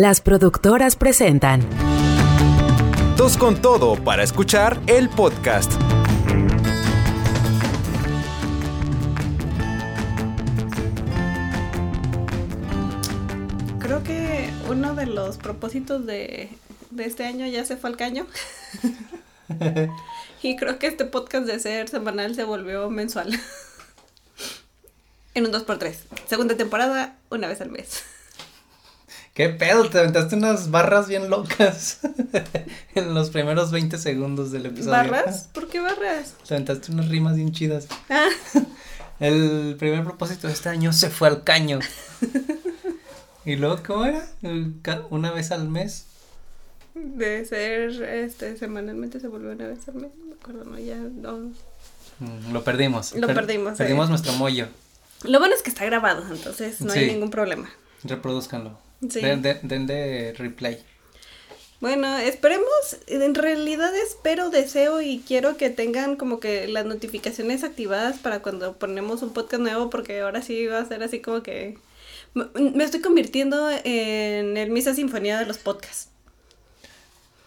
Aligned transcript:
Las 0.00 0.20
productoras 0.20 0.94
presentan 0.94 1.60
Dos 3.16 3.36
con 3.36 3.60
todo 3.60 3.96
para 3.96 4.22
escuchar 4.22 4.80
el 4.86 5.08
podcast. 5.08 5.72
Creo 13.80 14.04
que 14.04 14.48
uno 14.70 14.94
de 14.94 15.06
los 15.06 15.36
propósitos 15.36 16.06
de, 16.06 16.48
de 16.90 17.04
este 17.04 17.26
año 17.26 17.48
ya 17.48 17.64
se 17.64 17.76
fue 17.76 17.90
al 17.90 17.96
caño. 17.96 18.28
y 20.42 20.54
creo 20.54 20.78
que 20.78 20.86
este 20.86 21.06
podcast 21.06 21.44
de 21.44 21.58
ser 21.58 21.88
semanal 21.88 22.36
se 22.36 22.44
volvió 22.44 22.88
mensual. 22.88 23.36
en 25.34 25.46
un 25.46 25.52
2x3. 25.52 25.96
Segunda 26.28 26.56
temporada, 26.56 27.16
una 27.30 27.48
vez 27.48 27.60
al 27.60 27.70
mes. 27.70 28.04
¿Qué 29.38 29.50
pedo? 29.50 29.88
Te 29.88 30.00
aventaste 30.00 30.34
unas 30.34 30.72
barras 30.72 31.06
bien 31.06 31.30
locas 31.30 32.00
en 32.96 33.14
los 33.14 33.30
primeros 33.30 33.70
20 33.70 33.96
segundos 33.96 34.50
del 34.50 34.66
episodio. 34.66 34.90
¿Barras? 34.90 35.48
¿Por 35.52 35.68
qué 35.68 35.78
barras? 35.78 36.34
Te 36.44 36.54
aventaste 36.54 36.90
unas 36.90 37.08
rimas 37.08 37.36
bien 37.36 37.52
chidas. 37.52 37.86
Ah, 38.10 38.26
El 39.20 39.76
primer 39.78 40.02
propósito 40.02 40.48
de 40.48 40.54
este 40.54 40.70
año 40.70 40.92
se 40.92 41.08
fue 41.08 41.28
al 41.28 41.44
caño. 41.44 41.78
¿Y 43.44 43.54
luego 43.54 43.80
cómo 43.86 44.06
era? 44.06 44.26
Una 45.10 45.30
vez 45.30 45.52
al 45.52 45.68
mes. 45.68 46.06
de 46.96 47.44
ser 47.44 48.02
este 48.02 48.56
semanalmente 48.56 49.20
se 49.20 49.28
volvió 49.28 49.52
una 49.52 49.68
vez 49.68 49.86
al 49.86 49.94
mes. 49.94 50.10
No 50.18 50.26
me 50.26 50.34
acuerdo, 50.34 50.64
no, 50.64 50.80
ya 50.80 50.96
no. 50.96 51.52
Mm, 52.18 52.52
Lo 52.52 52.64
perdimos. 52.64 53.14
Lo 53.14 53.28
perdimos, 53.28 53.74
eh. 53.74 53.76
Perdimos 53.78 54.10
nuestro 54.10 54.32
mollo. 54.32 54.66
Lo 55.22 55.38
bueno 55.38 55.54
es 55.54 55.62
que 55.62 55.70
está 55.70 55.84
grabado, 55.84 56.24
entonces 56.28 56.80
no 56.80 56.92
hay 56.92 57.06
ningún 57.06 57.30
problema. 57.30 57.70
Reproduzcanlo. 58.02 58.87
Sí. 59.08 59.20
Den, 59.20 59.42
den- 59.42 59.60
den 59.62 59.86
de 59.86 60.34
replay. 60.36 60.82
Bueno, 61.80 62.18
esperemos, 62.18 62.66
en 63.06 63.36
realidad 63.36 63.94
espero, 63.96 64.50
deseo 64.50 65.00
y 65.00 65.20
quiero 65.26 65.56
que 65.56 65.70
tengan 65.70 66.16
como 66.16 66.40
que 66.40 66.66
las 66.66 66.84
notificaciones 66.86 67.62
activadas 67.62 68.18
para 68.18 68.40
cuando 68.42 68.76
ponemos 68.76 69.22
un 69.22 69.32
podcast 69.32 69.62
nuevo, 69.62 69.88
porque 69.88 70.20
ahora 70.20 70.42
sí 70.42 70.66
va 70.66 70.80
a 70.80 70.84
ser 70.86 71.02
así 71.04 71.20
como 71.20 71.42
que... 71.44 71.78
Me 72.34 72.46
me 72.54 72.82
estoy 72.84 73.00
convirtiendo 73.00 73.70
en 73.84 74.56
el 74.56 74.70
Misa 74.70 74.92
Sinfonía 74.94 75.38
de 75.38 75.46
los 75.46 75.58
podcasts. 75.58 76.08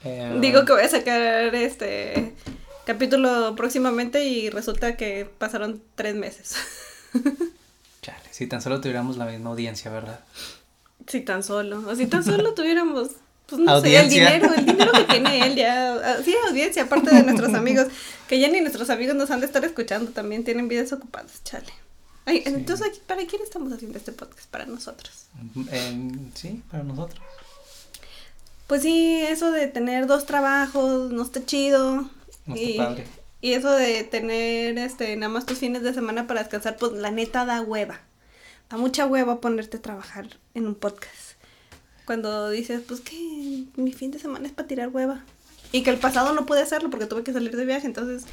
Eh, 0.04 0.38
Digo 0.40 0.64
que 0.66 0.72
voy 0.74 0.84
a 0.84 0.90
sacar 0.90 1.54
este 1.54 2.34
capítulo 2.86 3.54
próximamente 3.58 4.24
y 4.26 4.50
resulta 4.50 4.96
que 4.98 5.28
pasaron 5.38 5.84
tres 5.96 6.16
meses. 6.16 6.56
Chale, 8.02 8.24
si 8.32 8.48
tan 8.48 8.62
solo 8.62 8.80
tuviéramos 8.82 9.18
la 9.18 9.26
misma 9.26 9.52
audiencia, 9.52 9.92
¿verdad? 9.92 10.22
Si 11.08 11.22
tan 11.22 11.44
solo, 11.44 11.84
o 11.88 11.96
si 11.96 12.06
tan 12.08 12.24
solo 12.24 12.54
tuviéramos, 12.56 13.10
pues 13.48 13.62
no 13.62 13.72
Audiencia. 13.72 14.30
sé, 14.30 14.36
el 14.36 14.42
dinero, 14.42 14.54
el 14.58 14.66
dinero 14.66 14.92
que 14.94 15.04
tiene 15.06 15.46
él 15.48 15.56
ya, 15.56 15.94
ah, 15.96 16.18
sí, 16.24 16.34
audiencia, 16.48 16.84
aparte 16.84 17.14
de 17.14 17.24
nuestros 17.24 17.54
amigos, 17.54 17.88
que 18.28 18.40
ya 18.40 18.48
ni 18.48 18.62
nuestros 18.62 18.90
amigos 18.90 19.16
nos 19.16 19.30
han 19.32 19.40
de 19.42 19.46
estar 19.46 19.64
escuchando, 19.66 20.12
también 20.12 20.44
tienen 20.44 20.68
vidas 20.68 20.92
ocupadas, 20.94 21.44
chale. 21.44 21.72
Ay, 22.26 22.44
entonces, 22.46 22.88
aquí, 22.88 23.00
¿para 23.08 23.26
quién 23.26 23.42
estamos 23.42 23.74
haciendo 23.74 23.98
este 23.98 24.12
podcast? 24.12 24.48
Para 24.50 24.66
nosotros. 24.66 25.26
Eh, 25.72 26.12
sí, 26.36 26.62
para 26.70 26.84
nosotros. 26.84 27.20
Pues 28.68 28.84
sí, 28.84 29.22
eso 29.28 29.52
de 29.52 29.68
tener 29.68 30.08
dos 30.08 30.26
trabajos 30.26 31.12
no 31.12 31.24
está 31.24 31.44
chido. 31.46 32.10
No 32.46 32.56
está 32.56 32.70
y, 32.70 32.78
padre. 32.78 33.08
y 33.42 33.54
eso 33.54 33.72
de 33.72 34.04
tener 34.04 34.78
este 34.78 35.16
nada 35.18 35.34
más 35.34 35.46
tus 35.46 35.58
fines 35.58 35.82
de 35.84 35.94
semana 35.94 36.28
para 36.28 36.42
descansar, 36.42 36.78
pues 36.78 36.94
la 36.94 37.12
neta 37.12 37.44
da 37.46 37.62
hueva. 37.62 38.00
Da 38.72 38.78
mucha 38.78 39.06
hueva 39.06 39.42
ponerte 39.42 39.78
a 39.78 39.82
trabajar 39.82 40.28
en 40.54 40.66
un 40.66 40.76
podcast. 40.76 41.36
Cuando 42.06 42.50
dices, 42.50 42.82
pues 42.88 43.02
que 43.02 43.66
mi 43.76 43.92
fin 43.92 44.12
de 44.12 44.20
semana 44.20 44.48
es 44.48 44.54
para 44.54 44.68
tirar 44.68 44.88
hueva. 44.88 45.26
Y 45.74 45.84
que 45.84 45.90
el 45.90 45.98
pasado 45.98 46.34
no 46.34 46.46
pude 46.46 46.62
hacerlo 46.62 46.90
porque 46.90 47.06
tuve 47.06 47.24
que 47.24 47.34
salir 47.34 47.56
de 47.56 47.66
viaje, 47.66 47.86
entonces 47.86 48.24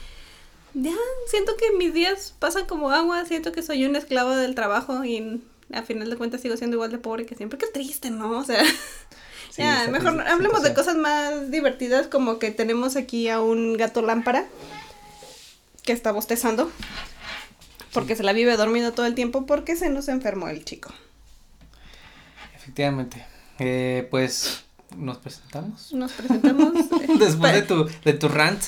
ya 0.75 0.94
siento 1.28 1.56
que 1.56 1.72
mis 1.77 1.93
días 1.93 2.34
pasan 2.38 2.66
como 2.66 2.91
agua, 2.91 3.25
siento 3.25 3.53
que 3.53 3.62
soy 3.62 3.84
una 3.84 3.99
esclava 3.99 4.37
del 4.37 4.54
trabajo 4.54 5.04
y 5.04 5.43
a 5.72 5.82
final 5.82 6.09
de 6.09 6.16
cuentas 6.16 6.41
sigo 6.41 6.56
siendo 6.56 6.76
igual 6.76 6.91
de 6.93 6.99
pobre 6.99 7.26
que 7.26 7.34
siempre. 7.34 7.59
Qué 7.59 7.66
triste, 7.66 8.10
¿no? 8.10 8.38
O 8.38 8.44
sea, 8.44 8.62
Sí, 9.50 9.62
ya, 9.62 9.88
mejor 9.88 10.15
triste, 10.15 10.31
hablemos 10.31 10.62
de 10.62 10.75
cosas 10.75 10.97
más 10.97 11.50
divertidas 11.50 12.06
como 12.06 12.38
que 12.38 12.53
tenemos 12.53 12.97
aquí 12.97 13.28
a 13.28 13.41
un 13.41 13.76
gato 13.76 14.03
lámpara 14.03 14.47
que 15.82 15.93
está 15.93 16.12
bostezando 16.12 16.70
porque 17.93 18.16
se 18.16 18.22
la 18.22 18.32
vive 18.32 18.56
dormido 18.56 18.93
todo 18.93 19.06
el 19.06 19.15
tiempo 19.15 19.47
porque 19.47 19.76
se 19.76 19.88
nos 19.91 20.09
enfermó 20.09 20.49
el 20.49 20.65
chico. 20.65 20.93
Efectivamente. 22.54 23.25
Eh, 23.59 24.06
pues 24.10 24.65
nos 24.97 25.19
presentamos. 25.19 25.93
Nos 25.93 26.12
presentamos. 26.12 26.75
eh, 27.03 27.06
Después 27.19 27.53
de 27.53 27.62
tu, 27.62 27.88
de 28.04 28.12
tu 28.15 28.28
rant, 28.28 28.60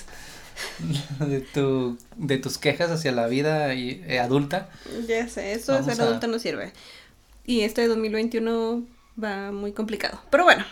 de 1.20 1.40
tu, 1.40 1.98
de 2.16 2.38
tus 2.38 2.58
quejas 2.58 2.90
hacia 2.90 3.12
la 3.12 3.26
vida 3.26 3.74
y- 3.74 4.02
eh, 4.06 4.18
adulta. 4.18 4.68
Ya 5.06 5.28
sé, 5.28 5.52
eso 5.52 5.72
de 5.74 5.84
ser 5.84 6.00
a- 6.00 6.04
adulto 6.04 6.26
no 6.26 6.38
sirve. 6.38 6.72
Y 7.46 7.60
este 7.62 7.86
2021 7.86 8.84
va 9.22 9.52
muy 9.52 9.72
complicado. 9.72 10.20
Pero 10.30 10.44
bueno, 10.44 10.64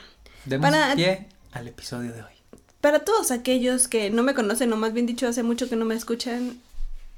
Demos 0.45 0.71
Para- 0.71 0.95
pie 0.95 1.27
al 1.53 1.69
episodio 1.69 2.13
de 2.13 2.23
hoy. 2.23 2.33
Para 2.81 3.01
todos 3.01 3.33
aquellos 3.33 3.89
que 3.89 4.09
no 4.11 4.23
me 4.23 4.35
conocen, 4.35 4.73
o 4.73 4.77
más 4.77 4.93
bien 4.93 5.05
dicho, 5.07 5.27
hace 5.27 5.43
mucho 5.43 5.69
que 5.69 5.75
no 5.77 5.85
me 5.85 5.97
escuchan, 5.97 6.61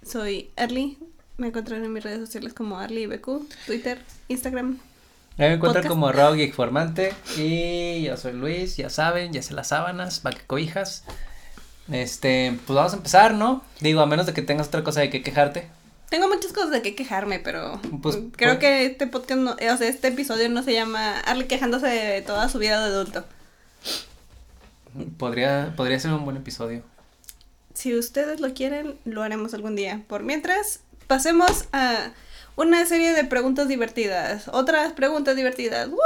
soy 0.02 0.50
Arly. 0.56 0.96
Me 1.40 1.46
encuentran 1.48 1.82
en 1.82 1.90
mis 1.90 2.04
redes 2.04 2.20
sociales 2.20 2.52
como 2.52 2.78
Arly 2.78 3.06
BQ, 3.06 3.48
Twitter, 3.66 3.98
Instagram. 4.28 4.78
Me 5.38 5.54
encuentran 5.54 5.86
como 5.88 6.06
arroba 6.08 6.36
geekformante 6.36 7.14
y 7.38 8.02
yo 8.02 8.18
soy 8.18 8.34
Luis, 8.34 8.76
ya 8.76 8.90
saben, 8.90 9.32
ya 9.32 9.40
sé 9.42 9.54
las 9.54 9.68
sábanas, 9.68 10.20
va 10.24 10.32
que 10.32 10.44
cobijas. 10.46 11.02
Este, 11.90 12.58
pues 12.66 12.76
vamos 12.76 12.92
a 12.92 12.96
empezar, 12.96 13.32
¿no? 13.32 13.64
Digo, 13.80 14.02
a 14.02 14.06
menos 14.06 14.26
de 14.26 14.34
que 14.34 14.42
tengas 14.42 14.68
otra 14.68 14.84
cosa 14.84 15.00
de 15.00 15.08
que 15.08 15.22
quejarte. 15.22 15.66
Tengo 16.10 16.28
muchas 16.28 16.52
cosas 16.52 16.72
de 16.72 16.82
qué 16.82 16.94
quejarme, 16.94 17.38
pero 17.38 17.80
Pues, 18.02 18.16
creo 18.36 18.50
pues- 18.50 18.58
que 18.58 18.84
este 18.84 19.06
podcast, 19.06 19.40
no, 19.40 19.52
o 19.52 19.76
sea, 19.78 19.88
este 19.88 20.08
episodio 20.08 20.50
no 20.50 20.62
se 20.62 20.74
llama 20.74 21.20
Arly 21.20 21.46
quejándose 21.46 21.86
de 21.86 22.20
toda 22.20 22.50
su 22.50 22.58
vida 22.58 22.78
de 22.86 22.94
adulto. 22.94 23.24
Podría, 25.16 25.72
podría 25.74 25.98
ser 25.98 26.12
un 26.12 26.26
buen 26.26 26.36
episodio. 26.36 26.82
Si 27.72 27.94
ustedes 27.96 28.40
lo 28.40 28.52
quieren, 28.52 28.98
lo 29.06 29.22
haremos 29.22 29.54
algún 29.54 29.74
día. 29.74 30.02
Por 30.06 30.22
mientras, 30.22 30.80
pasemos 31.10 31.64
a 31.72 32.12
una 32.54 32.86
serie 32.86 33.12
de 33.12 33.24
preguntas 33.24 33.66
divertidas. 33.66 34.46
Otras 34.52 34.92
preguntas 34.92 35.34
divertidas. 35.34 35.88
¡Woo! 35.88 35.98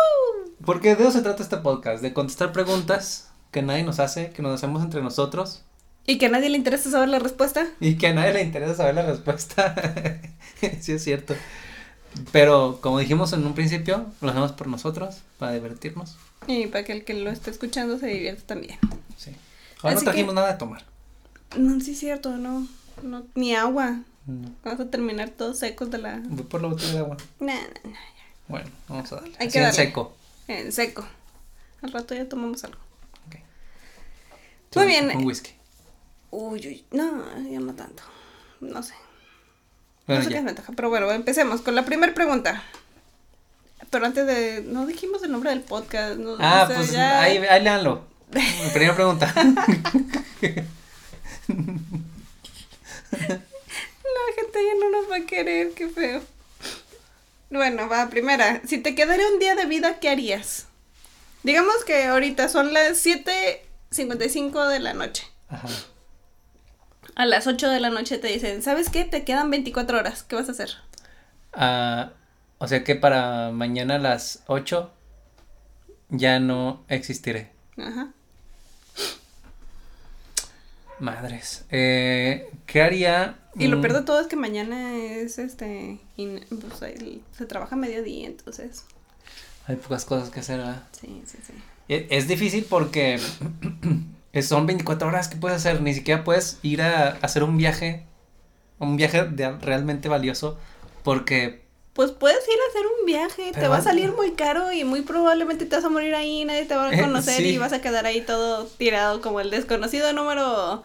Porque 0.65 0.97
de 0.97 1.03
eso 1.03 1.13
se 1.13 1.21
trata 1.21 1.43
este 1.43 1.59
podcast, 1.59 2.03
de 2.03 2.15
contestar 2.15 2.53
preguntas 2.53 3.29
que 3.51 3.61
nadie 3.61 3.83
nos 3.83 4.01
hace, 4.01 4.31
que 4.31 4.41
nos 4.41 4.55
hacemos 4.55 4.83
entre 4.83 5.03
nosotros 5.03 5.63
Y 6.07 6.17
que 6.17 6.27
a 6.27 6.29
nadie 6.31 6.49
le 6.49 6.57
interesa 6.57 6.91
saber 6.91 7.11
la 7.11 7.19
respuesta. 7.19 7.67
y 7.81 7.97
que 7.99 8.07
a 8.07 8.15
nadie 8.15 8.33
le 8.33 8.43
interesa 8.43 8.75
saber 8.75 8.95
la 8.95 9.03
respuesta. 9.03 9.75
sí 10.81 10.93
es 10.93 11.05
cierto. 11.05 11.35
Pero 12.33 12.79
como 12.81 12.99
dijimos 12.99 13.35
en 13.35 13.45
un 13.47 13.53
principio, 13.55 14.07
lo 14.23 14.31
hacemos 14.31 14.53
por 14.53 14.69
nosotros, 14.69 15.17
para 15.39 15.53
divertirnos. 15.53 16.17
Y 16.47 16.67
para 16.69 16.83
que 16.85 16.93
el 16.93 17.05
que 17.05 17.13
lo 17.13 17.31
esté 17.31 17.51
escuchando 17.51 17.99
se 17.99 18.07
divierta 18.07 18.43
también. 18.47 18.79
Sí. 19.19 19.33
Ahora 19.83 19.97
Así 19.97 20.05
no 20.07 20.11
trajimos 20.13 20.31
que- 20.33 20.37
nada 20.37 20.53
de 20.53 20.59
tomar. 20.59 20.83
No, 21.59 21.79
sí 21.83 21.93
es 21.93 21.99
cierto, 21.99 22.31
no. 22.39 22.67
no 23.03 23.25
ni 23.35 23.55
agua. 23.55 23.99
No. 24.27 24.51
Vamos 24.65 24.81
a 24.81 24.91
terminar 24.91 25.31
todos 25.31 25.59
secos 25.59 25.91
de 25.91 25.99
la... 25.99 26.21
Voy 26.25 26.45
por 26.45 26.62
la 26.62 26.69
botella 26.69 26.93
de 26.93 26.99
agua. 26.99 27.17
Nah, 27.41 27.55
nah, 27.55 27.91
nah, 27.91 27.99
Bueno, 28.49 28.71
vamos 28.89 29.12
a 29.12 29.17
darle. 29.17 29.35
Hay 29.39 29.51
en 29.53 29.73
seco. 29.73 30.17
En 30.49 30.73
seco. 30.73 31.05
Al 31.83 31.93
rato 31.93 32.15
ya 32.15 32.29
tomamos 32.29 32.65
algo. 32.65 32.79
Ok. 33.29 33.37
Muy 34.77 34.87
bien. 34.87 35.11
Un 35.17 35.25
whisky. 35.27 35.51
Uy, 36.31 36.59
uy, 36.67 36.85
no, 36.91 37.23
ya 37.51 37.61
no 37.61 37.75
tanto. 37.75 38.03
No 38.61 38.83
sé. 38.83 38.95
Bueno, 40.07 40.21
no 40.21 40.25
sé 40.25 40.29
qué 40.31 40.41
ya. 40.41 40.43
ventaja, 40.43 40.73
pero 40.75 40.89
bueno, 40.89 41.11
empecemos 41.12 41.61
con 41.61 41.75
la 41.75 41.85
primera 41.85 42.15
pregunta. 42.15 42.62
Pero 43.91 44.06
antes 44.06 44.27
de... 44.27 44.62
No 44.67 44.87
dijimos 44.87 45.23
el 45.23 45.31
nombre 45.33 45.51
del 45.51 45.61
podcast. 45.61 46.17
No, 46.19 46.37
Ah, 46.41 46.62
o 46.65 46.67
sea, 46.67 46.77
pues 46.77 46.91
ya- 46.93 47.23
ahí, 47.23 47.37
ahí 47.38 47.62
léanlo. 47.62 48.05
Primera 48.73 48.94
pregunta. 48.94 49.32
Ya 54.59 54.81
no 54.81 54.91
nos 54.91 55.11
va 55.11 55.17
a 55.17 55.27
querer, 55.27 55.73
qué 55.73 55.89
feo. 55.89 56.23
Bueno, 57.51 57.89
va, 57.89 58.09
primera. 58.09 58.61
Si 58.67 58.79
te 58.79 58.95
quedara 58.95 59.23
un 59.33 59.39
día 59.39 59.55
de 59.55 59.67
vida, 59.67 60.01
¿qué 60.01 60.09
harías? 60.09 60.67
Digamos 61.43 61.85
que 61.85 62.05
ahorita 62.05 62.49
son 62.49 62.73
las 62.73 63.05
7.55 63.05 64.69
de 64.69 64.81
la 64.81 64.95
noche. 64.95 65.25
Ajá. 65.49 65.69
A 67.15 67.27
las 67.27 67.47
8 67.47 67.69
de 67.69 67.81
la 67.81 67.91
noche 67.91 68.19
te 68.19 68.29
dicen, 68.29 68.62
¿sabes 68.62 68.91
qué? 68.91 69.05
Te 69.05 69.25
quedan 69.25 69.51
24 69.51 69.99
horas. 69.99 70.25
¿Qué 70.25 70.35
vas 70.35 70.49
a 70.49 70.53
hacer? 70.53 70.71
Ah, 71.53 72.11
o 72.59 72.67
sea 72.67 72.83
que 72.83 72.97
para 72.97 73.50
mañana 73.50 73.97
a 73.97 73.99
las 73.99 74.43
8 74.47 74.91
ya 76.09 76.41
no 76.41 76.85
existiré. 76.89 77.53
Ajá. 77.77 78.09
Madres. 80.99 81.67
Eh, 81.71 82.50
¿Qué 82.67 82.83
haría? 82.83 83.37
Y 83.59 83.69
lo 83.69 83.79
Mm, 83.79 83.81
peor 83.83 83.93
de 83.95 84.03
todo 84.03 84.21
es 84.21 84.27
que 84.27 84.37
mañana 84.37 84.97
es 84.97 85.39
este. 85.39 85.99
in- 86.17 86.45
pues, 86.49 86.83
el- 86.83 87.23
se 87.37 87.47
trabaja 87.47 87.77
mediodía, 87.77 88.27
entonces. 88.27 88.85
Hay 89.67 89.77
pocas 89.77 90.05
cosas 90.05 90.31
que 90.31 90.41
hacer, 90.41 90.59
¿verdad? 90.59 90.83
Sí, 91.01 91.23
sí, 91.27 91.39
sí. 91.47 91.53
E- 91.89 92.06
Es 92.11 92.27
difícil 92.29 92.65
porque 92.69 93.19
son 94.43 94.67
24 94.67 95.09
horas 95.09 95.29
que 95.29 95.37
puedes 95.37 95.56
hacer, 95.59 95.81
ni 95.81 95.95
siquiera 95.95 96.25
puedes 96.25 96.59
ir 96.62 96.83
a 96.83 97.11
hacer 97.23 97.43
un 97.45 97.56
viaje, 97.56 98.05
un 98.79 98.97
viaje 98.97 99.25
de- 99.25 99.53
realmente 99.59 100.09
valioso, 100.09 100.59
porque 101.03 101.62
Pues 101.93 102.11
puedes 102.11 102.45
ir 102.49 102.55
a 102.55 102.71
hacer 102.71 102.83
un 103.00 103.07
viaje, 103.07 103.53
te 103.53 103.69
va 103.69 103.77
a 103.77 103.83
salir 103.83 104.12
muy 104.12 104.33
caro 104.33 104.73
y 104.73 104.83
muy 104.85 105.03
probablemente 105.03 105.65
te 105.65 105.77
vas 105.77 105.85
a 105.85 105.89
morir 105.91 106.15
ahí, 106.17 106.45
nadie 106.45 106.65
te 106.65 106.75
va 106.75 106.89
a 106.89 106.93
Eh, 106.95 107.00
conocer 107.00 107.41
sí. 107.43 107.50
y 107.50 107.59
vas 107.59 107.73
a 107.73 107.81
quedar 107.81 108.05
ahí 108.07 108.21
todo 108.21 108.65
tirado 108.67 109.21
como 109.21 109.41
el 109.41 109.50
desconocido 109.50 110.12
número, 110.12 110.83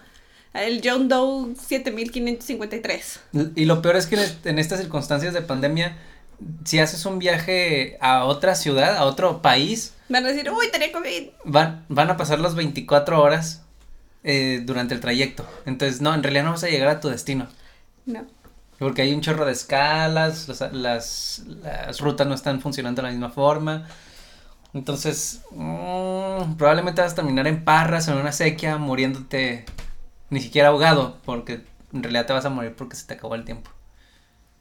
el 0.54 0.82
John 0.84 1.08
Doe 1.08 1.56
7553. 1.56 3.20
y 3.56 3.66
lo 3.66 3.82
peor 3.82 3.96
es 3.96 4.08
que 4.08 4.16
en, 4.16 4.22
est- 4.22 4.46
en 4.46 4.60
estas 4.60 4.80
circunstancias 4.80 5.34
de 5.34 5.42
pandemia, 5.42 5.98
si 6.66 6.80
haces 6.80 7.06
un 7.06 7.20
viaje 7.20 7.98
a 8.02 8.26
otra 8.26 8.56
ciudad, 8.56 8.96
a 8.98 9.04
otro 9.06 9.42
país, 9.42 9.94
Van 10.10 10.26
a 10.26 10.30
decir, 10.30 10.50
uy, 10.52 10.68
tenía 10.72 10.92
COVID. 10.92 11.30
van, 11.46 11.86
van 11.88 12.10
a 12.10 12.18
pasar 12.18 12.40
las 12.40 12.56
24 12.56 13.22
horas 13.22 13.62
eh, 14.24 14.62
durante 14.66 14.96
el 14.96 15.00
trayecto. 15.02 15.46
Entonces, 15.68 16.02
no, 16.02 16.14
en 16.16 16.24
realidad 16.24 16.46
no 16.46 16.52
vas 16.52 16.64
a 16.64 16.68
llegar 16.70 16.88
a 16.90 17.00
tu 17.00 17.10
destino. 17.10 17.48
No. 18.08 18.26
Porque 18.80 19.04
hay 19.04 19.14
un 19.14 19.22
chorro 19.22 19.46
de 19.46 19.52
escalas, 19.52 20.48
las, 20.48 20.74
las, 20.74 21.44
las 21.64 22.00
rutas 22.00 22.26
no 22.26 22.34
están 22.34 22.60
funcionando 22.60 23.02
de 23.02 23.08
la 23.10 23.12
misma 23.12 23.30
forma. 23.30 23.88
Entonces, 24.74 25.42
mm, 25.52 26.54
probablemente 26.58 27.02
vas 27.02 27.12
a 27.14 27.16
terminar 27.16 27.46
en 27.48 27.64
parras, 27.64 28.08
en 28.08 28.16
una 28.18 28.32
sequía, 28.32 28.78
muriéndote 28.78 29.66
ni 30.30 30.42
siquiera 30.42 30.70
ahogado, 30.70 31.18
porque 31.26 31.62
en 31.94 32.04
realidad 32.04 32.26
te 32.26 32.34
vas 32.34 32.46
a 32.46 32.50
morir 32.50 32.74
porque 32.76 32.96
se 32.96 33.06
te 33.08 33.14
acabó 33.16 33.36
el 33.36 33.46
tiempo. 33.46 33.72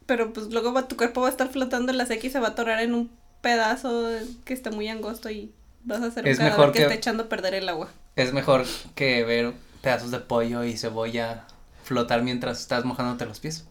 Pero 0.06 0.32
pues 0.32 0.46
luego 0.48 0.72
va- 0.72 0.88
tu 0.88 0.96
cuerpo 0.96 1.20
va 1.20 1.26
a 1.28 1.30
estar 1.30 1.48
flotando 1.48 1.92
en 1.92 1.98
la 1.98 2.06
seca 2.06 2.26
y 2.26 2.30
se 2.30 2.40
va 2.40 2.48
a 2.48 2.50
atorar 2.50 2.80
en 2.80 2.94
un 2.94 3.10
pedazo 3.42 4.08
que 4.44 4.54
está 4.54 4.70
muy 4.70 4.88
angosto 4.88 5.28
y 5.30 5.52
vas 5.84 6.00
a 6.02 6.10
ser 6.10 6.24
un 6.24 6.30
Es 6.30 6.38
cadáver 6.38 6.58
mejor 6.58 6.72
que, 6.72 6.78
que- 6.78 6.82
está 6.84 6.94
echando 6.94 7.24
a 7.24 7.28
perder 7.28 7.54
el 7.54 7.68
agua. 7.68 7.90
Es 8.16 8.32
mejor 8.32 8.64
que 8.94 9.22
ver 9.24 9.52
pedazos 9.82 10.10
de 10.10 10.18
pollo 10.20 10.64
y 10.64 10.76
cebolla 10.76 11.44
flotar 11.84 12.22
mientras 12.22 12.60
estás 12.60 12.84
mojándote 12.84 13.26
los 13.26 13.38
pies. 13.40 13.64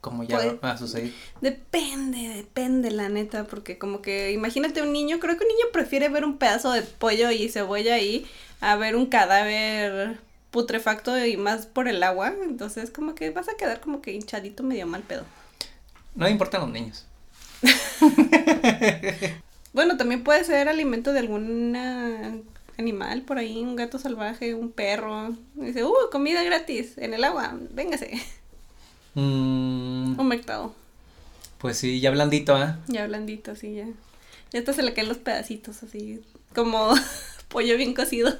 Como 0.00 0.22
ya 0.22 0.36
Pues- 0.36 0.54
va 0.64 0.70
a 0.70 0.78
suceder. 0.78 1.12
Depende, 1.40 2.28
depende 2.28 2.90
la 2.92 3.08
neta, 3.08 3.44
porque 3.44 3.78
como 3.78 4.00
que 4.00 4.30
imagínate 4.32 4.80
un 4.80 4.92
niño, 4.92 5.18
creo 5.18 5.36
que 5.36 5.42
un 5.42 5.48
niño 5.48 5.66
prefiere 5.72 6.08
ver 6.08 6.24
un 6.24 6.38
pedazo 6.38 6.70
de 6.70 6.82
pollo 6.82 7.32
y 7.32 7.48
cebolla 7.48 7.94
ahí 7.94 8.24
a 8.60 8.76
ver 8.76 8.94
un 8.94 9.06
cadáver 9.06 10.18
putrefacto 10.50 11.16
y 11.24 11.36
más 11.36 11.66
por 11.66 11.88
el 11.88 12.02
agua, 12.02 12.34
entonces 12.42 12.90
como 12.90 13.14
que 13.14 13.30
vas 13.30 13.48
a 13.48 13.56
quedar 13.56 13.80
como 13.80 14.00
que 14.02 14.12
hinchadito 14.12 14.62
medio 14.62 14.86
mal 14.86 15.02
pedo. 15.02 15.24
No 16.14 16.28
importan 16.28 16.62
los 16.62 16.70
niños. 16.70 17.06
Bueno, 19.72 19.96
también 19.96 20.24
puede 20.24 20.44
ser 20.44 20.68
alimento 20.68 21.12
de 21.12 21.20
algún 21.20 21.76
ah, 21.76 22.36
animal 22.78 23.22
por 23.22 23.38
ahí, 23.38 23.58
un 23.62 23.76
gato 23.76 23.98
salvaje, 23.98 24.54
un 24.54 24.72
perro. 24.72 25.36
Y 25.56 25.66
dice, 25.66 25.84
uh, 25.84 25.94
comida 26.10 26.42
gratis 26.42 26.96
en 26.98 27.14
el 27.14 27.22
agua, 27.24 27.54
véngase. 27.70 28.20
Mm, 29.14 30.18
Un 30.18 30.28
mercado. 30.28 30.74
pues 31.58 31.78
sí, 31.78 32.00
ya 32.00 32.10
blandito, 32.10 32.54
¿ah? 32.56 32.78
Ya 32.86 33.06
blandito, 33.06 33.52
así 33.52 33.74
ya. 33.74 33.86
Ya 34.52 34.60
hasta 34.60 34.72
se 34.72 34.82
le 34.82 34.94
caen 34.94 35.08
los 35.08 35.18
pedacitos, 35.18 35.82
así 35.82 36.22
como 36.54 36.94
pollo 37.48 37.76
bien 37.76 37.94
cocido. 37.94 38.38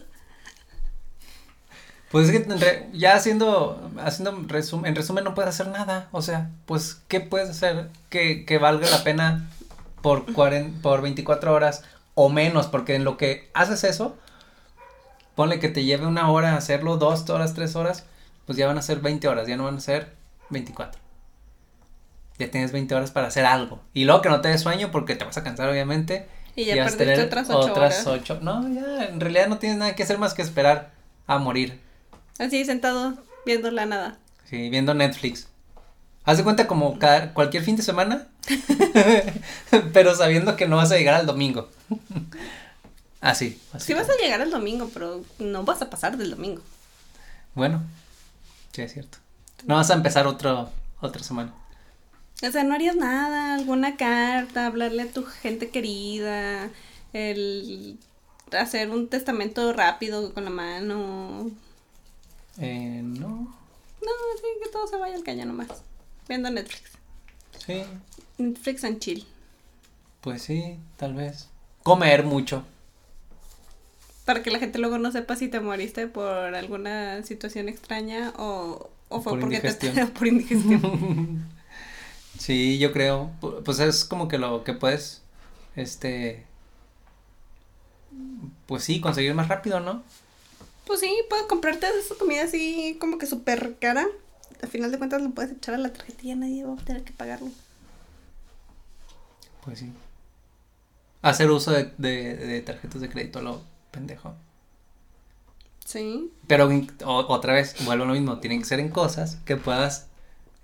Pues 2.10 2.28
es 2.30 2.42
que 2.42 2.88
ya 2.94 3.14
haciendo, 3.14 3.90
haciendo 4.02 4.32
resum- 4.48 4.86
en 4.86 4.94
resumen 4.96 5.24
no 5.24 5.34
puedes 5.34 5.50
hacer 5.50 5.68
nada. 5.68 6.08
O 6.12 6.22
sea, 6.22 6.50
pues, 6.66 7.02
¿qué 7.08 7.20
puedes 7.20 7.50
hacer 7.50 7.88
que, 8.08 8.44
que 8.46 8.56
valga 8.58 8.88
la 8.88 9.04
pena 9.04 9.48
por, 10.00 10.24
por 10.34 11.02
24 11.02 11.52
horas 11.52 11.84
o 12.14 12.28
menos? 12.30 12.66
Porque 12.66 12.94
en 12.94 13.04
lo 13.04 13.16
que 13.18 13.50
haces 13.52 13.84
eso, 13.84 14.16
ponle 15.34 15.60
que 15.60 15.68
te 15.68 15.84
lleve 15.84 16.06
una 16.06 16.30
hora 16.30 16.56
hacerlo, 16.56 16.96
dos 16.96 17.28
horas, 17.30 17.52
tres 17.54 17.76
horas, 17.76 18.04
pues 18.46 18.56
ya 18.56 18.66
van 18.66 18.78
a 18.78 18.82
ser 18.82 19.00
20 19.00 19.28
horas, 19.28 19.46
ya 19.46 19.56
no 19.56 19.64
van 19.64 19.76
a 19.76 19.80
ser 19.80 20.12
24. 20.50 20.98
Ya 22.38 22.50
tienes 22.50 22.72
20 22.72 22.94
horas 22.94 23.10
para 23.10 23.26
hacer 23.26 23.44
algo. 23.44 23.80
Y 23.92 24.04
luego 24.04 24.22
que 24.22 24.28
no 24.30 24.40
te 24.40 24.48
des 24.48 24.60
sueño 24.62 24.90
porque 24.90 25.14
te 25.16 25.24
vas 25.24 25.36
a 25.36 25.42
cansar, 25.44 25.68
obviamente. 25.68 26.26
Y 26.56 26.64
ya 26.64 26.84
vas 26.84 26.94
a 26.94 26.96
perdiste 26.98 27.04
tener 27.26 27.26
otras 27.26 27.50
ocho 27.50 27.74
horas. 27.74 28.06
ocho. 28.06 28.38
No, 28.40 28.66
ya, 28.68 29.04
en 29.06 29.20
realidad 29.20 29.48
no 29.48 29.58
tienes 29.58 29.78
nada 29.78 29.94
que 29.94 30.04
hacer 30.04 30.18
más 30.18 30.34
que 30.34 30.42
esperar 30.42 30.92
a 31.26 31.38
morir. 31.38 31.80
Así 32.38 32.64
sentado 32.64 33.16
viendo 33.44 33.70
la 33.70 33.86
nada. 33.86 34.18
Sí, 34.48 34.70
viendo 34.70 34.94
Netflix. 34.94 35.48
Haz 36.24 36.38
de 36.38 36.44
cuenta 36.44 36.66
como 36.66 36.98
cada- 36.98 37.32
cualquier 37.32 37.64
fin 37.64 37.76
de 37.76 37.82
semana, 37.82 38.26
pero 39.92 40.14
sabiendo 40.14 40.56
que 40.56 40.68
no 40.68 40.76
vas 40.76 40.92
a 40.92 40.96
llegar 40.96 41.14
al 41.14 41.26
domingo. 41.26 41.68
Así, 43.20 43.60
así. 43.72 43.86
Sí 43.86 43.94
vas 43.94 44.08
a 44.08 44.14
llegar 44.22 44.40
el 44.42 44.50
domingo, 44.50 44.88
pero 44.94 45.24
no 45.40 45.64
vas 45.64 45.82
a 45.82 45.90
pasar 45.90 46.16
del 46.16 46.30
domingo. 46.30 46.62
Bueno, 47.54 47.82
sí 48.72 48.82
es 48.82 48.92
cierto. 48.92 49.18
No 49.64 49.74
vas 49.74 49.90
a 49.90 49.94
empezar 49.94 50.28
otro, 50.28 50.70
otra 51.00 51.20
semana. 51.24 51.52
O 52.46 52.50
sea, 52.52 52.62
no 52.62 52.74
harías 52.76 52.94
nada, 52.94 53.54
alguna 53.54 53.96
carta, 53.96 54.66
hablarle 54.66 55.02
a 55.02 55.10
tu 55.10 55.24
gente 55.24 55.70
querida, 55.70 56.70
el 57.12 57.98
hacer 58.56 58.88
un 58.90 59.08
testamento 59.08 59.72
rápido 59.72 60.32
con 60.32 60.44
la 60.44 60.50
mano. 60.50 61.50
Eh, 62.60 63.00
no, 63.04 63.28
No, 63.28 64.10
sí, 64.36 64.46
que 64.62 64.70
todo 64.70 64.86
se 64.86 64.96
vaya 64.96 65.14
al 65.16 65.22
caño 65.24 65.44
nomás. 65.46 65.68
Viendo 66.28 66.50
Netflix. 66.50 66.92
sí, 67.64 67.82
Netflix 68.38 68.84
and 68.84 68.98
chill. 68.98 69.26
pues 70.20 70.42
sí, 70.42 70.78
tal 70.96 71.14
vez. 71.14 71.48
Comer 71.82 72.24
mucho. 72.24 72.64
Para 74.24 74.42
que 74.42 74.50
la 74.50 74.58
gente 74.58 74.78
luego 74.78 74.98
no 74.98 75.10
sepa 75.10 75.36
si 75.36 75.48
te 75.48 75.58
moriste 75.60 76.06
por 76.06 76.28
alguna 76.54 77.22
situación 77.24 77.68
extraña 77.68 78.32
o, 78.36 78.90
o 79.08 79.20
fue 79.22 79.32
Por 79.32 79.40
porque 79.40 79.56
indigestión. 79.56 79.94
te 79.94 80.06
por 80.18 80.26
indigestión. 80.26 81.46
Sí, 82.38 82.78
yo 82.78 82.92
creo. 82.92 83.30
Pu- 83.40 83.64
Pues 83.64 83.80
es 83.80 84.04
como 84.04 84.28
que 84.28 84.38
lo 84.38 84.62
que 84.62 84.72
puedes, 84.72 85.22
este, 85.74 86.44
pues 88.66 88.84
sí, 88.84 89.00
conseguir 89.00 89.34
más 89.34 89.48
rápido, 89.48 89.80
¿no? 89.80 90.02
Pues 90.88 91.00
sí, 91.00 91.14
puedes 91.30 91.46
comprarte 91.46 91.86
esa 91.98 92.16
comida 92.16 92.42
así 92.44 92.96
como 93.00 93.18
que 93.18 93.26
súper 93.26 93.78
cara. 93.78 94.08
Al 94.62 94.68
final 94.68 94.90
de 94.90 94.98
cuentas 94.98 95.22
lo 95.22 95.30
puedes 95.30 95.52
echar 95.52 95.74
a 95.76 95.78
la 95.78 95.92
tarjetilla, 95.92 96.34
nadie 96.36 96.64
va 96.64 96.74
a 96.74 96.84
tener 96.84 97.04
que 97.04 97.12
pagarlo. 97.12 97.50
Pues 99.64 99.78
sí. 99.80 99.92
Hacer 101.22 101.48
uso 101.52 101.70
de, 101.70 101.92
de, 101.96 102.34
de 102.36 102.60
tarjetas 102.62 103.00
de 103.00 103.08
crédito, 103.08 103.40
lo 103.40 103.62
pendejo. 103.92 104.34
Sí. 105.84 106.30
Pero 106.48 106.66
o- 107.04 107.26
otra 107.28 107.52
vez, 107.52 107.76
vuelvo 107.84 108.02
a 108.04 108.06
lo 108.08 108.12
mismo, 108.14 108.40
tienen 108.40 108.58
que 108.60 108.64
ser 108.64 108.80
en 108.80 108.88
cosas 108.88 109.36
que 109.44 109.56
puedas 109.56 110.08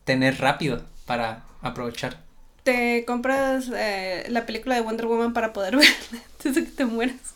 tener 0.05 0.39
rápido 0.41 0.83
para 1.07 1.45
aprovechar. 1.63 2.21
Te 2.63 3.05
compras 3.07 3.71
eh, 3.75 4.25
la 4.31 4.47
película 4.47 4.75
de 4.75 4.81
Wonder 4.81 5.07
Woman 5.07 5.35
para 5.35 5.53
poder 5.53 5.77
verla 5.79 6.23
antes 6.33 6.55
de 6.55 6.65
que 6.65 6.71
te 6.71 6.85
mueras. 6.87 7.35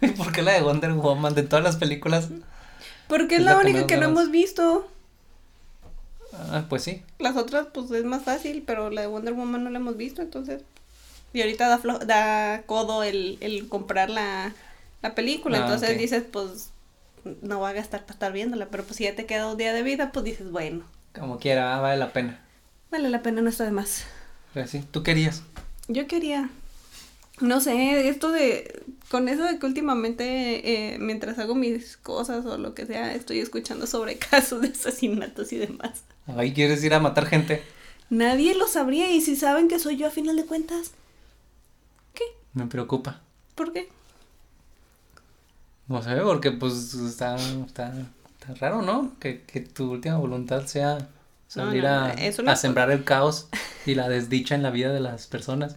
¿Y 0.00 0.08
por 0.08 0.32
qué 0.32 0.42
la 0.42 0.52
de 0.52 0.62
Wonder 0.62 0.92
Woman 0.92 1.34
de 1.34 1.42
todas 1.42 1.64
las 1.64 1.76
películas? 1.76 2.28
Porque 3.08 3.36
es 3.36 3.42
la 3.42 3.56
única 3.58 3.86
que 3.86 3.96
no 3.96 4.06
hemos 4.06 4.30
visto. 4.30 4.86
Ah, 6.32 6.64
pues 6.68 6.82
sí. 6.82 7.02
Las 7.18 7.36
otras, 7.36 7.68
pues 7.72 7.90
es 7.90 8.04
más 8.04 8.22
fácil, 8.22 8.62
pero 8.66 8.90
la 8.90 9.02
de 9.02 9.06
Wonder 9.06 9.34
Woman 9.34 9.64
no 9.64 9.70
la 9.70 9.78
hemos 9.78 9.96
visto, 9.96 10.22
entonces. 10.22 10.62
Y 11.32 11.40
ahorita 11.42 11.68
da, 11.68 11.78
flo- 11.80 12.04
da 12.04 12.62
codo 12.66 13.02
el, 13.02 13.38
el 13.40 13.68
comprar 13.68 14.10
la, 14.10 14.52
la 15.02 15.14
película, 15.14 15.58
Ah, 15.58 15.60
entonces 15.62 15.98
dices, 15.98 16.24
pues 16.30 16.70
no 17.42 17.60
va 17.60 17.70
a 17.70 17.72
gastar 17.72 18.02
para 18.02 18.12
estar 18.14 18.32
viéndola, 18.32 18.66
pero 18.70 18.84
pues 18.84 18.96
si 18.96 19.04
ya 19.04 19.14
te 19.16 19.26
queda 19.26 19.48
un 19.50 19.56
día 19.56 19.72
de 19.72 19.82
vida, 19.82 20.12
pues 20.12 20.24
dices, 20.24 20.50
bueno, 20.50 20.84
Como 21.14 21.38
quiera, 21.38 21.76
ah, 21.76 21.80
vale 21.80 21.98
la 21.98 22.12
pena. 22.12 22.40
vale 22.90 23.08
la 23.10 23.22
pena, 23.22 23.42
no 23.42 23.48
está 23.50 23.64
de 23.64 23.70
más. 23.72 24.04
Pero 24.54 24.66
sí, 24.66 24.82
tú 24.90 25.02
querías. 25.02 25.42
Yo 25.88 26.06
quería, 26.06 26.50
no 27.40 27.60
sé, 27.60 28.08
esto 28.08 28.30
de, 28.30 28.82
con 29.10 29.28
eso 29.28 29.44
de 29.44 29.58
que 29.58 29.66
últimamente, 29.66 30.94
eh, 30.94 30.98
mientras 30.98 31.38
hago 31.38 31.54
mis 31.54 31.96
cosas 31.96 32.44
o 32.46 32.58
lo 32.58 32.74
que 32.74 32.86
sea, 32.86 33.14
estoy 33.14 33.40
escuchando 33.40 33.86
sobre 33.86 34.16
casos 34.18 34.62
de 34.62 34.68
asesinatos 34.68 35.52
y 35.52 35.58
demás. 35.58 36.02
Ahí 36.26 36.52
quieres 36.52 36.82
ir 36.82 36.94
a 36.94 37.00
matar 37.00 37.26
gente. 37.26 37.62
Nadie 38.08 38.54
lo 38.54 38.68
sabría 38.68 39.10
y 39.10 39.20
si 39.20 39.36
saben 39.36 39.68
que 39.68 39.78
soy 39.78 39.96
yo 39.96 40.06
a 40.06 40.10
final 40.10 40.36
de 40.36 40.46
cuentas, 40.46 40.92
¿qué? 42.14 42.24
Me 42.54 42.66
preocupa. 42.66 43.20
¿Por 43.54 43.72
qué? 43.72 43.88
No 45.88 46.02
sé, 46.02 46.16
porque 46.16 46.50
pues 46.52 46.94
está, 46.94 47.36
está, 47.36 47.92
está 48.38 48.54
raro, 48.54 48.82
¿no? 48.82 49.12
Que, 49.20 49.42
que 49.42 49.60
tu 49.60 49.90
última 49.92 50.16
voluntad 50.16 50.66
sea 50.66 51.08
salir 51.48 51.84
no, 51.84 51.90
no, 51.90 52.04
a, 52.06 52.12
es 52.12 52.38
una 52.38 52.52
a 52.52 52.56
sembrar 52.56 52.90
el 52.90 53.04
caos 53.04 53.48
y 53.86 53.94
la 53.94 54.08
desdicha 54.08 54.54
en 54.54 54.62
la 54.62 54.70
vida 54.70 54.92
de 54.92 55.00
las 55.00 55.26
personas. 55.26 55.76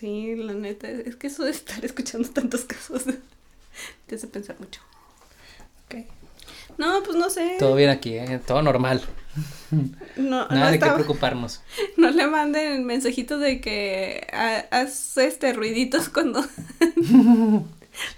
Sí, 0.00 0.34
la 0.36 0.54
neta, 0.54 0.88
es 0.90 1.16
que 1.16 1.26
eso 1.28 1.44
de 1.44 1.50
estar 1.50 1.84
escuchando 1.84 2.28
tantos 2.30 2.64
casos 2.64 3.04
te 4.06 4.14
hace 4.14 4.26
pensar 4.26 4.56
mucho. 4.58 4.80
Ok. 5.86 6.06
No, 6.78 7.02
pues 7.04 7.16
no 7.16 7.28
sé. 7.28 7.56
Todo 7.58 7.74
bien 7.74 7.90
aquí, 7.90 8.14
¿eh? 8.14 8.40
Todo 8.46 8.62
normal. 8.62 9.02
No, 10.16 10.48
Nada 10.48 10.64
no 10.66 10.70
de 10.70 10.78
qué 10.78 10.90
preocuparnos. 10.90 11.60
No 11.96 12.10
le 12.10 12.26
manden 12.26 12.84
mensajitos 12.86 13.40
de 13.40 13.60
que 13.60 14.26
ha- 14.32 14.64
haz 14.70 15.16
este 15.18 15.52
ruiditos 15.52 16.08
cuando 16.08 16.42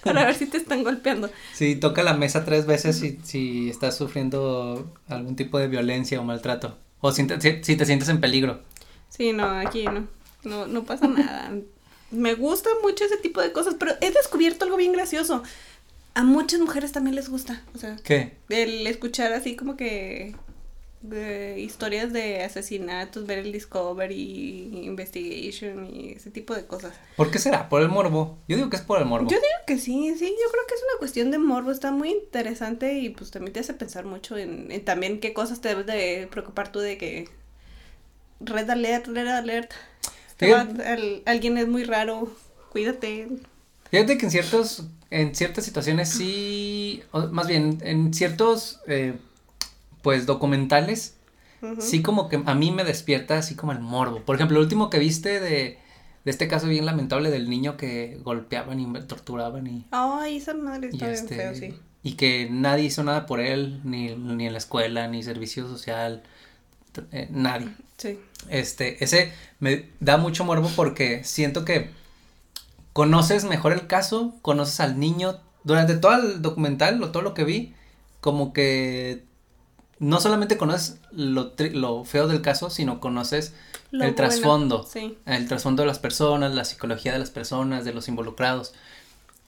para 0.04 0.24
ver 0.26 0.34
si 0.34 0.46
te 0.46 0.56
están 0.58 0.84
golpeando. 0.84 1.30
Si 1.52 1.76
toca 1.76 2.02
la 2.02 2.14
mesa 2.14 2.44
tres 2.44 2.66
veces 2.66 2.96
si, 2.98 3.18
si 3.24 3.68
estás 3.70 3.96
sufriendo 3.96 4.92
algún 5.08 5.34
tipo 5.36 5.58
de 5.58 5.68
violencia 5.68 6.20
o 6.20 6.24
maltrato. 6.24 6.78
O 7.00 7.10
si 7.12 7.26
te, 7.26 7.40
si- 7.40 7.62
si 7.64 7.76
te 7.76 7.84
sientes 7.84 8.08
en 8.08 8.20
peligro. 8.20 8.62
Sí, 9.08 9.32
no, 9.32 9.44
aquí 9.46 9.84
no. 9.84 10.06
No, 10.44 10.66
no 10.66 10.84
pasa 10.84 11.06
nada. 11.08 11.52
Me 12.10 12.34
gusta 12.34 12.68
mucho 12.82 13.04
ese 13.04 13.16
tipo 13.16 13.40
de 13.40 13.52
cosas, 13.52 13.76
pero 13.78 13.92
he 14.00 14.10
descubierto 14.10 14.64
algo 14.64 14.76
bien 14.76 14.92
gracioso. 14.92 15.42
A 16.14 16.24
muchas 16.24 16.60
mujeres 16.60 16.92
también 16.92 17.16
les 17.16 17.30
gusta, 17.30 17.62
o 17.74 17.78
sea, 17.78 17.96
¿Qué? 18.04 18.36
el 18.50 18.86
escuchar 18.86 19.32
así 19.32 19.56
como 19.56 19.76
que 19.76 20.34
de 21.00 21.58
historias 21.58 22.12
de 22.12 22.42
asesinatos, 22.42 23.26
ver 23.26 23.38
el 23.38 23.50
Discovery, 23.50 24.84
Investigation 24.84 25.86
y 25.86 26.10
ese 26.10 26.30
tipo 26.30 26.54
de 26.54 26.66
cosas. 26.66 26.94
¿Por 27.16 27.30
qué 27.30 27.38
será? 27.38 27.68
¿Por 27.68 27.82
el 27.82 27.88
morbo? 27.88 28.38
Yo 28.46 28.56
digo 28.56 28.70
que 28.70 28.76
es 28.76 28.82
por 28.82 29.00
el 29.00 29.06
morbo. 29.06 29.28
Yo 29.28 29.36
digo 29.36 29.48
que 29.66 29.78
sí, 29.78 30.14
sí, 30.16 30.26
yo 30.26 30.50
creo 30.50 30.66
que 30.68 30.74
es 30.74 30.82
una 30.90 30.98
cuestión 30.98 31.30
de 31.30 31.38
morbo, 31.38 31.70
está 31.72 31.90
muy 31.90 32.10
interesante 32.10 32.94
y 32.94 33.10
pues 33.10 33.30
también 33.30 33.52
te 33.52 33.60
hace 33.60 33.74
pensar 33.74 34.04
mucho 34.04 34.36
en, 34.36 34.70
en 34.70 34.84
también 34.84 35.18
qué 35.18 35.32
cosas 35.32 35.60
te 35.60 35.70
debes 35.70 35.86
de 35.86 36.28
preocupar 36.30 36.70
tú 36.70 36.78
de 36.78 36.98
que 36.98 37.28
red 38.40 38.68
alert, 38.70 39.06
red 39.08 39.28
alert, 39.28 39.72
te 40.46 40.52
va- 40.52 40.64
Fíjate- 40.66 40.86
al- 40.88 41.22
alguien 41.26 41.58
es 41.58 41.68
muy 41.68 41.84
raro, 41.84 42.28
cuídate. 42.70 43.28
Fíjate 43.90 44.16
que 44.18 44.24
en 44.26 44.30
ciertos, 44.30 44.84
en 45.10 45.34
ciertas 45.34 45.64
situaciones 45.64 46.08
sí, 46.08 47.02
o 47.10 47.26
más 47.28 47.46
bien, 47.46 47.78
en 47.82 48.14
ciertos, 48.14 48.80
eh, 48.86 49.14
pues, 50.02 50.26
documentales, 50.26 51.16
sí 51.78 52.02
como 52.02 52.28
que 52.28 52.42
a 52.44 52.54
mí 52.54 52.70
me 52.72 52.82
despierta 52.84 53.38
así 53.38 53.54
como 53.54 53.70
el 53.72 53.78
morbo. 53.80 54.20
Por 54.20 54.34
ejemplo, 54.36 54.56
el 54.58 54.64
último 54.64 54.90
que 54.90 54.98
viste 54.98 55.38
de, 55.40 55.78
de 56.24 56.30
este 56.30 56.48
caso 56.48 56.66
bien 56.66 56.86
lamentable 56.86 57.30
del 57.30 57.48
niño 57.48 57.76
que 57.76 58.18
golpeaban 58.24 58.80
y 58.80 58.86
torturaban 59.02 59.66
y, 59.68 59.84
Ay, 59.92 60.38
esa 60.38 60.54
madre 60.54 60.88
y 60.90 60.94
está 60.96 61.06
bien 61.06 61.18
este, 61.18 61.36
feo, 61.36 61.54
sí. 61.54 61.74
y 62.02 62.14
que 62.14 62.48
nadie 62.50 62.84
hizo 62.86 63.04
nada 63.04 63.26
por 63.26 63.38
él, 63.40 63.80
ni, 63.84 64.14
ni 64.16 64.46
en 64.46 64.52
la 64.52 64.58
escuela, 64.58 65.06
ni 65.06 65.22
servicio 65.22 65.68
social, 65.68 66.22
eh, 67.12 67.28
nadie. 67.30 67.68
Sí. 67.96 68.18
Este, 68.48 69.02
ese 69.04 69.32
me 69.60 69.88
da 70.00 70.16
mucho 70.16 70.44
morbo 70.44 70.70
porque 70.74 71.24
siento 71.24 71.64
que 71.64 71.90
conoces 72.92 73.44
mejor 73.44 73.72
el 73.72 73.86
caso, 73.86 74.34
conoces 74.42 74.80
al 74.80 74.98
niño. 74.98 75.38
Durante 75.64 75.94
todo 75.94 76.14
el 76.14 76.42
documental 76.42 77.00
o 77.02 77.10
todo 77.12 77.22
lo 77.22 77.34
que 77.34 77.44
vi, 77.44 77.74
como 78.20 78.52
que 78.52 79.24
no 80.00 80.20
solamente 80.20 80.56
conoces 80.56 80.98
lo, 81.12 81.54
tri- 81.54 81.70
lo 81.72 82.04
feo 82.04 82.26
del 82.26 82.42
caso, 82.42 82.68
sino 82.68 82.98
conoces 82.98 83.54
Lo 83.92 84.04
el 84.04 84.16
trasfondo. 84.16 84.84
Sí. 84.84 85.16
El 85.26 85.46
trasfondo 85.46 85.82
de 85.84 85.86
las 85.86 86.00
personas, 86.00 86.52
la 86.52 86.64
psicología 86.64 87.12
de 87.12 87.20
las 87.20 87.30
personas, 87.30 87.84
de 87.84 87.94
los 87.94 88.08
involucrados. 88.08 88.74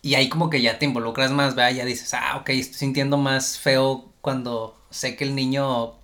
Y 0.02 0.14
ahí 0.14 0.28
como 0.28 0.50
que 0.50 0.62
ya 0.62 0.78
te 0.78 0.84
involucras 0.84 1.32
más, 1.32 1.56
¿verdad? 1.56 1.74
Ya 1.74 1.84
dices, 1.84 2.14
ah, 2.14 2.36
ok, 2.36 2.50
estoy 2.50 2.78
sintiendo 2.78 3.16
más 3.16 3.58
feo 3.58 4.12
cuando 4.20 4.78
sé 4.90 5.16
que 5.16 5.24
el 5.24 5.34
niño 5.34 5.94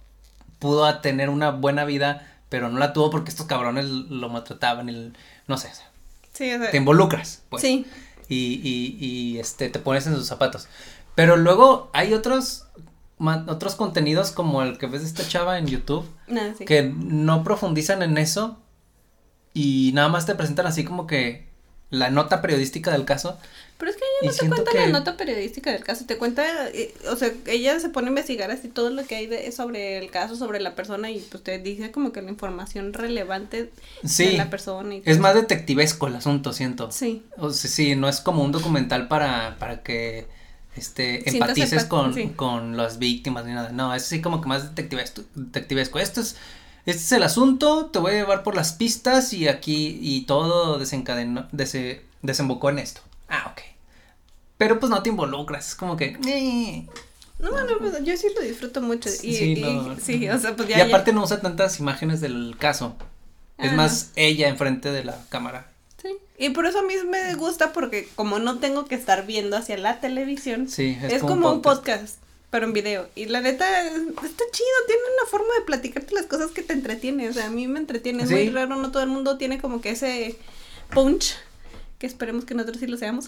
pudo 0.61 0.99
tener 1.01 1.29
una 1.31 1.51
buena 1.51 1.85
vida, 1.85 2.27
pero 2.49 2.69
no 2.69 2.79
la 2.79 2.93
tuvo 2.93 3.11
porque 3.11 3.31
estos 3.31 3.47
cabrones 3.47 3.87
lo 3.87 4.29
maltrataban 4.29 4.89
el- 4.89 5.17
no 5.49 5.59
sé, 5.59 5.71
Sí, 6.33 6.53
o 6.53 6.59
sea, 6.59 6.71
te 6.71 6.77
involucras, 6.77 7.43
pues. 7.49 7.63
sí. 7.63 7.85
Y, 8.29 8.61
y, 8.63 9.05
y 9.05 9.39
este, 9.41 9.69
te 9.71 9.81
pones 9.81 10.07
en 10.07 10.15
sus 10.15 10.27
zapatos. 10.29 10.69
Pero 11.17 11.37
luego 11.37 11.91
hay 11.93 12.15
otros, 12.15 12.67
ma- 13.19 13.45
otros 13.49 13.75
contenidos 13.75 14.31
como 14.31 14.63
el 14.63 14.79
que 14.79 14.87
ves 14.87 15.01
de 15.03 15.09
esta 15.09 15.27
chava 15.27 15.59
en 15.59 15.67
YouTube, 15.67 16.09
sí. 16.57 16.65
que 16.65 16.85
no 16.85 17.43
profundizan 17.43 18.03
en 18.03 18.17
eso 18.19 18.61
y 19.53 19.91
nada 19.95 20.09
más 20.09 20.27
te 20.27 20.37
presentan 20.37 20.67
así 20.67 20.85
como 20.85 21.09
que 21.09 21.50
la 21.91 22.11
nota 22.11 22.41
periodística 22.41 22.91
del 22.93 23.05
caso. 23.05 23.37
Pero 23.79 23.91
es 23.93 23.97
que 23.97 24.03
ella 24.23 24.31
no 24.31 24.37
te 24.37 24.49
cuenta 24.49 24.71
que- 24.73 24.79
la 24.79 24.87
nota 24.89 25.17
periodística 25.17 25.73
del 25.73 25.83
caso, 25.83 26.05
te 26.05 26.19
cuenta, 26.19 26.69
eh, 26.69 26.95
o 27.11 27.17
sea, 27.17 27.33
ella 27.47 27.81
se 27.81 27.89
pone 27.89 28.09
a 28.09 28.11
investigar 28.11 28.51
así 28.51 28.69
todo 28.69 28.91
lo 28.91 29.05
que 29.07 29.17
hay 29.17 29.27
de, 29.27 29.51
sobre 29.53 29.97
el 29.99 30.11
caso, 30.11 30.37
sobre 30.37 30.61
la 30.61 30.75
persona 30.75 31.11
y 31.11 31.19
pues 31.21 31.43
te 31.43 31.59
dice 31.59 31.91
como 31.91 32.13
que 32.13 32.21
la 32.21 32.29
información 32.31 32.93
relevante 32.93 33.71
de 34.03 34.33
la 34.37 34.51
persona. 34.51 34.97
Y 34.97 35.03
es 35.07 35.19
más 35.19 35.35
detectivesco 35.35 36.07
el 36.09 36.17
asunto, 36.17 36.53
siento. 36.53 36.93
Sí, 36.93 37.23
O 37.39 37.51
sea, 37.51 37.71
sí, 37.71 37.97
no 37.97 38.09
es 38.09 38.21
como 38.21 38.45
un 38.45 38.53
documental 38.53 39.09
para, 39.09 39.57
para 39.59 39.83
que 39.83 40.27
este, 40.77 41.29
empatices 41.29 41.85
empat- 41.85 41.89
con, 41.89 42.15
sí. 42.15 42.29
con 42.37 42.77
las 42.77 42.99
víctimas 42.99 43.47
ni 43.47 43.53
nada. 43.53 43.71
No, 43.71 43.95
es 43.95 44.03
así 44.05 44.21
como 44.21 44.41
que 44.43 44.49
más 44.49 44.63
detectivesco. 44.69 45.23
detectivesco. 45.35 45.99
Esto 45.99 46.21
es, 46.21 46.37
este 46.87 47.03
es 47.03 47.13
el 47.13 47.23
asunto, 47.23 47.87
te 47.87 47.99
voy 47.99 48.13
a 48.13 48.15
llevar 48.17 48.43
por 48.43 48.55
las 48.55 48.73
pistas 48.73 49.33
y 49.33 49.49
aquí, 49.49 49.99
y 50.01 50.23
todo 50.27 50.79
desencadenó, 50.79 51.49
dese- 51.53 52.01
desembocó 52.23 52.71
en 52.71 52.79
esto. 52.81 53.01
Ah, 53.29 53.49
ok. 53.53 53.61
Pero 54.59 54.79
pues 54.81 54.91
no 54.91 55.03
te 55.03 55.09
involucras, 55.11 55.69
es 55.69 55.75
como 55.75 55.97
que... 55.97 56.19
eh. 56.27 56.87
no, 57.39 57.51
no, 57.51 57.79
pues, 57.79 58.05
yo 58.05 58.17
sí 58.17 58.27
lo 58.35 58.43
disfruto 58.43 58.81
mucho. 58.83 59.09
Y, 59.09 59.35
Sí, 59.35 59.53
y- 59.57 59.61
no. 59.61 59.97
sí, 59.99 60.29
o 60.29 60.39
sea, 60.39 60.55
pues 60.57 60.69
Y 60.69 60.73
ya. 60.73 60.79
ya- 60.79 60.87
aparte 60.87 61.13
no 61.13 61.23
usa 61.25 61.41
tantas 61.41 61.81
imágenes 61.81 62.21
del 62.21 62.57
caso. 62.59 62.97
Es 63.59 63.73
Ah, 63.73 63.77
más 63.77 64.11
ella 64.17 64.49
enfrente 64.49 64.91
de 64.91 65.05
la 65.05 65.19
cámara. 65.29 65.71
sí. 66.03 66.09
Y 66.39 66.51
por 66.51 66.65
eso 66.65 66.79
a 66.79 66.83
mí 66.83 66.95
me 67.11 67.35
gusta 67.35 67.75
porque 67.75 68.09
como 68.15 68.39
no 68.39 68.59
tengo 68.59 68.87
que 68.87 68.95
estar 68.95 69.27
viendo 69.27 69.59
hacia 69.59 69.77
la 69.77 70.01
televisión, 70.01 70.69
Sí, 70.71 70.97
es, 71.03 71.21
como, 71.23 71.53
un 71.53 71.61
podcast. 71.61 72.17
Pero 72.51 72.67
en 72.67 72.73
video. 72.73 73.09
Y 73.15 73.27
la 73.27 73.41
neta, 73.41 73.65
está 73.87 74.45
chido, 74.53 74.69
tiene 74.87 75.03
una 75.21 75.31
forma 75.31 75.55
de 75.59 75.65
platicarte 75.65 76.15
las 76.15 76.27
cosas 76.27 76.51
que 76.51 76.63
te 76.63 76.73
entretiene. 76.73 77.29
O 77.29 77.33
sea, 77.33 77.47
a 77.47 77.51
mí 77.51 77.67
me 77.69 77.79
entretiene, 77.79 78.23
es 78.25 78.29
Sí. 78.29 78.35
muy 78.35 78.51
raro, 78.51 78.77
no 78.77 78.91
todo 78.91 79.03
el 79.03 79.09
mundo 79.09 79.39
tiene 79.39 79.61
como 79.61 79.81
que 79.81 79.91
ese 79.91 80.37
punch, 80.91 81.37
que 81.99 82.07
esperemos 82.07 82.45
que 82.45 82.55
nosotros 82.55 82.79
sí 82.81 82.87
lo 82.87 82.97
seamos. 82.97 83.27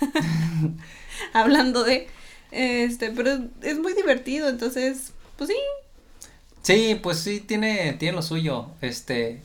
Hablando 1.32 1.84
de, 1.84 2.08
este, 2.50 3.10
pero 3.10 3.30
es, 3.32 3.40
es 3.62 3.78
muy 3.78 3.94
divertido, 3.94 4.48
entonces, 4.48 5.12
pues 5.36 5.50
sí, 5.50 5.56
Sí, 6.62 6.98
pues 7.00 7.20
sí, 7.20 7.38
tiene, 7.38 7.92
tiene 7.92 8.16
lo 8.16 8.22
suyo. 8.22 8.66
Este, 8.80 9.40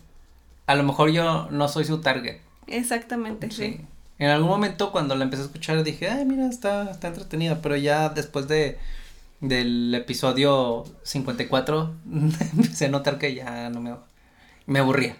a 0.65 0.73
lo 0.73 0.81
mejor 0.81 1.11
yo 1.11 1.47
no 1.51 1.67
soy 1.67 1.85
su 1.85 2.01
target. 2.01 2.37
exactamente, 2.65 3.51
Sí. 3.51 3.55
sí. 3.77 3.81
En 4.17 4.29
algún 4.29 4.49
momento 4.49 4.91
cuando 4.91 5.15
la 5.15 5.23
empecé 5.23 5.43
a 5.43 5.45
escuchar 5.45 5.83
dije, 5.83 6.07
ay, 6.09 6.25
mira, 6.25 6.47
está, 6.47 6.89
está 6.91 7.07
entretenida, 7.09 7.61
pero 7.61 7.75
ya 7.75 8.09
después 8.09 8.47
de, 8.47 8.77
del 9.41 9.93
episodio 9.95 10.85
54 11.03 11.95
empecé 12.53 12.85
a 12.85 12.89
notar 12.89 13.17
que 13.17 13.33
ya 13.33 13.69
no 13.69 13.81
me, 13.81 13.95
me 14.67 14.79
aburría. 14.79 15.17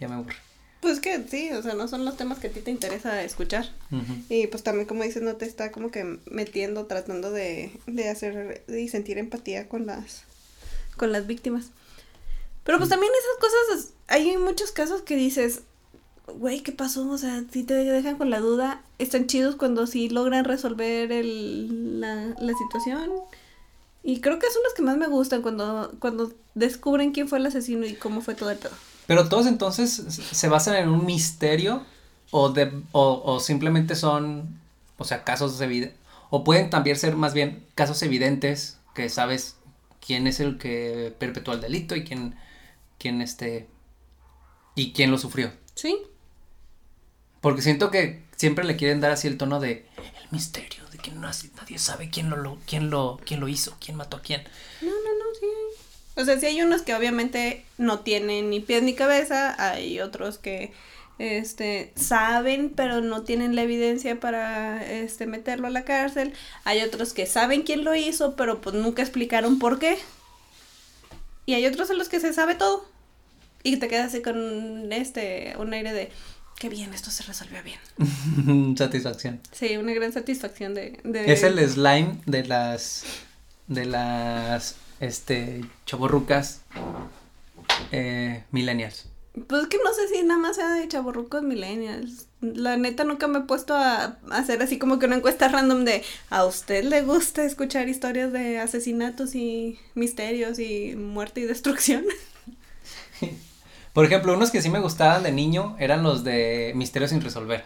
Ya 0.00 0.08
me 0.08 0.14
aburrí. 0.14 0.34
Pues 0.80 1.00
que 1.00 1.22
sí, 1.28 1.50
o 1.50 1.62
sea, 1.62 1.74
no 1.74 1.88
son 1.88 2.04
los 2.04 2.16
temas 2.16 2.38
que 2.38 2.46
a 2.46 2.50
ti 2.50 2.60
te 2.60 2.70
interesa 2.70 3.22
escuchar. 3.22 3.68
Y 4.28 4.46
pues 4.46 4.62
también, 4.62 4.86
como 4.86 5.02
dices, 5.02 5.22
no 5.22 5.34
te 5.34 5.44
está 5.44 5.72
como 5.72 5.90
que 5.90 6.18
metiendo, 6.30 6.86
tratando 6.86 7.32
de, 7.32 7.72
de 7.86 8.08
hacer 8.08 8.64
y 8.68 8.88
sentir 8.88 9.18
empatía 9.18 9.68
con 9.68 9.86
las, 9.86 10.22
con 10.96 11.10
las 11.10 11.26
víctimas. 11.26 11.72
Pero 12.62 12.78
pues 12.78 12.90
también 12.90 13.12
esas 13.12 13.50
cosas, 13.50 13.92
hay 14.06 14.36
muchos 14.36 14.70
casos 14.70 15.02
que 15.02 15.16
dices, 15.16 15.62
güey, 16.28 16.60
¿qué 16.60 16.70
pasó? 16.70 17.10
O 17.10 17.18
sea, 17.18 17.42
si 17.50 17.64
te 17.64 17.74
dejan 17.74 18.16
con 18.16 18.30
la 18.30 18.38
duda, 18.38 18.82
están 18.98 19.26
chidos 19.26 19.56
cuando 19.56 19.86
sí 19.88 20.08
logran 20.08 20.44
resolver 20.44 21.10
el, 21.10 22.00
la, 22.00 22.34
la 22.38 22.52
situación. 22.54 23.10
Y 24.08 24.22
creo 24.22 24.38
que 24.38 24.50
son 24.50 24.62
los 24.64 24.72
que 24.72 24.80
más 24.80 24.96
me 24.96 25.06
gustan 25.06 25.42
cuando, 25.42 25.92
cuando 25.98 26.32
descubren 26.54 27.12
quién 27.12 27.28
fue 27.28 27.40
el 27.40 27.44
asesino 27.44 27.84
y 27.84 27.94
cómo 27.94 28.22
fue 28.22 28.34
todo 28.34 28.50
el 28.50 28.56
pedo. 28.56 28.72
Pero 29.06 29.28
todos 29.28 29.46
entonces 29.46 29.90
se 29.90 30.48
basan 30.48 30.76
en 30.76 30.88
un 30.88 31.04
misterio 31.04 31.84
o, 32.30 32.48
de, 32.48 32.72
o, 32.92 33.20
o 33.22 33.38
simplemente 33.38 33.94
son, 33.96 34.58
o 34.96 35.04
sea, 35.04 35.24
casos 35.24 35.60
evidentes, 35.60 35.98
o 36.30 36.42
pueden 36.42 36.70
también 36.70 36.96
ser 36.96 37.16
más 37.16 37.34
bien 37.34 37.66
casos 37.74 38.02
evidentes 38.02 38.78
que 38.94 39.10
sabes 39.10 39.56
quién 40.00 40.26
es 40.26 40.40
el 40.40 40.56
que 40.56 41.14
perpetuó 41.18 41.52
el 41.52 41.60
delito 41.60 41.94
y 41.94 42.02
quién, 42.02 42.34
quién 42.98 43.20
este, 43.20 43.68
y 44.74 44.94
quién 44.94 45.10
lo 45.10 45.18
sufrió. 45.18 45.52
Sí, 45.74 45.98
Porque 47.42 47.60
siento 47.60 47.90
que 47.90 48.24
siempre 48.36 48.64
le 48.64 48.76
quieren 48.76 49.02
dar 49.02 49.10
así 49.10 49.28
el 49.28 49.36
tono 49.36 49.60
de 49.60 49.86
misterio, 50.30 50.84
de 50.90 50.98
que 50.98 51.10
nadie 51.10 51.78
sabe 51.78 52.10
quién 52.10 52.30
lo, 52.30 52.36
lo, 52.36 52.58
quién 52.66 52.90
lo, 52.90 53.20
quién 53.24 53.40
lo 53.40 53.48
hizo, 53.48 53.76
quién 53.80 53.96
mató 53.96 54.18
a 54.18 54.22
quién. 54.22 54.42
No, 54.80 54.90
no, 54.90 54.94
no, 54.94 55.34
sí. 55.38 55.46
O 56.20 56.24
sea, 56.24 56.38
sí 56.38 56.46
hay 56.46 56.62
unos 56.62 56.82
que 56.82 56.94
obviamente 56.94 57.64
no 57.76 58.00
tienen 58.00 58.50
ni 58.50 58.60
pies 58.60 58.82
ni 58.82 58.94
cabeza, 58.94 59.54
hay 59.62 60.00
otros 60.00 60.38
que 60.38 60.72
este 61.18 61.92
saben 61.96 62.70
pero 62.70 63.00
no 63.00 63.22
tienen 63.22 63.56
la 63.56 63.62
evidencia 63.62 64.20
para 64.20 64.84
este 64.84 65.26
meterlo 65.26 65.66
a 65.66 65.70
la 65.70 65.84
cárcel, 65.84 66.32
hay 66.64 66.82
otros 66.82 67.12
que 67.12 67.26
saben 67.26 67.62
quién 67.62 67.84
lo 67.84 67.94
hizo, 67.94 68.36
pero 68.36 68.60
pues 68.60 68.74
nunca 68.74 69.02
explicaron 69.02 69.58
por 69.58 69.78
qué. 69.78 69.98
Y 71.46 71.54
hay 71.54 71.66
otros 71.66 71.88
en 71.90 71.98
los 71.98 72.08
que 72.08 72.20
se 72.20 72.32
sabe 72.34 72.54
todo. 72.54 72.84
Y 73.62 73.78
te 73.78 73.88
quedas 73.88 74.08
así 74.08 74.22
con 74.22 74.92
este 74.92 75.54
un 75.58 75.72
aire 75.72 75.92
de 75.92 76.10
qué 76.58 76.68
bien, 76.68 76.92
esto 76.94 77.10
se 77.10 77.22
resolvió 77.22 77.58
bien. 77.62 78.76
Satisfacción. 78.76 79.40
Sí, 79.52 79.76
una 79.76 79.92
gran 79.92 80.12
satisfacción 80.12 80.74
de, 80.74 81.00
de 81.04 81.32
Es 81.32 81.42
el 81.42 81.58
slime 81.68 82.20
de 82.26 82.44
las 82.44 83.04
de 83.68 83.84
las, 83.84 84.76
este, 84.98 85.64
chaborrucas 85.86 86.62
eh, 87.92 88.42
millennials? 88.50 89.06
Pues 89.46 89.68
que 89.68 89.78
no 89.84 89.92
sé 89.92 90.08
si 90.08 90.22
nada 90.24 90.40
más 90.40 90.56
sea 90.56 90.70
de 90.74 90.88
chaborrucos 90.88 91.42
millennials. 91.42 92.26
La 92.40 92.76
neta 92.76 93.04
nunca 93.04 93.28
me 93.28 93.40
he 93.40 93.42
puesto 93.42 93.74
a 93.74 94.18
hacer 94.30 94.62
así 94.62 94.78
como 94.78 94.98
que 94.98 95.06
una 95.06 95.16
encuesta 95.16 95.48
random 95.48 95.84
de 95.84 96.02
¿a 96.30 96.44
usted 96.44 96.82
le 96.84 97.02
gusta 97.02 97.44
escuchar 97.44 97.88
historias 97.88 98.32
de 98.32 98.58
asesinatos 98.58 99.36
y 99.36 99.78
misterios 99.94 100.58
y 100.58 100.96
muerte 100.96 101.42
y 101.42 101.44
destrucción? 101.44 102.04
Por 103.98 104.04
ejemplo, 104.04 104.32
unos 104.34 104.52
que 104.52 104.62
sí 104.62 104.68
me 104.68 104.78
gustaban 104.78 105.24
de 105.24 105.32
niño 105.32 105.74
eran 105.80 106.04
los 106.04 106.22
de 106.22 106.70
Misterios 106.76 107.10
sin 107.10 107.20
resolver. 107.20 107.64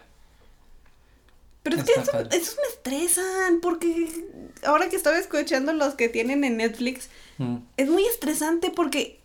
Pero 1.62 1.76
es 1.76 1.84
que 1.84 1.90
Está 1.92 2.02
eso, 2.02 2.12
padre. 2.12 2.28
esos 2.36 2.56
me 2.56 2.68
estresan 2.74 3.60
porque 3.60 4.08
ahora 4.64 4.88
que 4.88 4.96
estaba 4.96 5.18
escuchando 5.18 5.74
los 5.74 5.92
que 5.94 6.08
tienen 6.08 6.42
en 6.44 6.56
Netflix, 6.56 7.08
Mm. 7.36 7.56
es 7.76 7.88
muy 7.90 8.04
estresante 8.06 8.70
porque 8.70 9.20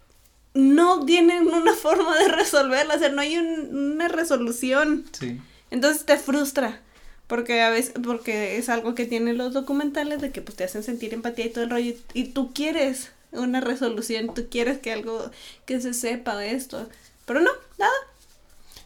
no 0.53 1.05
tienen 1.05 1.47
una 1.47 1.73
forma 1.85 2.17
de 2.17 2.27
resolverla, 2.27 2.95
o 2.95 2.99
sea, 2.99 3.09
no 3.09 3.21
hay 3.21 3.37
un- 3.37 3.93
una 3.93 4.09
resolución. 4.09 5.05
Sí. 5.17 5.39
Entonces 5.71 6.05
te 6.05 6.17
frustra. 6.17 6.81
Porque 7.27 7.61
a 7.61 7.69
veces, 7.69 7.93
porque 8.03 8.57
es 8.57 8.67
algo 8.69 8.95
que 8.95 9.05
tienen 9.05 9.37
los 9.37 9.53
documentales 9.53 10.21
de 10.21 10.31
que 10.31 10.41
pues 10.41 10.55
te 10.57 10.63
hacen 10.65 10.83
sentir 10.83 11.13
empatía 11.13 11.45
y 11.45 11.49
todo 11.51 11.63
el 11.63 11.69
rollo. 11.69 11.91
Y, 12.13 12.21
y 12.21 12.23
tú 12.25 12.53
quieres 12.53 13.11
una 13.31 13.61
resolución, 13.61 14.33
tú 14.33 14.47
quieres 14.49 14.79
que 14.79 14.93
algo, 14.93 15.31
que 15.65 15.79
se 15.81 15.93
sepa 15.93 16.35
de 16.35 16.51
esto. 16.51 16.87
Pero 17.25 17.41
no, 17.41 17.51
nada. 17.77 17.91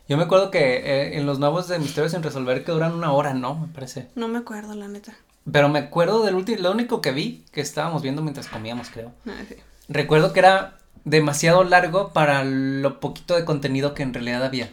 Yo 0.08 0.18
me 0.18 0.24
acuerdo 0.24 0.52
que 0.52 0.78
eh, 0.78 1.18
en 1.18 1.26
los 1.26 1.40
nuevos 1.40 1.68
de 1.68 1.80
Misterios 1.80 2.12
sin 2.12 2.24
resolver 2.24 2.66
que 2.66 2.72
duran 2.72 2.94
una 2.94 3.14
hora, 3.14 3.34
¿no? 3.34 3.56
Me 3.56 3.68
parece. 3.68 4.08
No 4.16 4.28
me 4.28 4.40
acuerdo, 4.40 4.74
la 4.76 4.88
neta. 4.88 5.16
Pero 5.50 5.70
me 5.70 5.80
acuerdo 5.80 6.24
del 6.24 6.36
último, 6.36 6.60
lo 6.60 6.72
único 6.72 7.02
que 7.02 7.12
vi, 7.12 7.46
que 7.52 7.62
estábamos 7.62 8.02
viendo 8.02 8.22
mientras 8.22 8.48
comíamos, 8.48 8.90
creo. 8.90 9.12
Ah, 9.26 9.42
sí. 9.48 9.56
Recuerdo 9.88 10.34
que 10.34 10.40
era 10.40 10.78
demasiado 11.06 11.64
largo 11.64 12.14
para 12.14 12.44
lo 12.44 13.00
poquito 13.00 13.36
de 13.36 13.46
contenido 13.46 13.94
que 13.94 14.04
en 14.04 14.14
realidad 14.14 14.44
había. 14.44 14.70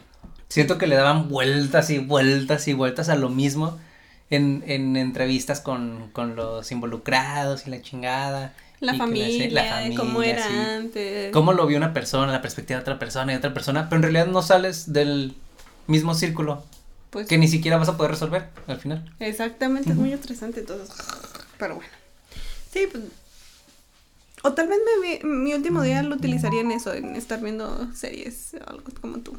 Siento 0.47 0.77
que 0.77 0.87
le 0.87 0.95
daban 0.95 1.29
vueltas 1.29 1.89
y 1.89 1.99
vueltas 1.99 2.67
y 2.67 2.73
vueltas 2.73 3.09
a 3.09 3.15
lo 3.15 3.29
mismo 3.29 3.77
en, 4.29 4.63
en 4.67 4.95
entrevistas 4.97 5.61
con, 5.61 6.09
con 6.11 6.35
los 6.35 6.71
involucrados 6.71 7.67
y 7.67 7.69
la 7.69 7.81
chingada. 7.81 8.53
La 8.79 8.93
familia, 8.93 9.49
la 9.51 9.95
cómo 9.95 10.23
era 10.23 10.47
sí. 10.47 10.53
antes. 10.53 11.31
Cómo 11.33 11.53
lo 11.53 11.67
vio 11.67 11.77
una 11.77 11.93
persona, 11.93 12.31
la 12.31 12.41
perspectiva 12.41 12.77
de 12.77 12.81
otra 12.83 12.99
persona 12.99 13.33
y 13.33 13.35
otra 13.35 13.53
persona, 13.53 13.89
pero 13.89 13.97
en 13.97 14.03
realidad 14.03 14.27
no 14.27 14.41
sales 14.41 14.93
del 14.93 15.35
mismo 15.87 16.13
círculo 16.13 16.63
Pues, 17.09 17.27
que 17.27 17.37
ni 17.37 17.47
siquiera 17.47 17.77
vas 17.77 17.89
a 17.89 17.97
poder 17.97 18.11
resolver 18.11 18.47
al 18.67 18.79
final. 18.79 19.13
Exactamente, 19.19 19.89
es 19.91 19.97
muy 19.97 20.13
estresante, 20.13 20.61
entonces. 20.61 20.95
Pero 21.57 21.75
bueno. 21.75 21.91
Sí, 22.71 22.87
pues. 22.89 23.03
O 24.43 24.53
tal 24.53 24.69
vez 24.69 24.79
me 25.01 25.27
mi 25.27 25.53
último 25.53 25.81
día 25.81 26.01
lo 26.01 26.15
utilizaría 26.15 26.61
en 26.61 26.71
eso, 26.71 26.93
en 26.93 27.17
estar 27.17 27.41
viendo 27.41 27.93
series 27.93 28.55
o 28.65 28.69
algo 28.69 28.83
como 29.01 29.19
tú. 29.19 29.37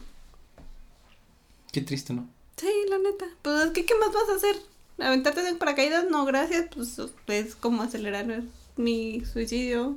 Qué 1.73 1.81
triste, 1.81 2.13
¿no? 2.13 2.29
Sí, 2.57 2.69
la 2.91 2.99
neta. 2.99 3.25
Pues 3.41 3.65
es 3.65 3.71
que, 3.71 3.87
¿qué 3.87 3.95
más 3.95 4.13
vas 4.13 4.29
a 4.29 4.37
hacer? 4.37 4.57
¿Aventarte 4.99 5.43
de 5.43 5.55
paracaídas? 5.55 6.05
No, 6.11 6.27
gracias. 6.27 6.67
Pues 6.75 6.99
es 7.29 7.55
como 7.55 7.83
acelerar 7.83 8.43
mi 8.81 9.25
suicidio, 9.25 9.97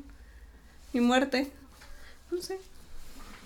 mi 0.94 1.02
muerte. 1.02 1.52
No 2.32 2.42
sé. 2.42 2.60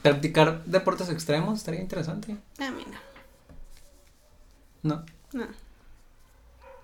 Practicar 0.02 0.64
deportes 0.66 1.10
extremos 1.10 1.60
estaría 1.60 1.82
interesante. 1.82 2.38
A 2.60 2.72
mí 2.72 2.84
No. 4.84 5.04
no. 5.34 5.48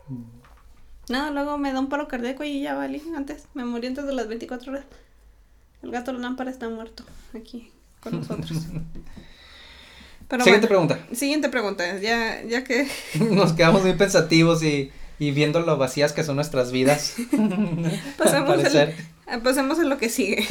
No. 0.10 0.44
No, 1.10 1.32
luego 1.32 1.58
me 1.58 1.74
da 1.74 1.80
un 1.80 1.90
paro 1.90 2.08
cardíaco 2.08 2.44
y 2.44 2.62
ya 2.62 2.76
valí 2.76 3.02
antes. 3.16 3.46
Me 3.54 3.66
morí 3.66 3.88
antes 3.88 4.06
de 4.06 4.14
las 4.14 4.28
24 4.28 4.72
horas. 4.72 4.86
El 5.82 5.92
gato 5.92 6.14
lámpara 6.14 6.50
está 6.50 6.70
muerto 6.70 7.04
aquí 7.36 7.72
con 8.00 8.20
nosotros. 8.20 8.52
Pero 10.30 10.44
Siguiente 10.44 10.68
bueno, 10.68 10.88
pregunta. 10.88 11.16
Siguiente 11.16 11.50
pregunta. 11.50 12.00
Ya, 12.00 12.42
ya 12.44 12.64
que 12.64 12.88
Nos 13.32 13.54
quedamos 13.54 13.84
muy 13.84 13.94
pensativos 13.94 14.64
y, 14.64 14.92
y 15.24 15.32
viendo 15.32 15.62
lo 15.62 15.78
vacías 15.78 16.12
que 16.12 16.24
son 16.24 16.36
nuestras 16.36 16.72
vidas. 16.72 17.16
pasemos, 18.18 18.66
Al 18.76 18.96
ah, 19.28 19.40
pasemos 19.42 19.80
a 19.80 19.84
lo 19.84 19.98
que 19.98 20.10
sigue. 20.10 20.46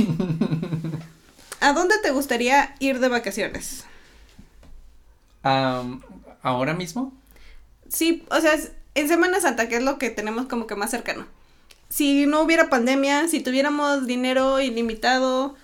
¿A 1.60 1.72
dónde 1.74 1.94
te 2.02 2.10
gustaría 2.10 2.74
ir 2.78 2.98
de 2.98 3.08
vacaciones? 3.08 3.84
¿Ahora 5.42 6.74
mismo? 6.74 7.12
Sí, 7.88 8.24
o 8.30 8.40
sea, 8.40 8.54
es- 8.54 8.72
en 8.94 9.08
Semana 9.08 9.40
Santa, 9.40 9.68
que 9.68 9.76
es 9.76 9.82
lo 9.82 9.98
que 9.98 10.10
tenemos 10.10 10.46
como 10.46 10.66
que 10.66 10.74
más 10.74 10.90
cercano. 10.90 11.26
Si 11.88 12.26
no 12.26 12.40
hubiera 12.40 12.70
pandemia, 12.70 13.28
si 13.28 13.40
tuviéramos 13.40 14.06
dinero 14.06 14.60
ilimitado, 14.60 15.54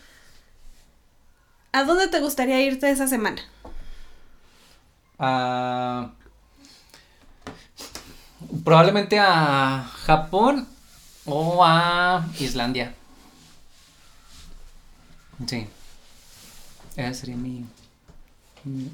¿a 1.72 1.84
dónde 1.84 2.08
te 2.08 2.20
gustaría 2.20 2.60
irte 2.62 2.90
esa 2.90 3.08
semana? 3.08 3.40
Ah, 5.18 6.12
probablemente 8.64 9.18
a 9.18 9.84
Japón 10.06 10.66
o 11.26 11.64
a 11.64 12.26
Islandia. 12.38 12.94
Sí. 15.46 15.66
Esa 16.96 17.14
sería 17.14 17.36
mi... 17.36 17.64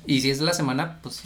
Y 0.06 0.20
si 0.20 0.30
es 0.30 0.40
la 0.40 0.52
semana, 0.52 0.98
pues... 1.02 1.22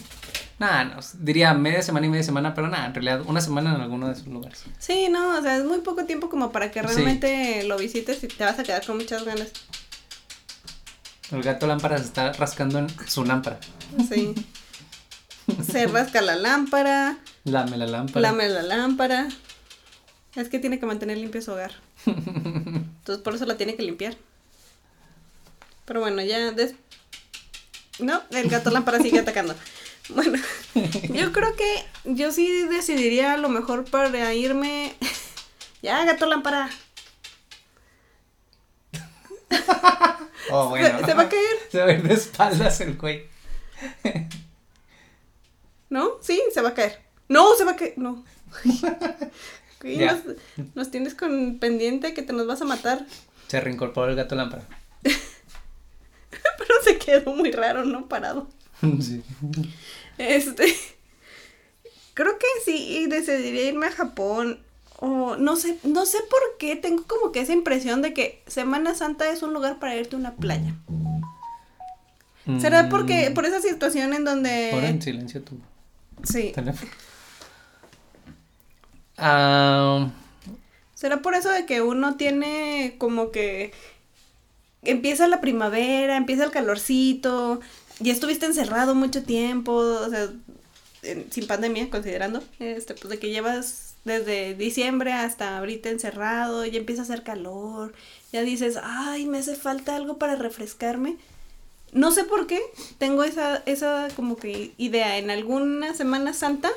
Nada, 0.58 0.84
no, 0.84 0.96
diría 1.20 1.54
media 1.54 1.82
semana 1.82 2.06
y 2.06 2.10
media 2.10 2.24
semana, 2.24 2.54
pero 2.54 2.68
nada, 2.68 2.86
en 2.86 2.94
realidad 2.94 3.22
una 3.26 3.40
semana 3.40 3.74
en 3.74 3.80
alguno 3.80 4.06
de 4.08 4.14
esos 4.14 4.26
lugares. 4.26 4.64
Sí, 4.78 5.08
no, 5.08 5.38
o 5.38 5.42
sea, 5.42 5.56
es 5.56 5.64
muy 5.64 5.78
poco 5.80 6.04
tiempo 6.04 6.28
como 6.28 6.50
para 6.50 6.70
que 6.72 6.80
Sí. 6.80 6.86
realmente 6.86 7.62
lo 7.64 7.76
visites 7.78 8.22
y 8.24 8.28
te 8.28 8.44
vas 8.44 8.58
a 8.58 8.64
quedar 8.64 8.84
con 8.84 8.96
muchas 8.96 9.24
ganas. 9.24 9.48
El 11.30 11.42
gato 11.42 11.66
lámpara 11.66 11.98
se 11.98 12.04
está 12.04 12.32
rascando 12.32 12.78
en 12.78 12.88
su 13.06 13.24
lámpara. 13.24 13.60
Sí. 14.08 14.34
Se 15.70 15.86
rasca 15.86 16.20
la 16.20 16.36
lámpara, 16.36 17.18
Lame 17.44 17.76
la 17.76 17.86
lámpara. 17.86 18.20
lame 18.20 18.48
la 18.48 18.62
lámpara. 18.62 19.28
Es 20.34 20.48
que 20.48 20.58
tiene 20.58 20.78
que 20.78 20.86
mantener 20.86 21.18
limpio 21.18 21.40
su 21.42 21.52
hogar. 21.52 21.72
Entonces 22.06 23.22
por 23.24 23.34
eso 23.34 23.44
la 23.46 23.56
tiene 23.56 23.74
que 23.74 23.82
limpiar. 23.82 24.16
Pero 25.84 26.00
bueno, 26.00 26.22
ya 26.22 26.52
des... 26.52 26.74
No, 27.98 28.22
el 28.30 28.48
gato 28.48 28.70
lámpara 28.70 28.98
sigue 29.00 29.20
atacando. 29.20 29.54
Bueno, 30.10 30.38
yo 31.12 31.32
creo 31.32 31.54
que 31.54 31.84
yo 32.06 32.32
sí 32.32 32.62
decidiría 32.70 33.34
a 33.34 33.36
lo 33.36 33.50
mejor 33.50 33.84
para 33.84 34.32
irme... 34.34 34.94
Ya, 35.82 36.02
gato 36.06 36.24
lámpara. 36.26 36.70
Oh, 40.50 40.68
bueno. 40.70 40.98
Se, 41.00 41.04
se 41.06 41.14
va 41.14 41.22
a 41.24 41.28
caer, 41.28 41.56
Se 41.70 41.78
va 41.80 41.84
a 41.86 41.92
ir 41.92 42.02
de 42.02 42.14
espaldas 42.14 42.80
el 42.80 42.96
güey. 42.96 43.26
¿No? 45.90 46.12
Sí, 46.20 46.40
se 46.52 46.62
va 46.62 46.70
a 46.70 46.74
caer. 46.74 47.00
No, 47.28 47.54
se 47.54 47.64
va 47.64 47.72
a 47.72 47.76
caer. 47.76 47.94
No. 47.96 48.24
Nos, 49.84 50.18
nos 50.74 50.90
tienes 50.90 51.14
con 51.14 51.58
pendiente 51.60 52.12
que 52.12 52.22
te 52.22 52.32
nos 52.32 52.48
vas 52.48 52.60
a 52.60 52.64
matar. 52.64 53.06
Se 53.46 53.60
reincorporó 53.60 54.10
el 54.10 54.16
gato 54.16 54.34
lámpara. 54.34 54.64
Pero 55.02 56.74
se 56.82 56.98
quedó 56.98 57.32
muy 57.32 57.52
raro, 57.52 57.84
¿no? 57.84 58.08
Parado. 58.08 58.48
Sí. 59.00 59.22
Este. 60.18 60.74
Creo 62.14 62.38
que 62.38 62.46
sí, 62.64 63.06
decidiría 63.08 63.68
irme 63.68 63.86
a 63.86 63.92
Japón. 63.92 64.60
O 65.00 65.36
no 65.36 65.56
sé, 65.56 65.78
no 65.84 66.06
sé 66.06 66.18
por 66.28 66.40
qué. 66.58 66.74
Tengo 66.74 67.04
como 67.04 67.30
que 67.30 67.40
esa 67.40 67.52
impresión 67.52 68.02
de 68.02 68.12
que 68.12 68.42
Semana 68.46 68.94
Santa 68.94 69.30
es 69.30 69.42
un 69.42 69.52
lugar 69.52 69.78
para 69.78 69.96
irte 69.96 70.16
a 70.16 70.18
una 70.18 70.34
playa. 70.34 70.74
¿Será 72.60 72.88
porque, 72.88 73.30
por 73.34 73.44
esa 73.44 73.60
situación 73.60 74.14
en 74.14 74.24
donde. 74.24 74.70
Pon 74.72 74.84
en 74.84 75.02
silencio 75.02 75.42
tu 75.42 75.60
Sí. 76.24 76.52
Ah, 79.16 80.10
¿Será 80.94 81.22
por 81.22 81.34
eso 81.34 81.50
de 81.50 81.66
que 81.66 81.80
uno 81.82 82.16
tiene 82.16 82.96
como 82.98 83.30
que 83.30 83.72
empieza 84.82 85.26
la 85.28 85.40
primavera, 85.40 86.16
empieza 86.16 86.44
el 86.44 86.50
calorcito, 86.50 87.60
ya 88.00 88.12
estuviste 88.12 88.46
encerrado 88.46 88.94
mucho 88.94 89.22
tiempo, 89.22 89.72
o 89.72 90.08
sea, 90.08 90.28
en- 91.02 91.30
sin 91.32 91.46
pandemia, 91.46 91.90
considerando, 91.90 92.42
este, 92.58 92.94
pues 92.94 93.08
de 93.10 93.18
que 93.18 93.30
llevas 93.30 93.94
desde 94.04 94.54
diciembre 94.54 95.12
hasta 95.12 95.58
ahorita 95.58 95.90
encerrado, 95.90 96.64
ya 96.64 96.78
empieza 96.78 97.02
a 97.02 97.04
hacer 97.04 97.22
calor, 97.22 97.92
ya 98.32 98.42
dices, 98.42 98.78
ay, 98.82 99.26
me 99.26 99.38
hace 99.38 99.56
falta 99.56 99.96
algo 99.96 100.18
para 100.18 100.36
refrescarme. 100.36 101.16
No 101.92 102.10
sé 102.12 102.24
por 102.24 102.46
qué, 102.46 102.60
tengo 102.98 103.24
esa, 103.24 103.62
esa 103.66 104.08
como 104.14 104.36
que 104.36 104.72
idea, 104.78 105.16
en 105.18 105.30
alguna 105.30 105.94
Semana 105.94 106.32
Santa, 106.34 106.70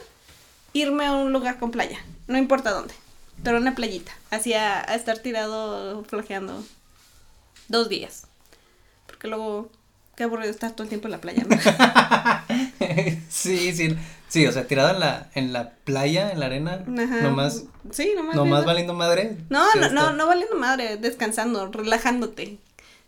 irme 0.74 1.06
a 1.06 1.14
un 1.14 1.34
lugar 1.34 1.60
con 1.60 1.72
playa, 1.72 2.00
no 2.28 2.38
importa 2.38 2.72
dónde, 2.72 2.94
pero 3.44 3.58
una 3.58 3.76
playita, 3.76 4.12
así 4.30 4.54
a, 4.54 4.80
a 4.80 4.96
estar 4.96 5.20
tirado 5.20 6.04
flojeando 6.06 6.64
dos 7.68 7.90
días. 7.90 8.24
Porque 9.06 9.28
luego, 9.28 9.70
qué 10.16 10.24
aburrido 10.24 10.50
estar 10.52 10.72
todo 10.72 10.84
el 10.84 10.90
tiempo 10.90 11.08
en 11.08 11.12
la 11.12 11.22
playa, 11.22 11.44
¿no? 11.48 11.58
sí, 13.30 13.74
sí. 13.74 13.96
Sí, 14.30 14.48
o 14.48 14.52
sea, 14.54 14.66
tirado 14.66 14.92
en 14.92 15.02
la, 15.02 15.30
en 15.36 15.52
la 15.52 15.72
playa, 15.84 16.32
en 16.32 16.40
la 16.40 16.46
arena, 16.46 16.86
Ajá. 16.98 17.22
nomás, 17.22 17.64
Sí, 17.92 18.14
nomás. 18.16 18.34
nomás 18.38 18.64
valiendo 18.64 18.94
madre. 18.94 19.36
No, 19.50 19.66
no, 19.76 19.90
no, 19.90 20.14
no 20.14 20.26
valiendo 20.26 20.56
madre, 20.56 20.96
descansando, 20.96 21.70
relajándote, 21.70 22.58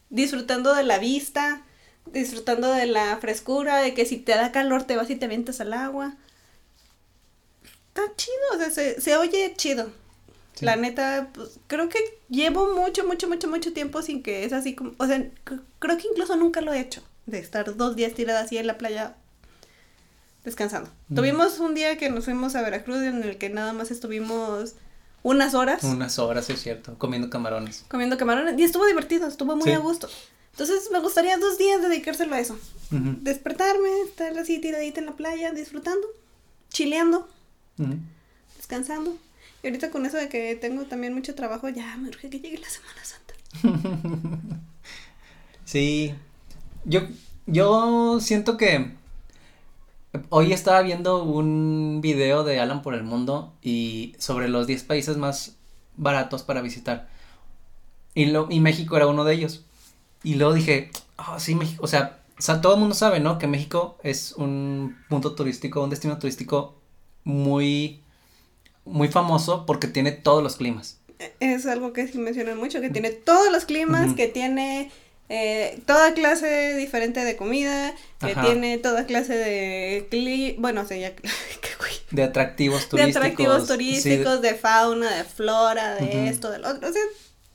disfrutando 0.09 0.75
de 0.75 0.83
la 0.83 0.97
vista, 0.99 1.61
disfrutando 2.11 2.71
de 2.71 2.85
la 2.85 3.17
frescura, 3.17 3.77
de 3.77 3.93
que 3.93 4.05
si 4.05 4.17
te 4.17 4.33
da 4.33 4.51
calor 4.51 4.83
te 4.83 4.95
vas 4.95 5.09
y 5.09 5.15
te 5.15 5.25
avientas 5.25 5.61
al 5.61 5.73
agua. 5.73 6.15
Está 7.89 8.03
chido, 8.15 8.35
o 8.53 8.57
sea, 8.57 8.71
se, 8.71 8.99
se 9.01 9.15
oye 9.17 9.53
chido. 9.55 9.91
Sí. 10.55 10.65
La 10.65 10.75
neta, 10.75 11.29
pues, 11.33 11.59
creo 11.67 11.89
que 11.89 11.97
llevo 12.29 12.73
mucho, 12.75 13.05
mucho, 13.07 13.27
mucho, 13.27 13.47
mucho 13.47 13.73
tiempo 13.73 14.01
sin 14.03 14.21
que 14.21 14.45
es 14.45 14.53
así 14.53 14.75
como, 14.75 14.93
o 14.97 15.07
sea, 15.07 15.27
creo 15.79 15.97
que 15.97 16.07
incluso 16.11 16.35
nunca 16.35 16.61
lo 16.61 16.73
he 16.73 16.79
hecho, 16.79 17.01
de 17.25 17.39
estar 17.39 17.75
dos 17.75 17.95
días 17.95 18.13
tirada 18.13 18.41
así 18.41 18.57
en 18.57 18.67
la 18.67 18.77
playa 18.77 19.15
descansando. 20.43 20.89
Mm. 21.09 21.15
Tuvimos 21.15 21.59
un 21.59 21.73
día 21.73 21.97
que 21.97 22.09
nos 22.09 22.25
fuimos 22.25 22.53
a 22.55 22.61
Veracruz 22.61 22.97
en 22.97 23.23
el 23.23 23.37
que 23.37 23.49
nada 23.49 23.73
más 23.73 23.89
estuvimos 23.91 24.75
unas 25.23 25.53
horas 25.55 25.83
Unas 25.85 26.19
horas, 26.19 26.49
es 26.49 26.61
cierto, 26.61 26.95
comiendo 26.99 27.29
camarones. 27.29 27.85
comiendo 27.87 28.17
camarones 28.17 28.59
y 28.59 28.63
estuvo 28.63 28.85
divertido, 28.85 29.27
estuvo 29.27 29.55
muy 29.55 29.65
Sí. 29.65 29.71
a 29.71 29.79
gusto. 29.79 30.07
Entonces 30.53 30.89
me 30.91 30.99
gustaría 30.99 31.37
dos 31.37 31.57
días 31.57 31.81
dedicárselo 31.81 32.35
a 32.35 32.39
eso. 32.39 32.57
Despertarme, 32.91 33.89
estar 34.05 34.37
así 34.37 34.59
tiradita 34.59 34.99
en 34.99 35.07
la 35.07 35.13
playa, 35.13 35.51
disfrutando, 35.51 36.07
chileando, 36.69 37.27
descansando. 38.55 39.17
Y 39.63 39.67
ahorita 39.67 39.89
con 39.89 40.05
eso 40.05 40.17
de 40.17 40.29
que 40.29 40.55
tengo 40.55 40.83
también 40.85 41.13
mucho 41.13 41.33
trabajo, 41.33 41.69
ya 41.69 41.97
me 41.97 42.09
urge 42.09 42.29
que 42.29 42.39
llegue 42.39 42.59
la 42.59 42.69
Semana 42.69 43.03
Santa. 43.03 43.33
Sí, 45.65 46.13
yo, 46.85 47.01
yo 47.47 48.19
siento 48.19 48.57
que 48.57 48.91
hoy 50.29 50.53
estaba 50.53 50.81
viendo 50.81 51.23
un 51.23 51.99
video 52.01 52.43
de 52.43 52.59
Alan 52.59 52.81
por 52.81 52.93
el 52.93 53.03
mundo 53.03 53.53
y 53.61 54.13
sobre 54.19 54.49
los 54.49 54.67
10 54.67 54.83
países 54.83 55.17
más 55.17 55.55
baratos 55.95 56.43
para 56.43 56.61
visitar. 56.61 57.09
Y, 58.13 58.25
lo, 58.25 58.47
y 58.51 58.59
México 58.59 58.95
era 58.97 59.07
uno 59.07 59.23
de 59.23 59.33
ellos. 59.33 59.65
Y 60.23 60.35
luego 60.35 60.53
dije, 60.53 60.91
ah, 61.17 61.39
sí, 61.39 61.55
México, 61.55 61.83
o 61.83 61.87
sea, 61.87 62.19
o 62.37 62.41
sea, 62.41 62.61
todo 62.61 62.73
el 62.75 62.79
mundo 62.79 62.95
sabe, 62.95 63.19
¿no? 63.19 63.37
Que 63.37 63.47
México 63.47 63.97
es 64.03 64.33
un 64.33 64.97
punto 65.09 65.35
turístico, 65.35 65.83
un 65.83 65.89
destino 65.89 66.17
turístico 66.17 66.75
muy, 67.23 68.01
muy 68.85 69.07
famoso 69.07 69.65
porque 69.65 69.87
tiene 69.87 70.11
todos 70.11 70.41
los 70.43 70.55
climas. 70.55 70.99
Es 71.39 71.65
algo 71.65 71.93
que 71.93 72.07
sí 72.07 72.17
mencionan 72.17 72.57
mucho, 72.57 72.81
que 72.81 72.89
tiene 72.89 73.11
todos 73.11 73.51
los 73.51 73.65
climas, 73.65 74.13
que 74.13 74.27
tiene 74.27 74.91
eh, 75.29 75.81
toda 75.85 76.13
clase 76.13 76.75
diferente 76.75 77.23
de 77.23 77.37
comida, 77.37 77.93
que 78.19 78.31
Ajá. 78.31 78.41
tiene 78.41 78.77
toda 78.77 79.05
clase 79.05 79.35
de 79.35 80.07
cli 80.09 80.55
bueno, 80.59 80.81
o 80.81 80.85
sea, 80.85 80.97
ya. 80.97 81.13
De 82.11 82.21
atractivos 82.21 82.81
de 82.83 82.87
turísticos. 82.89 83.15
atractivos 83.17 83.61
sí, 83.63 83.67
turísticos, 83.67 84.41
de 84.41 84.53
fauna, 84.53 85.17
de 85.17 85.23
flora, 85.23 85.95
de 85.95 86.03
Ujú. 86.03 86.27
esto, 86.29 86.51
del 86.51 86.63
otro. 86.63 86.87
O 86.87 86.93
sea, 86.93 87.01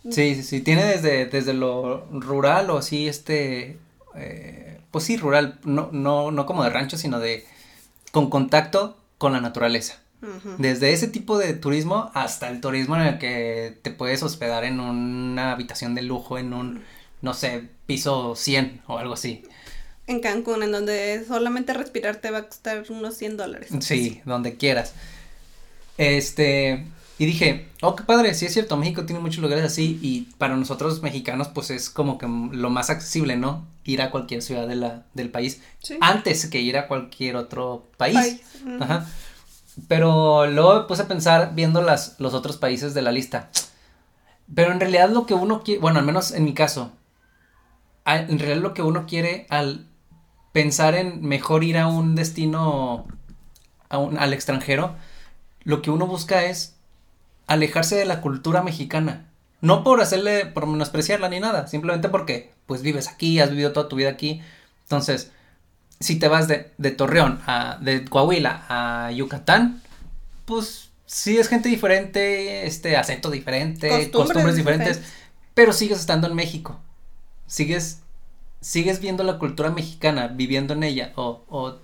Sí, 0.05 0.35
sí, 0.37 0.43
sí, 0.43 0.61
tiene 0.61 0.85
desde, 0.85 1.27
desde 1.27 1.55
lo 1.55 2.07
rural 2.11 2.71
o 2.71 2.79
así, 2.79 3.09
este, 3.09 3.79
eh, 4.15 4.81
pues 4.91 5.05
sí, 5.05 5.17
rural, 5.17 5.59
no, 5.65 5.91
no, 5.93 6.31
no 6.31 6.47
como 6.47 6.65
de 6.65 6.71
rancho, 6.71 6.97
sino 6.97 7.19
de, 7.21 7.45
con 8.13 8.31
contacto 8.31 8.97
con 9.19 9.33
la 9.33 9.41
naturaleza. 9.41 10.01
Desde 10.59 10.93
ese 10.93 11.07
tipo 11.07 11.39
de 11.39 11.55
turismo 11.55 12.11
hasta 12.13 12.49
el 12.49 12.61
turismo 12.61 12.97
en 12.97 13.03
el 13.03 13.19
que 13.19 13.79
te 13.83 13.93
puedes 13.93 14.23
hospedar 14.25 14.65
en 14.65 14.81
una 14.81 15.53
habitación 15.53 15.95
de 15.95 16.03
lujo, 16.03 16.39
en 16.39 16.53
un, 16.53 16.83
no 17.23 17.35
sé, 17.35 17.69
piso 17.87 18.35
100 18.35 18.83
o 18.89 18.99
algo 18.99 19.15
así. 19.15 19.45
en 20.07 20.21
Cancún, 20.21 20.63
en 20.63 20.73
donde 20.73 21.25
solamente 21.27 21.73
respirar 21.75 22.17
te 22.17 22.31
va 22.31 22.39
a 22.39 22.47
costar 22.49 22.85
unos 22.89 23.17
100 23.17 23.37
dólares. 23.37 23.71
Sí, 23.81 24.21
donde 24.25 24.57
quieras. 24.57 24.95
Este, 25.99 26.87
y 27.19 27.27
dije, 27.27 27.69
oh, 27.83 27.97
qué 27.97 28.05
padre, 28.05 28.33
sí 28.35 28.47
es 28.47 28.53
cierto, 28.53 28.77
México 28.77 29.05
tiene 29.05 29.21
muchos 29.21 29.43
lugares 29.43 29.65
así 29.65 29.99
y 30.03 30.23
para 30.39 30.57
nosotros 30.57 31.03
mexicanos 31.03 31.49
pues 31.49 31.71
es 31.71 31.91
como 31.91 32.17
que 32.19 32.27
lo 32.27 32.71
más 32.71 32.91
accesible, 32.91 33.37
¿no? 33.37 33.67
Ir 33.85 34.03
a 34.03 34.11
cualquier 34.11 34.41
ciudad 34.43 34.69
de 34.69 34.77
la, 34.77 35.03
del 35.15 35.31
país 35.31 35.61
Sí. 35.81 35.99
antes 36.01 36.47
que 36.47 36.61
ir 36.61 36.77
a 36.79 36.87
cualquier 36.87 37.37
otro 37.37 37.89
país. 37.97 38.41
Ajá. 38.81 39.07
Pero 39.89 40.47
luego 40.47 40.75
me 40.77 40.87
puse 40.87 41.03
a 41.03 41.09
pensar 41.09 41.53
viendo 41.55 41.83
las, 41.83 42.17
los 42.19 42.35
otros 42.35 42.57
países 42.57 42.95
de 42.95 43.03
la 43.03 43.13
lista. 43.13 43.51
Pero 44.55 44.73
en 44.73 44.81
realidad 44.81 45.11
lo 45.11 45.27
que 45.27 45.35
uno 45.35 45.63
quiere, 45.63 45.81
bueno, 45.81 45.99
al 45.99 46.05
menos 46.07 46.31
en 46.33 46.45
mi 46.45 46.55
caso, 46.55 46.93
en 48.07 48.39
realidad 48.39 48.63
lo 48.63 48.75
que 48.75 48.83
uno 48.83 49.07
quiere 49.07 49.47
al 49.51 49.87
pensar 50.53 50.95
en 50.95 51.21
mejor 51.27 51.63
ir 51.65 51.77
a 51.79 51.87
un 51.89 52.15
destino 52.15 53.07
a 53.91 53.99
un- 53.99 54.19
al 54.19 54.33
extranjero, 54.33 54.95
lo 55.65 55.83
que 55.83 55.91
uno 55.91 56.07
busca 56.07 56.45
es 56.45 56.77
alejarse 57.49 57.97
de 57.97 58.05
la 58.05 58.21
cultura 58.21 58.63
mexicana. 58.63 59.27
No 59.61 59.83
por 59.83 60.01
hacerle, 60.01 60.47
por 60.47 60.67
menospreciarla 60.67 61.29
ni 61.29 61.41
nada, 61.41 61.67
simplemente 61.67 62.09
porque 62.09 62.53
pues 62.67 62.83
vives 62.83 63.09
aquí, 63.09 63.41
has 63.41 63.51
vivido 63.51 63.73
toda 63.73 63.89
tu 63.89 63.97
vida 63.97 64.11
aquí. 64.11 64.41
Entonces, 64.85 65.33
si 65.99 66.19
te 66.19 66.29
vas 66.29 66.47
de, 66.47 66.71
de 66.79 66.93
Torreón 66.93 67.41
a, 67.47 67.79
de 67.81 68.05
Coahuila 68.05 68.65
a 68.69 69.11
Yucatán, 69.11 69.83
pues 70.45 70.91
sí 71.07 71.39
es 71.39 71.49
gente 71.49 71.69
diferente, 71.69 72.67
este 72.67 72.97
acento 72.97 73.31
diferente, 73.31 73.89
Costumbres 73.89 74.13
costumbres, 74.13 74.57
diferentes, 74.57 74.97
diferentes. 74.99 75.19
pero 75.55 75.73
sigues 75.73 75.99
estando 75.99 76.29
en 76.29 76.35
México. 76.35 76.79
Sigues 77.47 78.01
sigues 78.61 79.01
viendo 79.01 79.25
la 79.25 79.39
cultura 79.39 79.71
mexicana, 79.71 80.29
viviendo 80.29 80.75
en 80.75 80.83
ella 80.85 81.13
o 81.17 81.43
o 81.49 81.79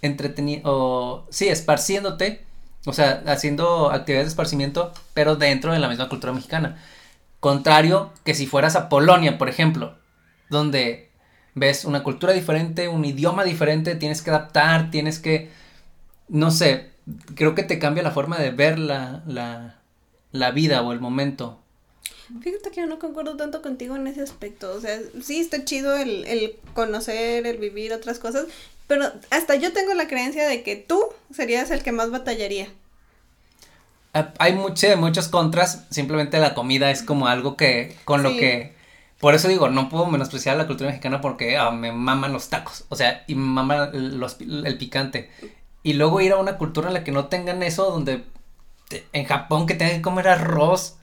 entreteni 0.00 0.62
o 0.64 1.26
sí, 1.30 1.48
esparciéndote, 1.48 2.44
o 2.84 2.92
sea, 2.92 3.22
haciendo 3.26 3.90
actividades 3.90 4.26
de 4.26 4.30
esparcimiento, 4.30 4.92
pero 5.14 5.36
dentro 5.36 5.72
de 5.72 5.78
la 5.78 5.88
misma 5.88 6.08
cultura 6.08 6.32
mexicana. 6.32 6.76
Contrario 7.40 8.12
que 8.24 8.34
si 8.34 8.46
fueras 8.46 8.76
a 8.76 8.88
Polonia, 8.88 9.38
por 9.38 9.48
ejemplo, 9.48 9.96
donde 10.48 11.10
ves 11.54 11.84
una 11.84 12.02
cultura 12.02 12.32
diferente, 12.32 12.88
un 12.88 13.04
idioma 13.04 13.44
diferente, 13.44 13.94
tienes 13.94 14.22
que 14.22 14.30
adaptar, 14.30 14.90
tienes 14.90 15.18
que, 15.18 15.50
no 16.28 16.50
sé, 16.50 16.90
creo 17.34 17.54
que 17.54 17.62
te 17.62 17.78
cambia 17.78 18.02
la 18.02 18.10
forma 18.10 18.38
de 18.38 18.50
ver 18.50 18.78
la, 18.78 19.22
la, 19.26 19.76
la 20.30 20.50
vida 20.50 20.82
o 20.82 20.92
el 20.92 21.00
momento. 21.00 21.61
Fíjate 22.40 22.70
que 22.70 22.80
yo 22.80 22.86
no 22.86 22.98
concuerdo 22.98 23.36
tanto 23.36 23.62
contigo 23.62 23.96
en 23.96 24.06
ese 24.06 24.22
aspecto. 24.22 24.72
O 24.72 24.80
sea, 24.80 24.98
sí 25.22 25.40
está 25.40 25.64
chido 25.64 25.96
el, 25.96 26.24
el 26.26 26.56
conocer, 26.74 27.46
el 27.46 27.58
vivir 27.58 27.92
otras 27.92 28.18
cosas, 28.18 28.46
pero 28.86 29.10
hasta 29.30 29.54
yo 29.56 29.72
tengo 29.72 29.94
la 29.94 30.08
creencia 30.08 30.46
de 30.48 30.62
que 30.62 30.76
tú 30.76 31.02
serías 31.34 31.70
el 31.70 31.82
que 31.82 31.92
más 31.92 32.10
batallaría. 32.10 32.68
Hay 34.38 34.52
mucho, 34.52 34.86
muchos 34.98 35.28
contras, 35.28 35.86
simplemente 35.90 36.38
la 36.38 36.52
comida 36.54 36.90
es 36.90 37.02
como 37.02 37.28
algo 37.28 37.56
que, 37.56 37.96
con 38.04 38.22
lo 38.22 38.36
que, 38.36 38.74
por 39.18 39.34
eso 39.34 39.48
digo, 39.48 39.70
no 39.70 39.88
puedo 39.88 40.04
menospreciar 40.04 40.58
la 40.58 40.66
cultura 40.66 40.90
mexicana 40.90 41.22
porque 41.22 41.56
ah, 41.56 41.70
me 41.70 41.92
maman 41.92 42.30
los 42.34 42.50
tacos, 42.50 42.84
o 42.90 42.96
sea, 42.96 43.24
y 43.26 43.34
me 43.34 43.46
mama 43.46 43.90
el, 43.94 44.18
los, 44.18 44.36
el 44.40 44.76
picante. 44.76 45.30
Y 45.82 45.94
luego 45.94 46.20
ir 46.20 46.32
a 46.32 46.36
una 46.36 46.58
cultura 46.58 46.88
en 46.88 46.94
la 46.94 47.04
que 47.04 47.12
no 47.12 47.28
tengan 47.28 47.62
eso, 47.62 47.90
donde 47.90 48.22
te- 48.88 49.06
en 49.14 49.24
Japón 49.24 49.66
que 49.66 49.74
tengan 49.74 49.96
que 49.96 50.02
comer 50.02 50.28
arroz 50.28 50.96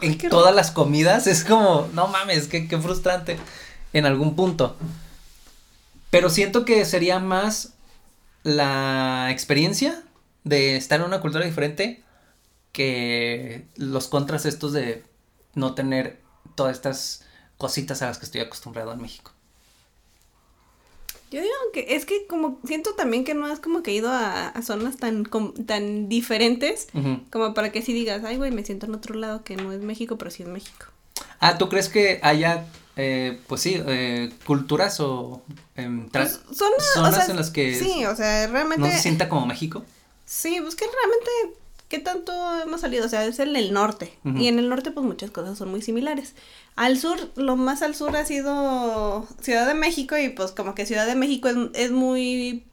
en 0.00 0.18
todas 0.28 0.54
las 0.54 0.70
comidas, 0.70 1.26
es 1.26 1.44
como, 1.44 1.88
no 1.92 2.08
mames, 2.08 2.48
qué, 2.48 2.68
qué 2.68 2.78
frustrante 2.78 3.38
en 3.92 4.06
algún 4.06 4.36
punto. 4.36 4.76
Pero 6.10 6.30
siento 6.30 6.64
que 6.64 6.84
sería 6.84 7.18
más 7.18 7.74
la 8.42 9.28
experiencia 9.30 10.02
de 10.44 10.76
estar 10.76 11.00
en 11.00 11.06
una 11.06 11.20
cultura 11.20 11.44
diferente 11.44 12.02
que 12.72 13.66
los 13.76 14.08
contras 14.08 14.46
estos 14.46 14.72
de 14.72 15.04
no 15.54 15.74
tener 15.74 16.20
todas 16.54 16.76
estas 16.76 17.24
cositas 17.56 18.02
a 18.02 18.06
las 18.06 18.18
que 18.18 18.24
estoy 18.24 18.40
acostumbrado 18.40 18.92
en 18.92 19.02
México. 19.02 19.32
Yo 21.30 21.40
digo 21.42 21.52
que 21.74 21.94
es 21.96 22.06
que 22.06 22.26
como 22.26 22.58
siento 22.66 22.94
también 22.94 23.24
que 23.24 23.34
no 23.34 23.46
has 23.46 23.60
como 23.60 23.82
que 23.82 23.92
ido 23.92 24.10
a, 24.10 24.48
a 24.48 24.62
zonas 24.62 24.96
tan, 24.96 25.24
com- 25.24 25.52
tan 25.66 26.08
diferentes 26.08 26.88
como 27.30 27.52
para 27.54 27.70
que 27.70 27.82
sí 27.82 27.92
digas, 27.92 28.24
ay 28.24 28.36
güey, 28.38 28.50
me 28.50 28.64
siento 28.64 28.86
en 28.86 28.94
otro 28.94 29.14
lado 29.14 29.44
que 29.44 29.56
no 29.56 29.72
es 29.72 29.80
México, 29.80 30.16
pero 30.16 30.30
sí 30.30 30.42
es 30.42 30.48
México. 30.48 30.86
Ah, 31.40 31.58
¿tú 31.58 31.68
crees 31.68 31.88
que 31.88 32.18
haya, 32.22 32.66
eh, 32.96 33.38
pues 33.46 33.60
sí, 33.60 33.80
eh, 33.86 34.32
culturas 34.46 35.00
o 35.00 35.42
Pues, 35.74 36.40
zonas, 36.52 36.96
o 36.96 37.00
zonas 37.00 37.14
sea, 37.16 37.26
en 37.26 37.36
las 37.36 37.50
que 37.50 37.74
Sí, 37.78 38.04
o 38.06 38.16
sea, 38.16 38.46
realmente... 38.46 38.86
no 38.86 38.90
se 38.90 38.98
sienta 39.00 39.28
como 39.28 39.44
México? 39.46 39.84
Sí, 40.24 40.58
pues 40.62 40.74
que 40.76 40.84
realmente, 40.86 41.58
¿qué 41.88 41.98
tanto 41.98 42.32
hemos 42.60 42.80
salido? 42.82 43.06
O 43.06 43.08
sea, 43.08 43.24
es 43.24 43.38
en 43.38 43.56
el 43.56 43.72
norte. 43.72 44.12
Y 44.24 44.48
en 44.48 44.58
el 44.58 44.68
norte, 44.68 44.90
pues 44.90 45.04
muchas 45.04 45.30
cosas 45.30 45.58
son 45.58 45.70
muy 45.70 45.82
similares. 45.82 46.34
Al 46.76 46.98
sur, 46.98 47.18
lo 47.36 47.56
más 47.56 47.82
al 47.82 47.94
sur 47.94 48.16
ha 48.16 48.24
sido 48.24 49.26
Ciudad 49.40 49.66
de 49.66 49.74
México 49.74 50.16
y 50.16 50.28
pues 50.28 50.52
como 50.52 50.74
que 50.74 50.86
Ciudad 50.86 51.06
de 51.06 51.14
México 51.14 51.48
es, 51.48 51.56
es 51.74 51.90
muy 51.90 52.64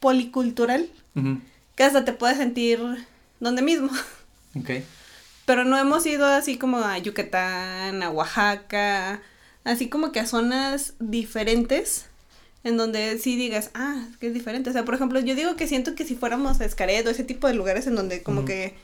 policultural, 0.00 0.88
Ujú, 1.14 1.40
que 1.76 1.84
hasta 1.84 2.04
te 2.04 2.12
puedes 2.12 2.38
sentir 2.38 2.80
donde 3.40 3.62
mismo. 3.62 3.90
Ok. 4.54 4.68
Pero 5.46 5.64
no 5.64 5.78
hemos 5.78 6.04
ido 6.04 6.26
así 6.26 6.58
como 6.58 6.76
a 6.78 6.98
Yucatán, 6.98 8.02
a 8.02 8.10
Oaxaca, 8.10 9.22
así 9.64 9.88
como 9.88 10.12
que 10.12 10.20
a 10.20 10.26
zonas 10.26 10.92
diferentes 10.98 12.06
en 12.64 12.76
donde 12.76 13.18
sí 13.18 13.36
digas, 13.36 13.70
ah, 13.74 14.06
que 14.20 14.28
es 14.28 14.34
diferente. 14.34 14.70
O 14.70 14.72
sea, 14.72 14.84
por 14.84 14.94
ejemplo, 14.94 15.18
yo 15.20 15.34
digo 15.34 15.56
que 15.56 15.66
siento 15.66 15.94
que 15.94 16.04
si 16.04 16.14
fuéramos 16.14 16.60
a 16.60 16.64
Escaret 16.64 17.06
o 17.06 17.10
ese 17.10 17.24
tipo 17.24 17.46
de 17.48 17.54
lugares 17.54 17.86
en 17.86 17.94
donde 17.96 18.22
como 18.22 18.44
que 18.44 18.74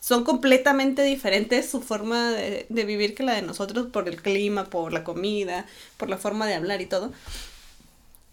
son 0.00 0.24
completamente 0.24 1.02
diferentes 1.02 1.68
su 1.68 1.80
forma 1.80 2.30
de, 2.30 2.66
de 2.68 2.84
vivir 2.84 3.14
que 3.14 3.22
la 3.24 3.34
de 3.34 3.42
nosotros 3.42 3.88
por 3.88 4.08
el 4.08 4.20
clima, 4.22 4.64
por 4.64 4.92
la 4.92 5.04
comida, 5.04 5.66
por 5.96 6.08
la 6.08 6.16
forma 6.18 6.46
de 6.46 6.54
hablar 6.54 6.80
y 6.80 6.86
todo. 6.86 7.12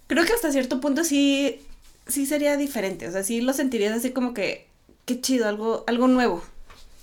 Creo 0.07 0.25
que 0.25 0.33
hasta 0.33 0.51
cierto 0.51 0.79
punto 0.79 1.03
sí, 1.03 1.59
sí 2.07 2.25
sería 2.25 2.57
diferente. 2.57 3.07
O 3.07 3.11
sea, 3.11 3.23
sí 3.23 3.41
lo 3.41 3.53
sentirías 3.53 3.93
así 3.93 4.11
como 4.11 4.33
que, 4.33 4.67
qué 5.05 5.19
chido, 5.21 5.47
algo, 5.47 5.83
algo 5.87 6.07
nuevo. 6.07 6.43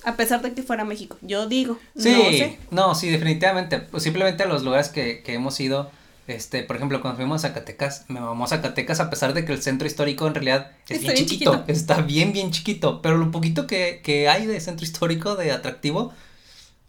A 0.04 0.16
pesar 0.16 0.40
de 0.40 0.52
que 0.54 0.62
fuera 0.62 0.84
México. 0.84 1.18
Yo 1.20 1.46
digo, 1.46 1.78
Sí, 1.96 2.12
no 2.12 2.24
sé. 2.30 2.58
no, 2.70 2.94
sí, 2.94 3.10
definitivamente. 3.10 3.80
Pues 3.80 4.02
simplemente 4.02 4.42
a 4.42 4.46
los 4.46 4.62
lugares 4.62 4.88
que, 4.88 5.22
que 5.22 5.34
hemos 5.34 5.58
ido, 5.60 5.90
este, 6.30 6.62
por 6.62 6.76
ejemplo, 6.76 7.00
cuando 7.00 7.16
fuimos 7.16 7.44
a 7.44 7.48
Zacatecas, 7.48 8.04
me 8.08 8.20
a 8.20 8.46
Zacatecas 8.46 9.00
a 9.00 9.10
pesar 9.10 9.34
de 9.34 9.44
que 9.44 9.52
el 9.52 9.62
centro 9.62 9.86
histórico 9.86 10.26
en 10.26 10.34
realidad 10.34 10.70
es 10.88 10.98
Está 10.98 11.12
bien 11.12 11.14
bien 11.14 11.26
chiquito, 11.26 11.52
chiquito. 11.52 11.72
está 11.72 12.00
bien, 12.02 12.32
bien 12.32 12.50
chiquito, 12.52 13.02
pero 13.02 13.16
lo 13.16 13.30
poquito 13.30 13.66
que, 13.66 14.00
que 14.02 14.28
hay 14.28 14.46
de 14.46 14.60
centro 14.60 14.84
histórico, 14.84 15.34
de 15.34 15.50
atractivo, 15.50 16.12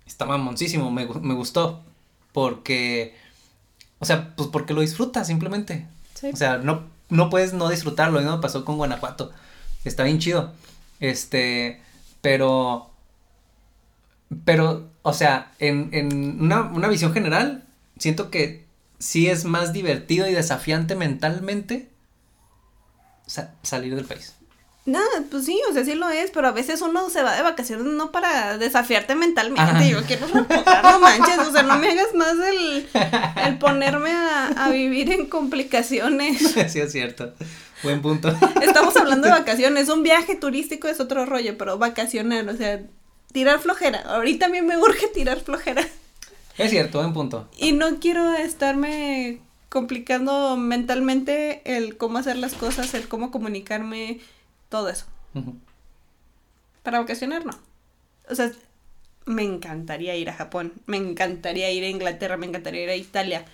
está 0.06 0.26
mamoncísimo, 0.26 0.92
me, 0.92 1.08
me 1.08 1.34
gustó, 1.34 1.84
porque, 2.34 3.16
o 4.00 4.06
sea, 4.06 4.36
pues 4.36 4.50
porque 4.50 4.74
lo 4.74 4.82
disfrutas 4.82 5.26
simplemente. 5.28 5.88
Sí. 6.14 6.30
O 6.32 6.36
sea, 6.36 6.58
no, 6.58 6.84
no 7.10 7.30
puedes 7.30 7.54
no 7.54 7.70
disfrutarlo, 7.70 8.20
lo 8.20 8.26
mismo 8.26 8.42
pasó 8.42 8.64
con 8.64 8.78
Guanajuato, 8.78 9.32
está 9.84 10.04
bien 10.04 10.20
chido, 10.20 10.54
este, 11.00 11.82
pero... 12.22 12.88
Pero, 14.46 14.88
o 15.02 15.12
sea, 15.12 15.52
en, 15.60 15.90
en 15.92 16.42
una, 16.42 16.62
una 16.62 16.88
visión 16.88 17.12
general, 17.12 17.66
siento 17.98 18.32
que 18.32 18.71
sí 19.02 19.28
es 19.28 19.44
más 19.44 19.74
divertido 19.74 20.28
y 20.28 20.34
desafiante 20.34 20.96
mentalmente 20.96 21.90
sa- 23.28 23.54
salir 23.64 23.96
del 23.96 24.06
país. 24.06 24.36
No, 24.86 25.00
pues 25.30 25.46
sí, 25.46 25.60
o 25.70 25.74
sea, 25.74 25.86
sí 25.86 25.94
lo 25.94 26.10
es, 26.10 26.32
pero 26.32 26.48
a 26.48 26.52
veces 26.52 26.82
uno 26.82 27.08
se 27.12 27.22
va 27.22 27.36
de 27.36 27.44
vacaciones 27.44 27.86
no 27.86 28.12
para 28.12 28.58
desafiarte 28.58 29.14
mentalmente. 29.16 29.62
Ajá. 29.62 29.86
Yo 29.86 30.02
quiero 30.04 30.26
reposar, 30.26 30.84
no 30.84 31.00
manches, 31.00 31.38
o 31.38 31.52
sea, 31.52 31.62
no 31.62 31.78
me 31.78 31.90
hagas 31.92 32.16
más 32.16 32.34
el, 32.34 32.88
el 33.46 33.58
ponerme 33.60 34.12
a, 34.12 34.48
a 34.48 34.70
vivir 34.72 35.12
en 35.12 35.28
complicaciones. 35.28 36.40
sí, 36.72 36.80
es 36.80 36.92
cierto. 36.92 37.34
Buen 37.84 38.02
punto. 38.02 38.36
Estamos 38.62 38.96
hablando 38.98 39.28
de 39.28 39.34
vacaciones, 39.40 39.88
un 39.90 40.02
viaje 40.02 40.36
turístico 40.36 40.88
es 40.88 41.00
otro 41.00 41.26
rollo, 41.28 41.58
pero 41.60 41.78
vacacionar, 41.78 42.50
o 42.50 42.58
sea, 42.58 42.82
tirar 43.32 43.60
flojera. 43.60 44.00
Ahorita 44.02 44.48
a 44.48 44.50
mí 44.50 44.62
me 44.64 44.78
urge 44.80 45.08
tirar 45.10 45.40
flojera. 45.42 45.88
Es 46.58 46.72
cierto, 46.72 47.00
buen 47.00 47.14
punto. 47.14 47.48
Y 47.58 47.72
no 47.72 48.00
quiero 48.00 48.34
estarme 48.34 49.42
complicando 49.70 50.58
mentalmente 50.58 51.62
el 51.64 51.98
cómo 51.98 52.18
hacer 52.18 52.38
las 52.38 52.54
cosas, 52.54 52.94
el 52.94 53.08
cómo 53.08 53.32
comunicarme, 53.32 54.20
todo 54.70 54.90
eso. 54.90 55.06
Para 56.84 57.00
vacacionar, 57.00 57.46
no. 57.46 57.58
O 58.30 58.36
sea, 58.36 58.52
me 59.26 59.44
encantaría 59.44 60.16
ir 60.16 60.30
a 60.30 60.34
Japón, 60.34 60.74
me 60.88 60.98
encantaría 60.98 61.72
ir 61.72 61.84
a 61.84 61.88
Inglaterra, 61.88 62.38
me 62.38 62.48
encantaría 62.48 62.84
ir 62.84 62.90
a 62.90 62.96
Italia, 62.96 63.46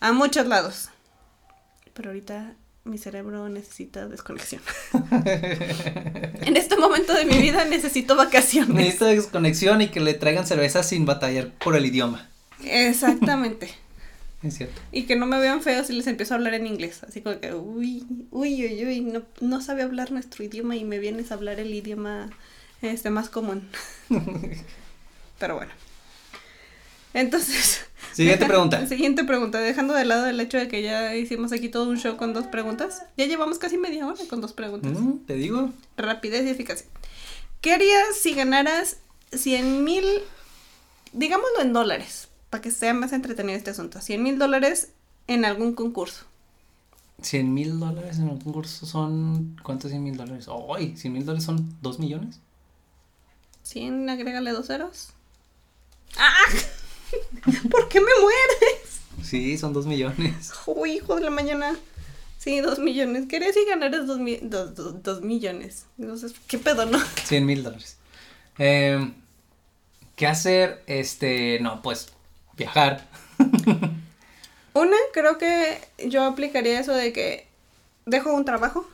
a 0.00 0.12
muchos 0.12 0.46
lados. 0.46 0.88
Pero 1.94 2.10
ahorita 2.10 2.54
mi 2.84 2.98
cerebro 2.98 3.48
necesita 3.48 4.08
desconexión. 4.08 4.62
en 5.12 6.56
este 6.56 6.76
momento 6.76 7.12
de 7.12 7.26
mi 7.26 7.38
vida 7.38 7.64
necesito 7.64 8.16
vacaciones. 8.16 8.74
Necesito 8.74 9.04
desconexión 9.04 9.82
y 9.82 9.88
que 9.88 10.00
le 10.00 10.14
traigan 10.14 10.46
cerveza 10.46 10.82
sin 10.82 11.04
batallar 11.04 11.50
por 11.58 11.76
el 11.76 11.86
idioma. 11.86 12.29
Exactamente. 12.64 13.70
Es 14.42 14.56
cierto. 14.56 14.80
Y 14.90 15.02
que 15.02 15.16
no 15.16 15.26
me 15.26 15.38
vean 15.38 15.60
feo 15.60 15.84
si 15.84 15.92
les 15.92 16.06
empiezo 16.06 16.32
a 16.32 16.38
hablar 16.38 16.54
en 16.54 16.66
inglés. 16.66 17.02
Así 17.06 17.20
como 17.20 17.38
que, 17.40 17.52
uy, 17.52 18.06
uy, 18.30 18.64
uy, 18.64 18.86
uy, 18.86 19.00
no, 19.02 19.22
no 19.42 19.60
sabe 19.60 19.82
hablar 19.82 20.12
nuestro 20.12 20.42
idioma 20.42 20.76
y 20.76 20.84
me 20.84 20.98
vienes 20.98 21.30
a 21.30 21.34
hablar 21.34 21.60
el 21.60 21.74
idioma 21.74 22.30
este 22.80 23.10
más 23.10 23.28
común. 23.28 23.68
Pero 25.38 25.56
bueno. 25.56 25.72
Entonces. 27.12 27.84
Siguiente 28.14 28.46
pregunta. 28.46 28.86
Siguiente 28.86 29.24
pregunta. 29.24 29.58
Dejando 29.58 29.92
de 29.92 30.06
lado 30.06 30.26
el 30.26 30.40
hecho 30.40 30.56
de 30.56 30.68
que 30.68 30.82
ya 30.82 31.14
hicimos 31.16 31.52
aquí 31.52 31.68
todo 31.68 31.90
un 31.90 31.98
show 31.98 32.16
con 32.16 32.32
dos 32.32 32.46
preguntas. 32.46 33.02
Ya 33.18 33.26
llevamos 33.26 33.58
casi 33.58 33.76
media 33.76 34.06
hora 34.06 34.20
con 34.28 34.40
dos 34.40 34.54
preguntas. 34.54 34.92
Mm, 34.92 35.18
Te 35.26 35.34
digo. 35.34 35.70
Rapidez 35.98 36.46
y 36.46 36.50
eficacia. 36.50 36.86
¿Qué 37.60 37.74
harías 37.74 38.16
si 38.18 38.32
ganaras 38.32 38.96
100 39.32 39.84
mil, 39.84 40.04
digámoslo 41.12 41.60
en 41.60 41.74
dólares, 41.74 42.29
para 42.50 42.60
que 42.62 42.70
sea 42.70 42.92
más 42.94 43.12
entretenido 43.12 43.56
este 43.56 43.70
asunto? 43.70 44.00
100 44.00 44.22
mil 44.22 44.38
dólares 44.38 44.90
en 45.28 45.44
algún 45.44 45.74
concurso. 45.74 46.24
100 47.22 47.52
mil 47.54 47.78
dólares 47.78 48.18
en 48.18 48.28
un 48.30 48.38
concurso 48.40 48.86
son. 48.86 49.56
¿Cuántos 49.62 49.90
100 49.90 50.02
mil 50.02 50.16
dólares? 50.16 50.46
¡Ay! 50.76 50.94
¿100 50.96 51.10
mil 51.12 51.24
dólares 51.24 51.44
son 51.44 51.76
2 51.82 51.98
millones? 51.98 52.40
100, 53.62 54.08
agrégale 54.08 54.50
dos 54.52 54.66
ceros. 54.66 55.10
¡Ah! 56.18 56.32
¿Por 57.70 57.88
qué 57.88 58.00
me 58.00 58.06
mueres? 58.20 59.00
Sí, 59.22 59.58
son 59.58 59.72
2 59.72 59.86
millones. 59.86 60.52
Uy, 60.66 60.92
hijo 60.94 61.14
de 61.16 61.22
la 61.22 61.30
mañana. 61.30 61.76
Sí, 62.38 62.60
dos 62.60 62.78
millones. 62.78 63.26
¿Qué 63.28 63.36
harías 63.36 63.54
si 63.54 63.64
ganaras 63.66 64.06
dos, 64.06 64.18
mi- 64.18 64.38
dos, 64.42 64.74
dos- 64.74 65.02
dos 65.02 65.20
millones? 65.20 65.84
Entonces, 65.98 66.32
¿qué 66.46 66.56
pedo, 66.58 66.86
no? 66.86 66.98
100 67.24 67.44
mil 67.44 67.62
dólares. 67.62 67.98
Em, 68.56 69.12
¿Qué 70.16 70.26
hacer? 70.26 70.82
Este, 70.86 71.58
no, 71.60 71.82
pues 71.82 72.08
viajar. 72.60 73.06
Una, 74.74 74.96
creo 75.12 75.36
que 75.38 75.78
yo 76.06 76.24
aplicaría 76.24 76.78
eso 76.78 76.92
de 76.92 77.12
que 77.12 77.46
dejo 78.06 78.32
un 78.32 78.44
trabajo. 78.44 78.88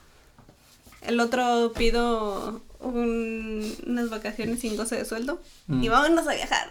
El 1.02 1.20
otro 1.20 1.72
pido 1.76 2.62
un- 2.81 3.76
unas 3.87 4.09
vacaciones 4.11 4.61
sin 4.61 4.76
goce 4.76 4.96
de 4.96 5.05
sueldo. 5.05 5.40
Mm. 5.66 5.83
Y 5.85 5.88
vámonos 5.88 6.26
a 6.26 6.35
viajar. 6.35 6.68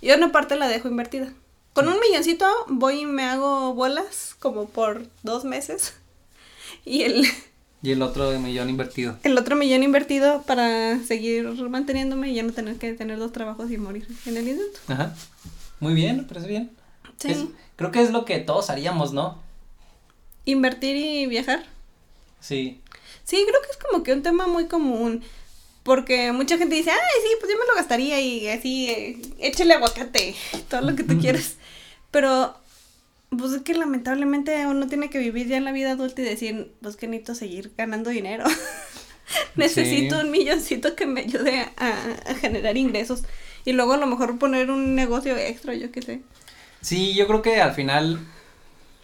Y 0.00 0.12
una 0.12 0.30
parte 0.30 0.56
la 0.56 0.68
dejo 0.68 0.88
invertida. 0.88 1.32
Con 1.72 1.88
un 1.88 1.98
milloncito 2.00 2.46
voy 2.68 3.00
y 3.00 3.06
me 3.06 3.24
hago 3.24 3.74
bolas 3.74 4.36
como 4.38 4.68
por 4.68 5.06
dos 5.22 5.44
meses. 5.44 5.94
Y 6.84 7.02
el, 7.02 7.26
Y 7.82 7.92
el 7.92 8.02
otro 8.02 8.30
de 8.30 8.38
millón 8.38 8.70
invertido. 8.70 9.16
el 9.22 9.36
otro 9.38 9.54
millón 9.56 9.82
invertido 9.82 10.42
para 10.42 10.98
seguir 11.04 11.44
manteniéndome 11.48 12.30
y 12.30 12.34
ya 12.34 12.42
no 12.42 12.52
tener 12.52 12.76
que 12.76 12.92
tener 12.94 13.18
dos 13.18 13.32
trabajos 13.32 13.70
y 13.70 13.78
morir 13.78 14.06
en 14.26 14.36
el 14.36 14.48
intento. 14.48 14.78
Ajá. 14.88 15.14
Muy 15.80 15.94
bien, 15.94 16.18
me 16.18 16.22
parece 16.24 16.46
bien. 16.48 16.70
Sí. 17.18 17.30
Es- 17.30 17.44
creo 17.76 17.90
que 17.92 18.02
es 18.02 18.10
lo 18.10 18.24
que 18.24 18.38
todos 18.38 18.70
haríamos, 18.70 19.12
¿no? 19.12 19.40
Invertir 20.44 20.96
y 20.96 21.26
viajar. 21.26 21.64
Sí. 22.40 22.80
Sí, 23.24 23.44
creo 23.48 23.60
que 23.62 23.70
es 23.70 23.76
como 23.76 24.02
que 24.02 24.12
un 24.12 24.22
tema 24.22 24.46
muy 24.46 24.66
común. 24.66 25.22
Porque 25.82 26.32
mucha 26.32 26.58
gente 26.58 26.74
dice, 26.74 26.90
ay, 26.90 26.98
sí, 27.22 27.28
pues 27.40 27.50
yo 27.52 27.58
me 27.58 27.66
lo 27.66 27.74
gastaría 27.74 28.20
y 28.20 28.48
así, 28.48 28.90
eh, 28.90 29.18
échale 29.38 29.74
aguacate, 29.74 30.34
todo 30.68 30.82
lo 30.82 30.94
que 30.96 31.02
tú 31.04 31.18
quieras. 31.20 31.56
Pero, 32.10 32.54
pues 33.30 33.52
es 33.52 33.62
que 33.62 33.74
lamentablemente 33.74 34.66
uno 34.66 34.86
tiene 34.88 35.08
que 35.10 35.18
vivir 35.18 35.46
ya 35.48 35.56
en 35.56 35.64
la 35.64 35.72
vida 35.72 35.92
adulta 35.92 36.20
y 36.20 36.24
decir, 36.24 36.72
pues 36.82 36.96
que 36.96 37.06
necesito 37.06 37.34
seguir 37.34 37.72
ganando 37.76 38.10
dinero. 38.10 38.44
Necesito 39.56 40.18
Sí. 40.20 40.24
un 40.26 40.30
milloncito 40.30 40.94
que 40.94 41.06
me 41.06 41.20
ayude 41.20 41.60
a, 41.76 42.16
a 42.26 42.34
generar 42.34 42.76
ingresos. 42.76 43.22
Y 43.64 43.72
luego 43.72 43.92
a 43.94 43.96
lo 43.98 44.06
mejor 44.06 44.38
poner 44.38 44.70
un 44.70 44.94
negocio 44.94 45.36
extra, 45.36 45.74
yo 45.74 45.90
qué 45.92 46.02
sé. 46.02 46.20
Sí, 46.80 47.14
yo 47.14 47.26
creo 47.26 47.42
que 47.42 47.60
al 47.60 47.72
final, 47.72 48.20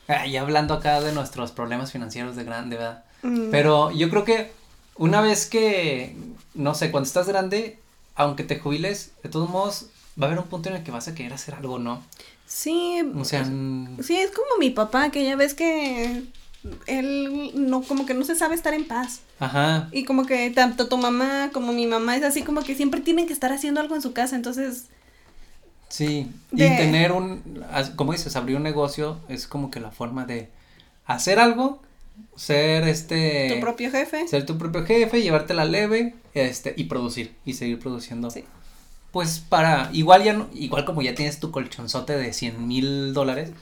ah, 0.08 0.26
ya 0.26 0.42
hablando 0.42 0.74
acá 0.74 1.00
de 1.00 1.12
nuestros 1.12 1.52
problemas 1.52 1.92
financieros 1.92 2.36
de 2.36 2.44
grande, 2.44 2.76
¿verdad? 2.76 3.04
Mm, 3.22 3.50
Pero 3.50 3.90
yo 3.90 4.08
creo 4.10 4.24
que 4.24 4.52
una 4.96 5.20
vez 5.20 5.46
que, 5.46 6.16
no 6.54 6.74
sé, 6.74 6.90
cuando 6.90 7.06
estás 7.08 7.26
grande, 7.26 7.78
aunque 8.14 8.44
te 8.44 8.58
jubiles, 8.58 9.12
de 9.22 9.28
todos 9.28 9.50
modos, 9.50 9.86
va 10.20 10.26
a 10.26 10.30
haber 10.30 10.38
un 10.38 10.46
punto 10.48 10.68
en 10.68 10.76
el 10.76 10.84
que 10.84 10.92
vas 10.92 11.08
a 11.08 11.14
querer 11.14 11.32
hacer 11.32 11.54
algo, 11.54 11.78
¿no? 11.78 12.02
Sí, 12.46 13.02
O 13.16 13.24
sea, 13.24 13.42
mm, 13.44 14.02
Sí, 14.02 14.16
es 14.16 14.30
como 14.30 14.58
mi 14.60 14.70
papá, 14.70 15.10
que 15.10 15.24
ya 15.24 15.34
ves 15.34 15.54
que 15.54 16.22
él 16.86 17.50
no, 17.54 17.82
como 17.82 18.06
que 18.06 18.14
no 18.14 18.24
se 18.24 18.36
sabe 18.36 18.54
estar 18.54 18.72
en 18.74 18.86
paz. 18.86 19.20
Ajá, 19.38 19.90
Y 19.90 20.04
como 20.04 20.26
que 20.26 20.50
tanto 20.50 20.88
tu 20.88 20.98
mamá 20.98 21.50
como 21.52 21.72
mi 21.72 21.86
mamá 21.86 22.16
es 22.16 22.22
así 22.24 22.42
como 22.42 22.62
que 22.62 22.74
siempre 22.74 23.00
tienen 23.00 23.26
que 23.26 23.32
estar 23.32 23.52
haciendo 23.52 23.80
algo 23.80 23.94
en 23.94 24.02
su 24.02 24.12
casa, 24.12 24.36
entonces 24.36 24.88
sí. 25.88 26.30
De- 26.50 26.66
Y 26.66 26.76
tener 26.76 27.12
un, 27.12 27.42
como 27.96 28.12
dices, 28.12 28.36
abrir 28.36 28.56
un 28.56 28.62
negocio 28.62 29.18
es 29.28 29.46
como 29.46 29.70
que 29.70 29.80
la 29.80 29.90
forma 29.90 30.24
de 30.26 30.50
hacer 31.06 31.38
algo, 31.38 31.82
ser 32.36 32.88
este... 32.88 33.54
tu 33.54 33.60
propio 33.60 33.90
jefe. 33.90 34.26
Ser 34.28 34.46
tu 34.46 34.58
propio 34.58 34.84
jefe, 34.86 35.22
llevártela 35.22 35.64
leve, 35.64 36.14
este, 36.34 36.74
y 36.76 36.84
producir, 36.84 37.34
y 37.44 37.54
seguir 37.54 37.78
produciendo. 37.78 38.30
Sí. 38.30 38.44
Pues 39.12 39.38
para, 39.40 39.90
igual 39.92 40.24
ya 40.24 40.32
no, 40.34 40.48
igual 40.54 40.84
como 40.84 41.02
ya 41.02 41.14
tienes 41.14 41.40
tu 41.40 41.50
colchonzote 41.52 42.16
de 42.16 42.32
100 42.32 42.66
mil 42.66 43.14
dólares, 43.14 43.52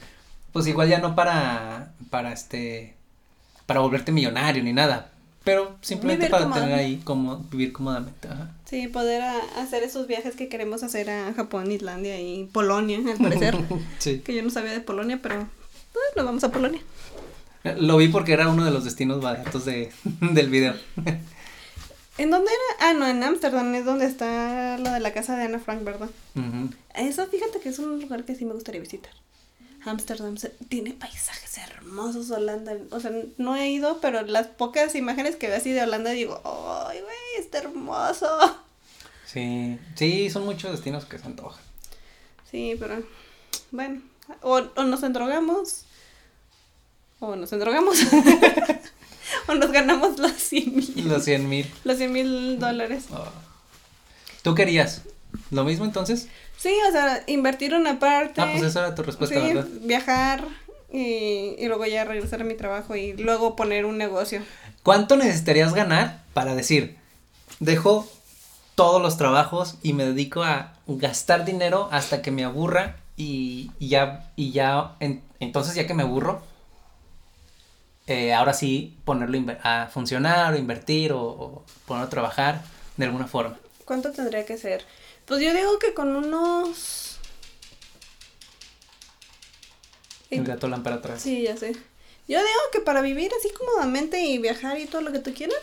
pues 0.53 0.67
igual 0.67 0.89
ya 0.89 0.99
no 1.01 1.15
para, 1.15 1.95
para 2.11 2.33
este, 2.33 2.97
para 3.67 3.81
volverte 3.81 4.13
millonario 4.13 4.63
ni 4.65 4.73
nada, 4.73 5.12
pero 5.44 5.76
simplemente 5.81 6.26
Vivir 6.26 6.31
para 6.40 6.52
tener 6.52 6.74
ahí 6.78 7.00
como, 7.05 7.38
vivir 7.50 7.72
cómodamente, 7.72 8.28
ajá. 8.28 8.50
Sí, 8.64 8.87
poder 8.88 9.22
a- 9.22 9.61
hacer 9.62 9.83
esos 9.83 10.07
viajes 10.07 10.35
que 10.37 10.48
queremos 10.48 10.83
hacer 10.83 11.11
a 11.11 11.33
Japón, 11.35 11.70
Islandia 11.72 12.20
y 12.20 12.44
Polonia, 12.52 12.98
al 12.98 13.18
parecer. 13.18 13.57
Sí. 13.98 14.20
que 14.20 14.35
yo 14.35 14.42
no 14.42 14.50
sabía 14.50 14.72
de 14.72 14.81
Polonia, 14.81 15.18
pero 15.22 15.46
pues, 15.92 16.05
nos 16.16 16.24
vamos 16.24 16.44
a 16.44 16.50
Polonia. 16.52 16.81
Lo 17.78 17.96
vi 17.96 18.09
porque 18.09 18.33
era 18.33 18.48
uno 18.48 18.64
de 18.64 18.70
los 18.72 18.85
destinos 18.85 19.20
baratos 19.20 19.64
de, 19.64 19.92
del 20.20 20.48
video. 20.50 20.74
¿En 22.18 22.31
dónde 22.31 22.50
era? 22.50 22.90
Ah, 22.90 22.92
no, 22.94 23.07
en 23.07 23.22
Ámsterdam 23.22 23.74
es 23.74 23.85
donde 23.85 24.07
está 24.07 24.76
lo 24.78 24.90
de 24.92 25.00
la 25.00 25.12
casa 25.12 25.37
de 25.37 25.44
Ana 25.44 25.59
Frank, 25.59 25.83
¿verdad? 25.83 26.11
Eso, 26.94 27.26
fíjate 27.26 27.61
que 27.61 27.70
es 27.70 27.78
un 27.78 28.00
lugar 28.00 28.24
que 28.24 28.35
sí 28.35 28.44
me 28.44 28.52
gustaría 28.52 28.81
visitar. 28.81 29.12
Ámsterdam 29.85 30.37
tiene 30.68 30.92
paisajes 30.92 31.59
hermosos, 31.59 32.31
Holanda. 32.31 32.77
O 32.90 33.01
sea, 33.01 33.11
no 33.38 33.57
he 33.57 33.68
ido, 33.71 34.01
pero 34.01 34.23
las 34.23 34.47
pocas 34.47 34.95
imágenes 34.95 35.37
que 35.37 35.49
veo 35.49 35.57
así 35.57 35.73
de 35.73 35.83
Holanda 35.83 36.11
digo, 36.11 36.40
¡ay, 36.88 37.01
güey, 37.01 37.16
está 37.45 37.59
hermoso! 37.59 38.29
Sí, 39.27 39.79
sí, 39.97 40.31
son 40.31 40.45
muchos 40.45 40.73
destinos 40.73 41.05
que 41.07 41.18
se 41.18 41.27
antojan. 41.27 41.62
Sí, 42.51 42.77
pero 42.79 43.03
bueno, 43.71 44.03
o, 44.42 44.61
o 44.77 44.85
nos 44.85 45.03
endrogamos, 45.03 45.85
o 47.18 47.35
nos 47.35 47.53
endrogamos, 47.53 47.99
o 49.49 49.55
nos 49.55 49.73
ganamos 49.73 50.18
los 50.18 50.33
100 50.33 50.77
mil, 50.77 51.09
Los 51.09 51.25
100 51.25 51.49
mil. 51.49 51.71
los 51.85 51.97
100 51.97 52.12
mil 52.12 52.59
dólares. 52.59 53.05
¿Tú 54.42 54.55
querías? 54.55 55.03
¿Lo 55.51 55.64
mismo 55.64 55.85
entonces? 55.85 56.29
Sí, 56.57 56.75
o 56.88 56.92
sea, 56.92 57.23
invertir 57.27 57.75
una 57.75 57.99
parte. 57.99 58.40
Ah, 58.40 58.49
pues 58.53 58.62
esa 58.64 58.81
era 58.81 58.95
tu 58.95 59.03
respuesta, 59.03 59.35
sí, 59.40 59.55
¿verdad? 59.55 59.66
viajar 59.83 60.45
y, 60.92 61.55
y 61.59 61.66
luego 61.66 61.87
ya 61.87 62.05
regresar 62.05 62.40
a 62.40 62.45
mi 62.45 62.55
trabajo 62.55 62.97
y 62.97 63.14
luego 63.14 63.57
poner 63.57 63.85
un 63.85 63.99
negocio. 63.99 64.42
¿Cuánto 64.83 65.16
necesitarías 65.16 65.75
ganar 65.75 66.23
para 66.35 66.55
decir, 66.55 66.97
dejo 67.61 68.09
todos 68.75 69.01
los 69.03 69.16
trabajos 69.16 69.77
y 69.83 69.92
me 69.92 70.05
dedico 70.05 70.42
a 70.42 70.73
gastar 70.87 71.45
dinero 71.45 71.88
hasta 71.92 72.23
que 72.23 72.31
me 72.31 72.45
aburra 72.45 72.97
y, 73.16 73.71
y 73.79 73.88
ya, 73.88 74.31
y 74.37 74.53
ya, 74.53 74.92
en- 75.01 75.23
entonces 75.40 75.75
ya 75.75 75.87
que 75.87 75.95
me 75.95 76.03
aburro, 76.03 76.42
eh, 78.07 78.33
ahora 78.35 78.53
sí 78.53 78.97
ponerlo 79.05 79.38
a 79.62 79.88
funcionar 79.92 80.55
o 80.55 80.57
invertir 80.57 81.12
o, 81.12 81.21
o 81.23 81.64
ponerlo 81.87 82.07
a 82.07 82.11
trabajar 82.11 82.62
de 82.97 83.07
alguna 83.07 83.27
forma? 83.27 83.59
¿Cuánto 83.85 84.11
tendría 84.12 84.45
que 84.45 84.57
ser? 84.59 84.85
Pues 85.27 85.41
yo 85.43 85.55
digo 85.55 85.79
que 85.79 85.95
con 85.95 86.15
unos... 86.17 87.19
El 90.31 90.45
gato 90.45 90.69
lámpara 90.69 90.97
atrás. 90.97 91.21
Sí, 91.23 91.43
ya 91.43 91.57
sé. 91.57 91.73
Yo 92.29 92.39
digo 92.39 92.61
que 92.73 92.81
para 92.81 93.03
vivir 93.03 93.31
así 93.39 93.51
cómodamente 93.51 94.21
y 94.25 94.39
viajar 94.39 94.79
y 94.79 94.87
todo 94.87 95.03
lo 95.03 95.13
que 95.13 95.19
tú 95.19 95.35
quieras, 95.35 95.59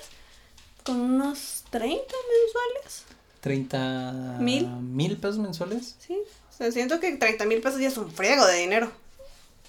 con 0.84 1.00
unos 1.00 1.64
30 1.72 1.96
mensuales. 1.98 3.04
30 3.42 4.38
¿Mil? 4.40 4.68
mil 4.68 5.18
pesos 5.18 5.40
mensuales. 5.40 5.96
Sí. 6.00 6.18
O 6.50 6.58
sea, 6.58 6.72
siento 6.72 7.00
que 7.00 7.16
30 7.16 7.46
mil 7.46 7.62
pesos 7.62 7.80
ya 7.80 7.88
es 7.88 7.98
un 7.98 8.12
friego 8.12 8.46
de 8.46 8.58
dinero. 8.60 8.92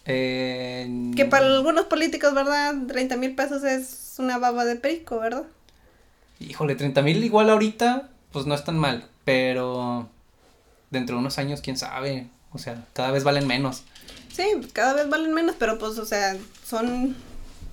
Eh, 0.06 1.12
Que 1.16 1.24
para 1.24 1.46
algunos 1.46 1.86
políticos, 1.86 2.34
¿verdad? 2.34 2.74
30 2.88 3.16
mil 3.16 3.34
pesos 3.34 3.62
es 3.64 4.14
una 4.18 4.38
baba 4.38 4.64
de 4.64 4.76
perico, 4.76 5.18
¿verdad? 5.20 5.44
Híjole, 6.40 6.74
30 6.74 7.00
mil 7.02 7.22
igual 7.22 7.48
ahorita, 7.48 8.10
pues 8.32 8.46
no 8.46 8.54
es 8.54 8.64
tan 8.64 8.76
mal, 8.78 9.08
pero 9.30 10.08
dentro 10.90 11.14
de 11.16 11.20
unos 11.20 11.38
años, 11.38 11.60
quién 11.60 11.76
sabe, 11.76 12.26
o 12.52 12.58
sea, 12.58 12.84
cada 12.92 13.12
vez 13.12 13.22
valen 13.22 13.46
menos. 13.46 13.82
Sí, 14.32 14.42
cada 14.72 14.94
vez 14.94 15.08
valen 15.08 15.32
menos, 15.32 15.54
pero 15.58 15.78
pues, 15.78 15.98
o 15.98 16.04
sea, 16.04 16.36
son 16.66 17.14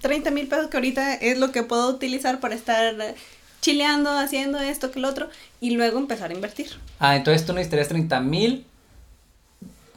30 0.02 0.30
mil 0.32 0.48
pesos 0.48 0.68
que 0.68 0.78
ahorita 0.78 1.16
es 1.16 1.38
lo 1.40 1.52
que 1.52 1.64
puedo 1.64 1.90
utilizar 1.90 2.40
para 2.40 2.54
estar 2.54 2.94
chileando, 3.62 4.12
haciendo 4.12 4.60
esto 4.60 4.92
que 4.92 5.00
lo 5.00 5.10
otro, 5.10 5.30
y 5.60 5.72
luego 5.72 5.98
empezar 5.98 6.30
a 6.30 6.34
invertir. 6.36 6.68
Ah, 7.00 7.16
entonces 7.16 7.46
tú 7.46 7.54
necesitarías 7.54 7.88
30 7.88 8.20
mil 8.22 8.66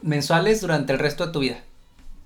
mensuales 0.01 0.61
durante 0.61 0.93
el 0.93 0.99
resto 0.99 1.27
de 1.27 1.31
tu 1.33 1.39
vida, 1.39 1.59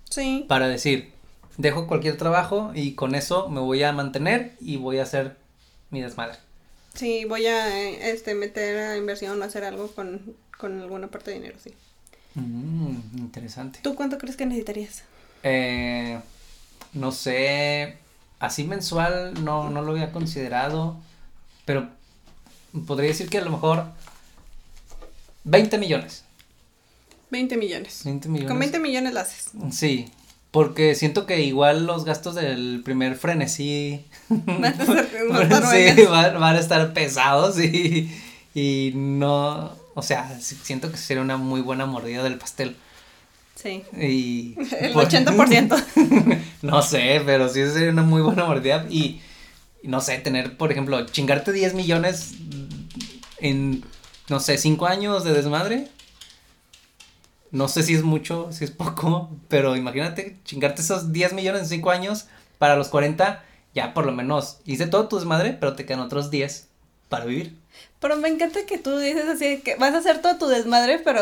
Sí. 0.10 0.46
para 0.48 0.68
decir, 0.70 1.12
dejo 1.58 1.88
cualquier 1.88 2.16
trabajo 2.18 2.72
y 2.74 2.94
con 2.94 3.16
eso 3.16 3.50
me 3.50 3.60
voy 3.60 3.84
a 3.84 3.92
mantener 3.92 4.56
y 4.62 4.78
voy 4.78 5.00
a 5.00 5.04
hacer 5.04 5.36
mi 5.90 6.02
desmadre. 6.02 6.38
Sí, 6.96 7.26
voy 7.26 7.46
a 7.46 7.80
eh, 7.80 8.12
este, 8.12 8.36
meter 8.36 8.78
a 8.78 8.98
inversión 8.98 9.42
o 9.42 9.46
hacer 9.46 9.64
algo 9.64 9.92
con, 9.92 10.36
con 10.58 10.82
alguna 10.82 11.08
parte 11.08 11.32
de 11.32 11.38
dinero, 11.38 11.58
sí. 11.62 11.74
Mm, 12.36 13.18
interesante. 13.18 13.80
¿Tú 13.82 13.96
cuánto 13.96 14.18
crees 14.18 14.36
que 14.36 14.46
necesitarías? 14.46 15.04
Eh, 15.44 16.20
no 16.94 17.12
sé, 17.12 17.98
así 18.40 18.64
mensual 18.64 19.44
no, 19.44 19.70
no 19.70 19.82
lo 19.82 19.92
había 19.92 20.12
considerado, 20.12 20.98
pero 21.66 21.90
podría 22.88 23.10
decir 23.10 23.30
que 23.30 23.38
a 23.38 23.46
lo 23.46 23.52
mejor 23.52 23.86
20 25.44 25.78
millones. 25.78 26.24
20 27.30 27.58
millones. 27.58 28.02
20 28.06 28.30
millones. 28.30 28.50
Con 28.50 28.60
20 28.60 28.80
millones 28.80 29.14
lo 29.14 29.20
haces. 29.20 29.52
Sí, 29.72 30.10
porque 30.56 30.96
siento 30.96 31.26
que 31.26 31.42
igual 31.44 31.86
los 31.86 32.06
gastos 32.06 32.34
del 32.36 32.82
primer 32.86 33.18
frenesí 33.18 34.06
Van 34.30 34.64
a 34.64 34.74
ser- 34.86 35.10
estar 35.44 35.64
sí, 35.66 35.84
buenas. 36.06 36.10
van, 36.10 36.40
van 36.40 36.56
a 36.56 36.60
estar 36.60 36.94
pesados 36.94 37.60
y, 37.60 38.10
y 38.56 38.94
no, 38.96 39.74
o 39.96 40.02
sea, 40.02 40.40
siento 40.40 40.90
que 40.92 40.98
sería 40.98 41.22
una 41.22 41.36
muy 41.36 41.60
buena 41.60 41.86
mordida 41.86 42.24
del 42.24 42.38
pastel. 42.38 42.78
Sí. 43.62 43.84
Y 44.00 44.56
El 44.80 44.94
por- 44.94 45.10
80%. 45.10 46.40
no 46.62 46.82
sé, 46.82 47.22
pero 47.26 47.50
sí 47.50 47.60
sería 47.70 47.90
una 47.92 48.04
muy 48.04 48.22
buena 48.22 48.46
mordida 48.46 48.86
y, 48.90 49.20
y 49.84 49.88
no 49.90 50.00
sé, 50.00 50.18
tener, 50.20 50.56
por 50.56 50.72
ejemplo, 50.72 51.06
chingarte 51.06 51.52
10 51.52 51.74
millones 51.74 52.32
en, 53.40 53.84
no 54.30 54.40
sé, 54.40 54.58
5 54.58 54.86
años 54.88 55.26
de 55.26 55.34
desmadre. 55.34 55.90
No 57.56 57.70
sé 57.70 57.84
si 57.84 57.94
es 57.96 58.04
mucho, 58.04 58.52
si 58.52 58.66
es 58.66 58.72
poco, 58.72 59.30
pero 59.48 59.78
imagínate 59.78 60.36
chingarte 60.44 60.82
esos 60.82 61.14
10 61.14 61.32
millones 61.34 61.62
en 61.62 61.68
5 61.70 61.90
años 61.92 62.26
para 62.58 62.76
los 62.76 62.90
40, 62.90 63.42
ya 63.74 63.94
por 63.94 64.06
lo 64.06 64.12
menos 64.12 64.58
hice 64.66 64.88
todo 64.88 65.08
tu 65.08 65.16
desmadre, 65.16 65.54
pero 65.54 65.74
te 65.74 65.86
quedan 65.86 66.02
otros 66.02 66.30
10 66.30 66.68
para 67.08 67.24
vivir. 67.24 67.56
Pero 68.02 68.18
me 68.18 68.28
encanta 68.28 68.60
que 68.68 68.78
tú 68.78 68.98
dices 68.98 69.26
así, 69.30 69.62
que 69.64 69.76
vas 69.76 69.94
a 69.94 70.00
hacer 70.00 70.22
todo 70.22 70.36
tu 70.38 70.48
desmadre, 70.48 71.00
pero 71.00 71.22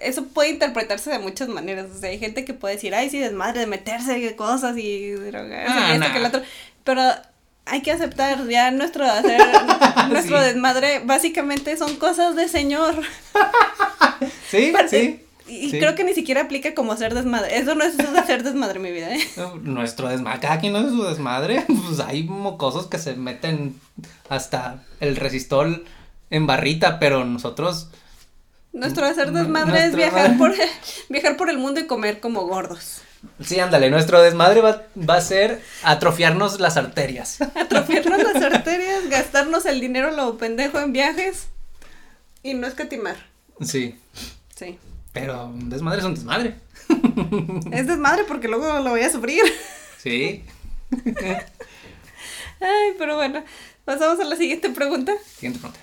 eso 0.00 0.24
puede 0.24 0.48
interpretarse 0.48 1.10
de 1.10 1.18
muchas 1.18 1.48
maneras. 1.48 1.88
O 1.94 1.98
sea, 1.98 2.08
hay 2.08 2.18
gente 2.18 2.46
que 2.46 2.54
puede 2.54 2.76
decir, 2.76 2.94
ay, 2.94 3.10
sí, 3.10 3.18
desmadre, 3.18 3.60
de 3.60 3.66
meterse 3.66 4.28
en 4.28 4.34
cosas 4.36 4.78
y 4.78 5.10
drogarse 5.10 5.66
Ah, 5.68 5.88
y 5.90 5.92
esto 5.96 6.06
nah. 6.06 6.12
que 6.12 6.18
el 6.20 6.24
otro. 6.24 6.42
Pero 6.84 7.02
hay 7.66 7.82
que 7.82 7.92
aceptar 7.92 8.48
ya 8.48 8.70
nuestro 8.70 9.04
hacer, 9.10 9.40
nuestro 10.08 10.38
Sí. 10.38 10.44
desmadre, 10.44 11.00
básicamente 11.04 11.76
son 11.76 11.96
cosas 11.96 12.34
de 12.34 12.48
señor. 12.48 12.94
Sí, 14.50 14.72
sí. 14.88 15.20
Y 15.50 15.70
sí. 15.70 15.78
creo 15.78 15.94
que 15.94 16.04
ni 16.04 16.14
siquiera 16.14 16.42
aplica 16.42 16.74
como 16.74 16.92
hacer 16.92 17.12
desmadre. 17.14 17.58
Eso 17.58 17.74
no 17.74 17.84
es 17.84 17.98
hacer 17.98 18.42
desmadre, 18.44 18.78
mi 18.78 18.92
vida, 18.92 19.14
¿eh? 19.14 19.20
Nuestro 19.62 20.08
desmadre, 20.08 20.40
cada 20.40 20.60
quien 20.60 20.76
hace 20.76 20.90
su 20.90 21.02
desmadre, 21.02 21.64
pues 21.86 22.00
hay 22.00 22.22
mocosos 22.24 22.86
que 22.86 22.98
se 22.98 23.14
meten 23.14 23.80
hasta 24.28 24.84
el 25.00 25.16
resistol 25.16 25.84
en 26.30 26.46
barrita, 26.46 26.98
pero 27.00 27.24
nosotros, 27.24 27.88
Nuestro 28.72 29.04
hacer 29.04 29.32
desmadre 29.32 29.86
es 29.86 29.96
viajar 29.96 30.38
por, 30.38 30.54
viajar 31.08 31.36
por 31.36 31.50
el 31.50 31.58
mundo 31.58 31.80
y 31.80 31.86
comer 31.88 32.20
como 32.20 32.46
gordos. 32.46 33.02
sí, 33.44 33.58
ándale, 33.58 33.90
nuestro 33.90 34.22
desmadre 34.22 34.60
va, 34.60 34.82
va 34.96 35.16
a 35.16 35.20
ser 35.20 35.60
atrofiarnos 35.82 36.60
las 36.60 36.76
arterias. 36.76 37.40
Atrofiarnos 37.56 38.22
las 38.22 38.40
arterias, 38.42 39.08
gastarnos 39.10 39.66
el 39.66 39.80
dinero 39.80 40.12
lo 40.12 40.38
pendejo 40.38 40.78
en 40.78 40.92
viajes 40.92 41.48
y 42.44 42.54
no 42.54 42.68
escatimar. 42.68 43.16
Sí, 43.60 43.98
Sí. 44.56 44.78
Pero 45.12 45.46
un 45.46 45.68
desmadre 45.68 46.00
es 46.00 46.04
un 46.04 46.14
desmadre. 46.14 46.54
Es 47.72 47.86
desmadre 47.86 48.24
porque 48.24 48.48
luego 48.48 48.80
lo 48.80 48.90
voy 48.90 49.02
a 49.02 49.10
sufrir. 49.10 49.42
Sí. 49.98 50.42
Ay, 52.60 52.94
pero 52.98 53.16
bueno, 53.16 53.44
pasamos 53.84 54.18
a 54.20 54.24
la 54.24 54.36
siguiente 54.36 54.70
pregunta. 54.70 55.12
Siguiente 55.36 55.60
pregunta. 55.60 55.80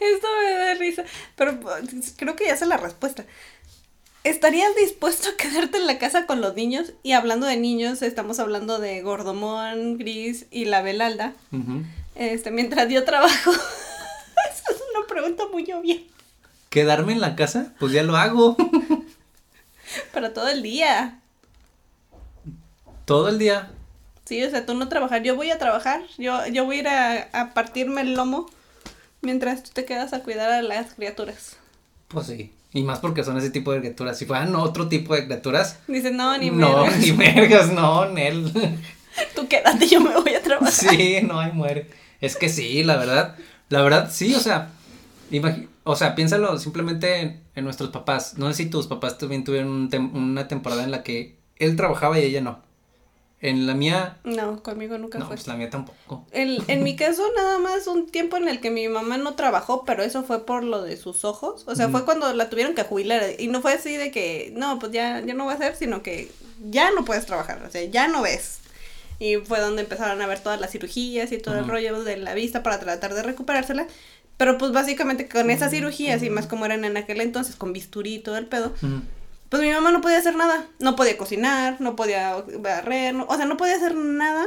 Esto 0.00 0.28
me 0.42 0.50
da 0.52 0.74
risa, 0.74 1.04
pero 1.36 1.58
creo 2.16 2.36
que 2.36 2.46
ya 2.46 2.56
sé 2.56 2.66
la 2.66 2.76
respuesta. 2.76 3.24
¿Estarías 4.22 4.74
dispuesto 4.76 5.28
a 5.28 5.36
quedarte 5.36 5.78
en 5.78 5.86
la 5.86 5.98
casa 5.98 6.26
con 6.26 6.40
los 6.40 6.54
niños? 6.54 6.92
Y 7.02 7.12
hablando 7.12 7.46
de 7.46 7.58
niños, 7.58 8.00
estamos 8.00 8.38
hablando 8.38 8.78
de 8.78 9.02
Gordomón, 9.02 9.98
Gris 9.98 10.46
y 10.50 10.64
la 10.64 10.80
Belalda. 10.80 11.34
Este, 12.14 12.50
mientras 12.50 12.88
yo 12.88 13.04
trabajo. 13.04 13.50
Esa 13.52 14.72
es 14.72 14.82
una 14.96 15.06
pregunta 15.06 15.44
muy 15.52 15.70
obvia. 15.72 15.98
¿Quedarme 16.74 17.12
en 17.12 17.20
la 17.20 17.36
casa? 17.36 17.72
Pues 17.78 17.92
ya 17.92 18.02
lo 18.02 18.16
hago. 18.16 18.56
Pero 20.12 20.32
todo 20.32 20.48
el 20.48 20.60
día. 20.60 21.20
Todo 23.04 23.28
el 23.28 23.38
día. 23.38 23.70
Sí, 24.24 24.42
o 24.42 24.50
sea, 24.50 24.66
tú 24.66 24.74
no 24.74 24.88
trabajar, 24.88 25.22
yo 25.22 25.36
voy 25.36 25.52
a 25.52 25.58
trabajar, 25.58 26.02
yo, 26.18 26.44
yo 26.48 26.64
voy 26.64 26.78
a 26.78 26.80
ir 26.80 26.88
a, 26.88 27.28
a 27.32 27.54
partirme 27.54 28.00
el 28.00 28.14
lomo 28.14 28.50
mientras 29.20 29.62
tú 29.62 29.70
te 29.72 29.84
quedas 29.84 30.12
a 30.14 30.24
cuidar 30.24 30.50
a 30.50 30.62
las 30.62 30.94
criaturas. 30.94 31.58
Pues 32.08 32.26
sí. 32.26 32.52
Y 32.72 32.82
más 32.82 32.98
porque 32.98 33.22
son 33.22 33.38
ese 33.38 33.50
tipo 33.50 33.70
de 33.70 33.78
criaturas. 33.78 34.18
Si 34.18 34.26
fueran 34.26 34.56
otro 34.56 34.88
tipo 34.88 35.14
de 35.14 35.26
criaturas. 35.26 35.78
Dice, 35.86 36.10
no, 36.10 36.36
ni 36.38 36.50
no, 36.50 36.82
mergas. 36.82 36.98
ni 36.98 37.12
vergas, 37.12 37.70
no, 37.70 38.06
Nel. 38.06 38.50
Tú 39.36 39.46
quédate, 39.46 39.86
yo 39.86 40.00
me 40.00 40.12
voy 40.18 40.34
a 40.34 40.42
trabajar. 40.42 40.72
Sí, 40.72 41.20
no 41.22 41.38
hay 41.38 41.52
muere. 41.52 41.88
Es 42.20 42.34
que 42.34 42.48
sí, 42.48 42.82
la 42.82 42.96
verdad. 42.96 43.36
La 43.68 43.80
verdad, 43.80 44.10
sí, 44.12 44.34
o 44.34 44.40
sea. 44.40 44.70
imagi- 45.30 45.68
o 45.84 45.96
sea, 45.96 46.14
piénsalo 46.14 46.58
simplemente 46.58 47.20
en, 47.20 47.42
en 47.54 47.64
nuestros 47.64 47.90
papás. 47.90 48.36
No 48.38 48.48
sé 48.48 48.54
si 48.64 48.66
tus 48.70 48.86
papás 48.86 49.18
también 49.18 49.44
tuvieron 49.44 49.70
un 49.70 49.90
tem- 49.90 50.12
una 50.12 50.48
temporada 50.48 50.82
en 50.84 50.90
la 50.90 51.02
que 51.02 51.38
él 51.56 51.76
trabajaba 51.76 52.18
y 52.18 52.24
ella 52.24 52.40
no. 52.40 52.62
En 53.40 53.66
la 53.66 53.74
mía, 53.74 54.16
No, 54.24 54.62
conmigo 54.62 54.96
nunca 54.96 55.18
no, 55.18 55.26
fue. 55.26 55.36
pues 55.36 55.46
la 55.46 55.54
mía 55.56 55.68
tampoco. 55.68 56.24
El- 56.32 56.64
en 56.66 56.82
mi 56.82 56.96
caso, 56.96 57.22
nada 57.36 57.58
más 57.58 57.86
un 57.86 58.06
tiempo 58.10 58.38
en 58.38 58.48
el 58.48 58.58
que 58.60 58.70
mi 58.70 58.88
mamá 58.88 59.18
no 59.18 59.34
trabajó, 59.34 59.84
pero 59.84 60.02
eso 60.02 60.22
fue 60.22 60.46
por 60.46 60.64
lo 60.64 60.80
de 60.80 60.96
sus 60.96 61.26
ojos. 61.26 61.64
O 61.66 61.74
sea, 61.74 61.90
fue 61.90 62.06
cuando 62.06 62.32
la 62.32 62.48
tuvieron 62.48 62.74
que 62.74 62.84
jubilar. 62.84 63.22
Y 63.38 63.48
no 63.48 63.60
fue 63.60 63.74
así 63.74 63.96
de 63.98 64.10
que, 64.10 64.54
no, 64.56 64.78
pues 64.78 64.92
ya, 64.92 65.20
ya 65.20 65.34
no 65.34 65.44
va 65.44 65.52
a 65.52 65.58
ser, 65.58 65.76
sino 65.76 66.02
que 66.02 66.30
ya 66.70 66.90
no 66.92 67.04
puedes 67.04 67.26
trabajar. 67.26 67.62
O 67.66 67.70
sea, 67.70 67.84
ya 67.84 68.08
no 68.08 68.22
ves. 68.22 68.60
Y 69.18 69.36
fue 69.36 69.60
donde 69.60 69.82
empezaron 69.82 70.22
a 70.22 70.26
ver 70.26 70.40
todas 70.40 70.58
las 70.58 70.70
cirugías 70.70 71.30
y 71.30 71.36
todo 71.38 71.58
el 71.58 71.68
rollo 71.68 72.02
de 72.02 72.16
la 72.16 72.32
vista 72.32 72.62
para 72.62 72.80
tratar 72.80 73.12
de 73.12 73.22
recuperársela. 73.22 73.86
Pero 74.36 74.58
pues 74.58 74.72
básicamente 74.72 75.28
con 75.28 75.50
esas 75.50 75.70
cirugías 75.70 76.22
y 76.22 76.30
más 76.30 76.46
como 76.46 76.64
eran 76.66 76.84
en 76.84 76.96
aquel 76.96 77.20
entonces, 77.20 77.54
con 77.56 77.72
bisturí 77.72 78.16
y 78.16 78.18
todo 78.18 78.36
el 78.36 78.46
pedo, 78.46 78.74
pues 79.48 79.62
mi 79.62 79.70
mamá 79.70 79.92
no 79.92 80.00
podía 80.00 80.18
hacer 80.18 80.34
nada. 80.34 80.66
No 80.80 80.96
podía 80.96 81.16
cocinar, 81.16 81.80
no 81.80 81.94
podía 81.94 82.34
barrer, 82.58 83.14
no- 83.14 83.26
o 83.28 83.36
sea, 83.36 83.44
no 83.46 83.56
podía 83.56 83.76
hacer 83.76 83.94
nada 83.94 84.44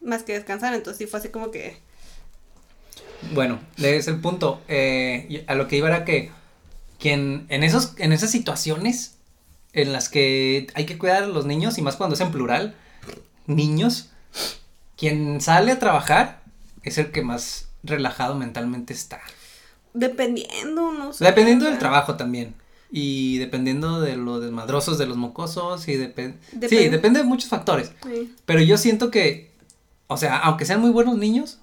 más 0.00 0.22
que 0.22 0.32
descansar. 0.32 0.72
Entonces 0.74 0.98
sí 0.98 1.06
fue 1.06 1.20
así 1.20 1.28
como 1.28 1.50
que... 1.50 1.76
Bueno, 3.34 3.60
ese 3.76 3.96
es 3.96 4.08
el 4.08 4.20
punto. 4.20 4.60
Eh, 4.68 5.44
a 5.46 5.54
lo 5.54 5.68
que 5.68 5.76
iba 5.76 5.88
era 5.88 6.04
que 6.04 6.30
quien 6.98 7.46
en 7.48 7.62
esos, 7.64 7.94
en 7.98 8.12
esas 8.12 8.30
situaciones 8.30 9.16
en 9.74 9.92
las 9.92 10.08
que 10.08 10.68
hay 10.74 10.86
que 10.86 10.96
cuidar 10.98 11.24
a 11.24 11.26
los 11.26 11.44
niños, 11.46 11.76
y 11.78 11.82
más 11.82 11.96
cuando 11.96 12.14
es 12.14 12.20
en 12.20 12.32
plural, 12.32 12.74
niños, 13.46 14.10
quien 14.96 15.40
sale 15.40 15.72
a 15.72 15.78
trabajar 15.78 16.40
es 16.82 16.96
el 16.98 17.10
que 17.12 17.22
más 17.22 17.67
relajado 17.82 18.34
mentalmente 18.34 18.92
está. 18.92 19.20
Dependiendo, 19.94 20.92
no 20.92 21.12
sé. 21.12 21.24
Dependiendo 21.24 21.64
del 21.66 21.78
trabajo 21.78 22.16
también. 22.16 22.54
Y 22.90 23.38
dependiendo 23.38 24.00
de 24.00 24.16
lo 24.16 24.40
desmadrosos 24.40 24.96
de 24.98 25.06
los 25.06 25.16
mocosos 25.16 25.88
y 25.88 25.96
depende... 25.96 26.38
Sí, 26.50 26.56
Depende. 26.58 26.90
depende 26.90 27.18
de 27.20 27.24
muchos 27.26 27.50
factores. 27.50 27.92
sí. 28.04 28.34
Pero 28.46 28.60
yo 28.60 28.78
siento 28.78 29.10
que, 29.10 29.50
o 30.06 30.16
sea, 30.16 30.38
aunque 30.38 30.64
sean 30.64 30.80
muy 30.80 30.90
buenos 30.90 31.18
niños, 31.18 31.58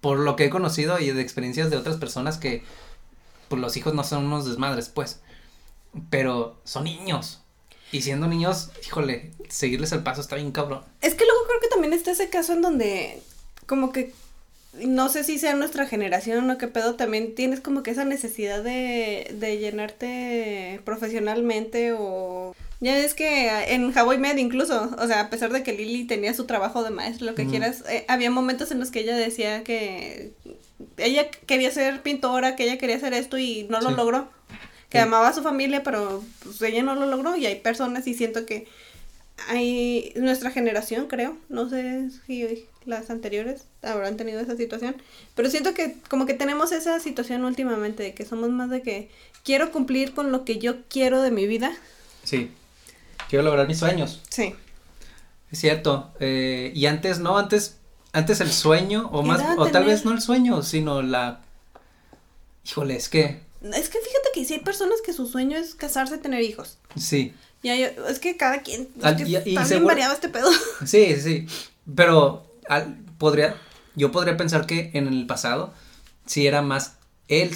por 0.00 0.18
lo 0.18 0.36
que 0.36 0.44
he 0.46 0.50
conocido 0.50 0.98
y 0.98 1.10
de 1.10 1.22
experiencias 1.22 1.70
de 1.70 1.76
otras 1.76 1.96
personas 1.96 2.36
que, 2.38 2.62
pues 3.48 3.60
los 3.62 3.76
hijos 3.76 3.94
no 3.94 4.04
son 4.04 4.26
unos 4.26 4.46
desmadres, 4.46 4.88
pues. 4.90 5.20
Pero 6.10 6.60
son 6.64 6.84
niños. 6.84 7.40
Y 7.90 8.02
siendo 8.02 8.26
niños, 8.26 8.70
híjole, 8.86 9.30
seguirles 9.48 9.92
el 9.92 10.02
paso 10.02 10.20
está 10.20 10.36
bien 10.36 10.52
cabrón. 10.52 10.82
Es 11.00 11.14
que 11.14 11.24
luego 11.24 11.40
creo 11.46 11.60
que 11.60 11.68
también 11.68 11.94
está 11.94 12.10
ese 12.10 12.28
caso 12.28 12.52
en 12.52 12.60
donde, 12.60 13.22
como 13.66 13.90
que, 13.92 14.12
no 14.86 15.08
sé 15.08 15.24
si 15.24 15.38
sea 15.38 15.54
nuestra 15.54 15.86
generación 15.86 16.50
o 16.50 16.58
qué 16.58 16.68
pedo, 16.68 16.94
también 16.94 17.34
tienes 17.34 17.60
como 17.60 17.82
que 17.82 17.90
esa 17.90 18.04
necesidad 18.04 18.62
de, 18.62 19.28
de 19.34 19.58
llenarte 19.58 20.80
profesionalmente 20.84 21.92
o... 21.92 22.54
Ya 22.80 22.96
es 22.96 23.14
que 23.14 23.48
en 23.74 23.92
Hawaii 23.96 24.20
Med 24.20 24.36
incluso, 24.36 24.94
o 24.98 25.06
sea, 25.08 25.22
a 25.22 25.30
pesar 25.30 25.50
de 25.52 25.64
que 25.64 25.72
Lily 25.72 26.04
tenía 26.04 26.32
su 26.32 26.44
trabajo 26.46 26.84
de 26.84 26.90
maestra, 26.90 27.26
lo 27.26 27.34
que 27.34 27.46
quieras, 27.46 27.82
eh, 27.88 28.04
había 28.06 28.30
momentos 28.30 28.70
en 28.70 28.78
los 28.78 28.92
que 28.92 29.00
ella 29.00 29.16
decía 29.16 29.64
que 29.64 30.30
ella 30.96 31.28
quería 31.46 31.72
ser 31.72 32.02
pintora, 32.02 32.54
que 32.54 32.62
ella 32.64 32.78
quería 32.78 32.94
hacer 32.96 33.14
esto 33.14 33.36
y 33.36 33.66
no 33.68 33.80
lo 33.80 33.90
logró. 33.90 34.28
Que 34.90 34.98
Sí. 34.98 35.02
amaba 35.02 35.28
a 35.28 35.32
su 35.34 35.42
familia, 35.42 35.82
pero 35.82 36.22
pues 36.44 36.62
ella 36.62 36.82
no 36.84 36.94
lo 36.94 37.06
logró 37.06 37.36
y 37.36 37.46
hay 37.46 37.56
personas 37.56 38.06
y 38.06 38.14
siento 38.14 38.46
que 38.46 38.68
hay 39.46 40.12
nuestra 40.16 40.50
generación, 40.50 41.06
creo, 41.06 41.36
no 41.48 41.68
sé 41.68 42.10
si 42.26 42.66
las 42.84 43.10
anteriores 43.10 43.64
habrán 43.82 44.16
tenido 44.16 44.40
esa 44.40 44.56
situación, 44.56 44.96
pero 45.34 45.50
siento 45.50 45.74
que 45.74 45.96
como 46.08 46.26
que 46.26 46.34
tenemos 46.34 46.72
esa 46.72 46.98
situación 47.00 47.44
últimamente 47.44 48.02
de 48.02 48.14
que 48.14 48.24
somos 48.24 48.50
más 48.50 48.70
de 48.70 48.82
que 48.82 49.10
quiero 49.44 49.70
cumplir 49.70 50.14
con 50.14 50.32
lo 50.32 50.44
que 50.44 50.58
yo 50.58 50.82
quiero 50.88 51.22
de 51.22 51.30
mi 51.30 51.46
vida. 51.46 51.76
Sí. 52.24 52.50
Quiero 53.28 53.44
lograr 53.44 53.68
mis 53.68 53.78
sueños. 53.78 54.20
Sí. 54.28 54.54
Es 55.50 55.60
cierto. 55.60 56.12
eh, 56.20 56.72
y 56.74 56.86
antes 56.86 57.18
no, 57.18 57.38
antes, 57.38 57.76
antes 58.12 58.40
el 58.40 58.50
sueño, 58.50 59.08
o 59.12 59.22
más, 59.22 59.42
o 59.58 59.66
tal 59.66 59.84
vez 59.84 60.04
no 60.04 60.12
el 60.12 60.20
sueño, 60.20 60.62
sino 60.62 61.02
la. 61.02 61.40
Híjole, 62.66 62.96
es 62.96 63.08
que. 63.08 63.40
Es 63.62 63.88
que 63.88 63.98
fíjate 63.98 64.28
que 64.34 64.44
sí 64.44 64.54
hay 64.54 64.60
personas 64.60 65.00
que 65.04 65.12
su 65.12 65.26
sueño 65.26 65.58
es 65.58 65.74
casarse, 65.74 66.18
tener 66.18 66.42
hijos. 66.42 66.78
Sí. 66.96 67.34
Y 67.62 67.68
hay- 67.70 67.82
es 68.08 68.18
que 68.20 68.36
cada 68.36 68.62
quien, 68.62 68.88
es 69.02 69.14
que 69.16 69.22
y- 69.24 69.32
y 69.32 69.36
está 69.36 69.44
bien 69.50 69.66
seguro- 69.66 69.86
variado 69.88 70.14
este 70.14 70.28
pedo. 70.28 70.48
Sí, 70.86 71.16
sí. 71.20 71.46
Pero 71.94 72.46
al- 72.68 72.96
podría, 73.18 73.56
yo 73.96 74.12
podría 74.12 74.36
pensar 74.36 74.66
que 74.66 74.90
en 74.94 75.08
el 75.08 75.26
pasado 75.26 75.72
sí 76.26 76.46
era 76.46 76.62
más 76.62 76.94
el, 77.28 77.50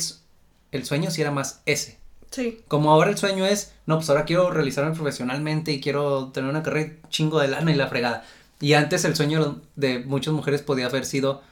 el 0.72 0.84
sueño 0.84 1.10
sí 1.10 1.20
era 1.20 1.30
más 1.30 1.60
ese. 1.66 1.98
Sí. 2.30 2.60
Como 2.66 2.90
ahora 2.90 3.10
el 3.10 3.18
sueño 3.18 3.44
es, 3.46 3.72
no, 3.86 3.96
pues 3.98 4.08
ahora 4.08 4.24
quiero 4.24 4.50
realizarme 4.50 4.94
profesionalmente 4.94 5.70
y 5.72 5.80
quiero 5.80 6.28
tener 6.28 6.48
una 6.50 6.62
carrera 6.62 6.94
chingo 7.10 7.38
de 7.40 7.48
lana 7.48 7.70
y 7.70 7.74
la 7.74 7.88
fregada. 7.88 8.24
Y 8.60 8.72
antes 8.72 9.04
el 9.04 9.14
sueño 9.14 9.60
de 9.76 9.98
muchas 10.00 10.32
mujeres 10.32 10.62
podía 10.62 10.86
haber 10.86 11.04
sido, 11.04 11.42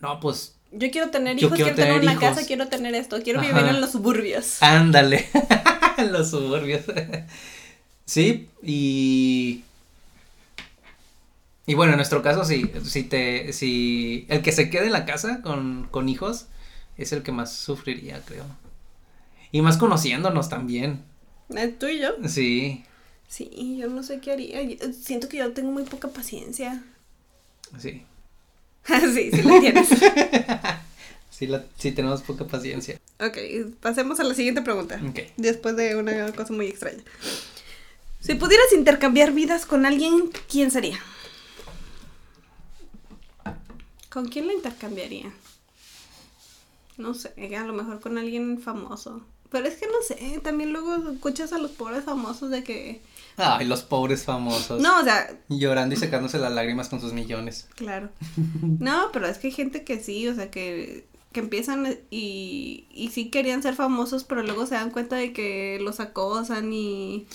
no, 0.00 0.18
pues 0.18 0.56
Yo 0.72 0.90
quiero 0.90 1.10
tener 1.10 1.38
hijos, 1.38 1.52
quiero 1.52 1.66
quiero, 1.72 1.76
tener, 1.76 2.00
tener 2.00 2.02
una 2.02 2.12
hijos. 2.14 2.36
casa, 2.36 2.46
quiero 2.46 2.68
tener 2.68 2.94
esto, 2.96 3.20
quiero 3.22 3.40
Ajá. 3.40 3.48
vivir 3.52 3.66
en 3.74 3.80
los 3.80 3.92
suburbios. 3.92 4.60
Ándale, 4.62 5.28
en 5.98 6.12
los 6.12 6.30
suburbios. 6.30 6.82
Sí, 8.06 8.48
y. 8.62 9.62
Y 11.64 11.74
bueno, 11.74 11.92
en 11.92 11.96
nuestro 11.98 12.22
caso, 12.22 12.44
sí, 12.44 12.70
si 12.84 13.04
te, 13.04 13.52
si 13.52 14.26
el 14.28 14.42
que 14.42 14.50
se 14.50 14.68
quede 14.68 14.86
en 14.86 14.92
la 14.92 15.04
casa 15.06 15.42
con, 15.42 15.86
con 15.90 16.08
hijos 16.08 16.46
es 16.96 17.12
el 17.12 17.22
que 17.22 17.30
más 17.32 17.54
sufriría, 17.56 18.20
creo. 18.24 18.44
Y 19.52 19.62
más 19.62 19.76
conociéndonos 19.76 20.48
también. 20.48 21.02
Eh, 21.54 21.68
Tú 21.68 21.86
y 21.86 22.00
yo. 22.00 22.08
Sí, 22.28 22.84
Sí, 23.28 23.78
yo 23.80 23.88
no 23.88 24.02
sé 24.02 24.20
qué 24.20 24.32
haría. 24.32 24.62
Yo- 24.62 24.76
Siento 24.92 25.28
que 25.28 25.38
yo 25.38 25.52
tengo 25.52 25.70
muy 25.70 25.84
poca 25.84 26.08
paciencia. 26.08 26.82
sí. 27.78 28.02
sí, 29.14 29.30
sí 29.32 29.42
la 29.42 29.60
tienes. 29.60 29.88
Sí, 31.30 31.46
la, 31.46 31.64
sí 31.78 31.90
tenemos 31.92 32.22
poca 32.22 32.46
paciencia. 32.46 33.00
ok, 33.18 33.36
pasemos 33.80 34.20
a 34.20 34.24
la 34.24 34.34
siguiente 34.34 34.62
pregunta. 34.62 35.00
Ok. 35.08 35.20
Después 35.38 35.74
de 35.76 35.96
una 35.96 36.30
cosa 36.32 36.52
muy 36.52 36.66
extraña. 36.66 37.02
Si 38.22 38.36
pudieras 38.36 38.72
intercambiar 38.72 39.32
vidas 39.32 39.66
con 39.66 39.84
alguien, 39.84 40.30
¿quién 40.48 40.70
sería? 40.70 40.98
¿Con 44.08 44.28
quién 44.28 44.46
la 44.46 44.52
intercambiaría? 44.52 45.32
No 46.98 47.14
sé, 47.14 47.32
a 47.56 47.64
lo 47.64 47.72
mejor 47.72 48.00
con 48.00 48.18
alguien 48.18 48.60
famoso. 48.60 49.22
Pero 49.50 49.66
es 49.66 49.74
que 49.74 49.86
no 49.86 50.00
sé, 50.06 50.40
también 50.40 50.72
luego 50.72 51.10
escuchas 51.10 51.52
a 51.52 51.58
los 51.58 51.72
pobres 51.72 52.04
famosos 52.04 52.50
de 52.50 52.62
que... 52.62 53.02
Ay, 53.36 53.66
los 53.66 53.82
pobres 53.82 54.24
famosos. 54.24 54.80
No, 54.80 55.00
o 55.00 55.04
sea, 55.04 55.36
Llorando 55.48 55.94
y 55.94 55.98
secándose 55.98 56.38
las 56.38 56.52
lágrimas 56.52 56.88
con 56.88 57.00
sus 57.00 57.12
millones. 57.12 57.68
Claro. 57.74 58.08
No, 58.78 59.10
pero 59.12 59.26
es 59.26 59.38
que 59.38 59.48
hay 59.48 59.52
gente 59.52 59.82
que 59.82 60.00
sí, 60.00 60.28
o 60.28 60.34
sea, 60.34 60.50
que, 60.50 61.06
que 61.32 61.40
empiezan 61.40 61.98
y, 62.10 62.86
y 62.94 63.10
sí 63.10 63.30
querían 63.30 63.62
ser 63.62 63.74
famosos, 63.74 64.22
pero 64.24 64.42
luego 64.44 64.66
se 64.66 64.76
dan 64.76 64.90
cuenta 64.90 65.16
de 65.16 65.32
que 65.32 65.78
los 65.80 65.98
acosan 66.00 66.72
y, 66.72 67.14
y 67.14 67.26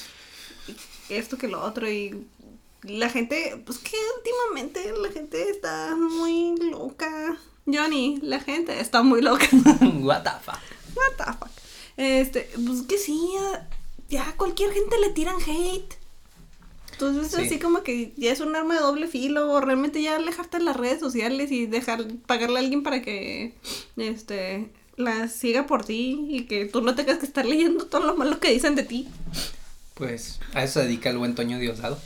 esto 1.10 1.38
que 1.38 1.47
lo 1.47 1.64
otro 1.64 1.89
y 1.89 2.26
la 2.84 3.10
gente, 3.10 3.62
pues 3.66 3.80
que 3.80 3.95
últimamente 4.18 4.93
la 5.01 5.12
gente 5.12 5.49
está 5.49 5.95
muy 5.95 6.55
loca. 6.72 7.38
Johnny, 7.66 8.20
la 8.22 8.39
gente 8.39 8.80
está 8.80 9.03
muy 9.03 9.22
loca. 9.22 9.45
What 10.01 10.24
the 10.24 10.30
fuck. 10.43 10.60
What 10.95 11.18
the 11.18 11.34
fuck. 11.34 11.49
Este, 11.97 12.49
pues 12.66 12.84
que 12.84 12.97
sí, 12.97 13.20
ya, 13.34 13.68
ya 14.10 14.34
cualquier 14.38 14.72
gente 14.72 14.97
le 14.99 15.10
tiran 15.10 15.36
hate. 15.45 15.95
Entonces, 16.93 17.32
Sí. 17.32 17.45
así 17.45 17.60
como 17.60 17.84
que 17.84 18.14
ya 18.18 18.32
es 18.32 18.39
un 18.39 18.55
arma 18.55 18.76
de 18.76 18.80
doble 18.82 19.08
filo, 19.08 19.51
o 19.51 19.62
realmente 19.62 20.01
ya 20.01 20.16
alejarte 20.16 20.58
de 20.58 20.64
las 20.64 20.76
redes 20.78 20.99
sociales 20.99 21.51
y 21.51 21.66
dejar, 21.68 22.08
pagarle 22.26 22.58
a 22.58 22.60
alguien 22.62 22.82
para 22.84 23.01
que, 23.01 23.53
este, 23.97 24.72
la 24.95 25.28
siga 25.28 25.68
por 25.68 25.86
ti 25.86 26.26
y 26.30 26.45
que 26.45 26.66
tú 26.66 26.82
no 26.82 26.95
tengas 26.95 27.20
que 27.20 27.26
estar 27.28 27.45
leyendo 27.45 27.86
todo 27.86 28.03
lo 28.05 28.16
malo 28.16 28.39
que 28.39 28.51
dicen 28.51 28.74
de 28.76 28.84
ti. 28.84 29.08
Pues 29.98 30.39
a 30.54 30.64
eso 30.64 30.80
se 30.80 30.86
dedica 30.86 31.10
el 31.10 31.18
buen 31.18 31.34
Toño 31.34 31.58
Diosdado. 31.58 32.00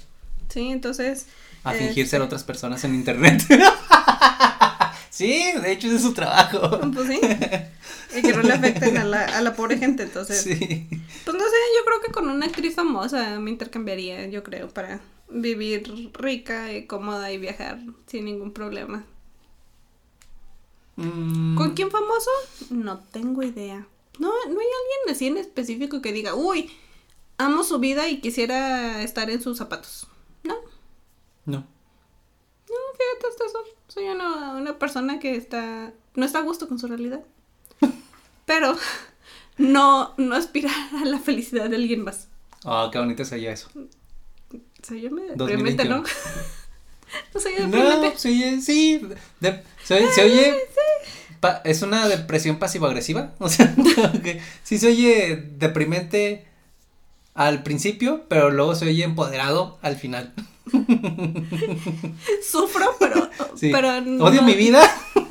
Sí, 0.50 0.70
entonces. 0.70 1.28
A 1.64 1.74
este, 1.74 1.88
fingir 1.88 2.08
ser 2.08 2.22
otras 2.22 2.44
personas 2.44 2.84
en 2.86 2.96
internet. 2.96 3.42
sí, 5.10 5.52
de 5.62 5.72
hecho 5.72 5.88
ese 5.88 5.98
es 5.98 6.02
su 6.02 6.14
trabajo. 6.14 6.80
Pues 6.94 7.08
sí. 7.08 7.20
Y 8.18 8.22
que 8.22 8.34
no 8.34 8.42
le 8.42 8.54
afecten 8.54 8.98
a 8.98 9.04
la, 9.04 9.26
a 9.26 9.42
la 9.42 9.56
pobre 9.56 9.78
gente, 9.78 10.04
entonces. 10.04 10.42
Sí. 10.42 10.88
Pues 11.26 11.38
no 11.38 11.44
sé, 11.44 11.56
yo 11.78 11.86
creo 11.86 12.02
que 12.06 12.12
con 12.12 12.30
una 12.30 12.46
actriz 12.46 12.76
famosa 12.76 13.39
me 13.39 13.52
intercambiaría, 13.52 14.28
yo 14.28 14.44
creo, 14.44 14.70
para 14.70 15.02
vivir 15.30 16.12
rica 16.14 16.74
y 16.74 16.86
cómoda 16.86 17.32
y 17.32 17.38
viajar 17.38 17.80
sin 18.08 18.26
ningún 18.26 18.52
problema. 18.52 19.06
Mm, 20.96 21.56
¿Con 21.56 21.74
quién 21.74 21.89
famoso? 21.92 22.30
No 22.70 23.00
tengo 23.00 23.44
idea. 23.44 23.88
No, 24.20 24.30
no 24.30 24.36
hay 24.46 24.50
alguien 24.50 25.10
así 25.10 25.28
en 25.28 25.38
específico 25.38 26.02
que 26.02 26.12
diga, 26.12 26.36
uy, 26.36 26.70
amo 27.46 27.64
su 27.64 27.80
vida 27.80 28.08
y 28.10 28.22
quisiera 28.22 29.02
estar 29.04 29.30
en 29.30 29.42
sus 29.42 29.58
zapatos. 29.58 30.08
No, 30.44 30.56
No. 31.46 31.58
no, 31.58 31.66
fíjate 32.94 33.28
hasta 33.30 33.46
eso. 33.46 33.64
Soy 33.88 34.06
una, 34.06 34.52
una 34.54 34.80
persona 34.80 35.20
que 35.20 35.36
está, 35.36 35.92
no 36.16 36.26
está 36.26 36.39
a 36.39 36.44
gusto 36.44 36.68
con 36.68 36.80
su 36.80 36.88
realidad. 36.88 37.22
Pero 38.46 38.78
no, 39.58 40.14
no 40.18 40.36
aspira 40.36 40.72
a 41.02 41.06
la 41.06 41.20
felicidad 41.20 41.70
de 41.70 41.76
alguien 41.76 42.04
más. 42.04 42.28
Oh, 42.64 42.89
qué 42.92 43.00
bonito 43.00 43.26
sería 43.26 43.52
eso. 43.52 43.70
O 43.76 44.84
sea, 44.84 44.98
yo 44.98 45.12
me 45.12 45.36
2021. 45.36 45.46
deprimente, 45.46 45.86
¿no? 45.86 46.04
No, 47.34 47.39
deprimente. 47.42 48.18
se 48.18 48.30
oye, 48.30 48.62
sí. 48.62 49.02
de- 49.42 49.64
se 49.84 49.96
oye, 49.96 50.12
se 50.14 50.24
oye 50.24 50.56
pa- 51.42 51.62
es 51.66 51.82
una 51.82 52.08
depresión 52.08 52.58
pasivo-agresiva. 52.58 53.34
O 53.39 53.50
sea, 53.50 53.76
sí 54.64 54.78
se 54.78 54.88
oye 54.88 55.36
deprimente 55.58 56.48
al 57.34 57.64
principio, 57.64 58.26
pero 58.28 58.50
luego 58.52 58.76
se 58.76 58.86
oye 58.86 59.04
empoderado 59.04 59.80
al 59.82 59.96
final. 59.96 60.34
Sufro, 62.50 62.96
pero. 63.00 63.30
Sí. 63.56 63.70
pero 63.72 64.02
no- 64.02 64.26
Odio 64.26 64.42
mi 64.44 64.54
vida, 64.56 64.82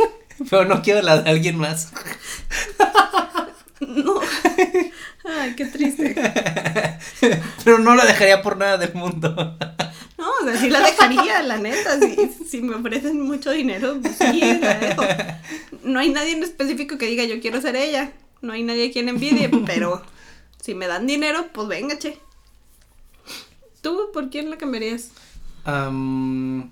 pero 0.50 0.64
no 0.66 0.82
quiero 0.82 1.00
la 1.02 1.22
de 1.22 1.30
alguien 1.30 1.56
más. 1.56 1.90
No. 3.80 4.20
Ay, 5.24 5.54
qué 5.56 5.64
triste. 5.66 6.14
pero 7.64 7.78
no 7.78 7.94
la 7.94 8.04
dejaría 8.04 8.42
por 8.42 8.56
nada 8.58 8.76
del 8.78 8.92
mundo. 8.94 9.34
No, 10.18 10.28
o 10.42 10.44
sea, 10.44 10.56
sí 10.60 10.68
la 10.68 10.80
dejaría, 10.80 11.42
la 11.42 11.56
neta. 11.58 11.98
Si, 11.98 12.44
si 12.48 12.60
me 12.62 12.74
ofrecen 12.76 13.20
mucho 13.22 13.50
dinero, 13.50 13.96
pues 14.02 14.16
sí, 14.18 14.40
la 14.60 14.74
dejo. 14.74 15.02
No 15.82 15.98
hay 15.98 16.10
nadie 16.10 16.32
en 16.32 16.42
específico 16.42 16.98
que 16.98 17.06
diga 17.06 17.24
yo 17.24 17.40
quiero 17.40 17.60
ser 17.60 17.74
ella. 17.76 18.12
No 18.42 18.52
hay 18.52 18.62
nadie 18.62 18.88
a 18.88 18.92
quien 18.92 19.08
envidie, 19.08 19.48
pero 19.66 20.02
si 20.60 20.74
me 20.74 20.86
dan 20.86 21.06
dinero, 21.06 21.46
pues 21.52 21.68
venga, 21.68 21.98
che. 21.98 22.18
¿Tú 23.80 24.10
por 24.12 24.30
quién 24.30 24.50
la 24.50 24.58
cambiarías? 24.58 25.10
Am, 25.64 26.70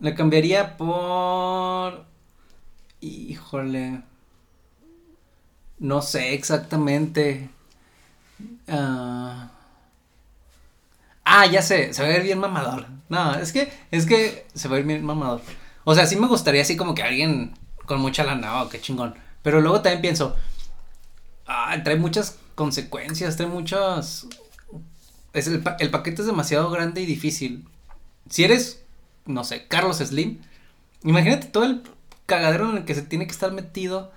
la 0.00 0.14
cambiaría 0.14 0.76
por. 0.76 2.04
Híjole. 3.00 4.02
No 5.78 6.02
sé 6.02 6.34
exactamente. 6.34 7.48
Ah. 8.68 9.50
Ah, 11.24 11.46
ya 11.46 11.62
sé, 11.62 11.94
se 11.94 12.02
va 12.02 12.08
a 12.08 12.12
ver 12.12 12.22
bien 12.22 12.38
mamador. 12.38 12.86
No, 13.08 13.34
es 13.34 13.52
que, 13.52 13.72
es 13.90 14.04
que 14.04 14.46
se 14.52 14.68
va 14.68 14.74
a 14.74 14.78
ver 14.78 14.86
bien 14.86 15.04
mamador. 15.04 15.40
O 15.84 15.94
sea, 15.94 16.06
sí 16.06 16.16
me 16.16 16.26
gustaría 16.26 16.62
así 16.62 16.76
como 16.76 16.94
que 16.94 17.02
alguien 17.02 17.54
con 17.86 18.00
mucha 18.00 18.24
lana, 18.24 18.62
oh, 18.62 18.68
qué 18.68 18.80
chingón. 18.80 19.14
Pero 19.42 19.60
luego 19.60 19.80
también 19.80 20.02
pienso, 20.02 20.36
ah, 21.46 21.76
trae 21.82 21.96
muchas 21.96 22.39
consecuencias, 22.54 23.36
trae 23.36 23.48
muchas... 23.48 24.26
Es 25.32 25.46
el, 25.46 25.62
pa- 25.62 25.76
el 25.78 25.90
paquete 25.90 26.22
es 26.22 26.26
demasiado 26.26 26.70
grande 26.70 27.00
y 27.02 27.06
difícil. 27.06 27.66
Si 28.28 28.44
eres, 28.44 28.82
no 29.26 29.44
sé, 29.44 29.66
Carlos 29.68 29.98
Slim, 29.98 30.40
imagínate 31.04 31.46
todo 31.46 31.64
el 31.64 31.82
cagadero 32.26 32.70
en 32.70 32.78
el 32.78 32.84
que 32.84 32.94
se 32.94 33.02
tiene 33.02 33.26
que 33.26 33.32
estar 33.32 33.52
metido 33.52 34.12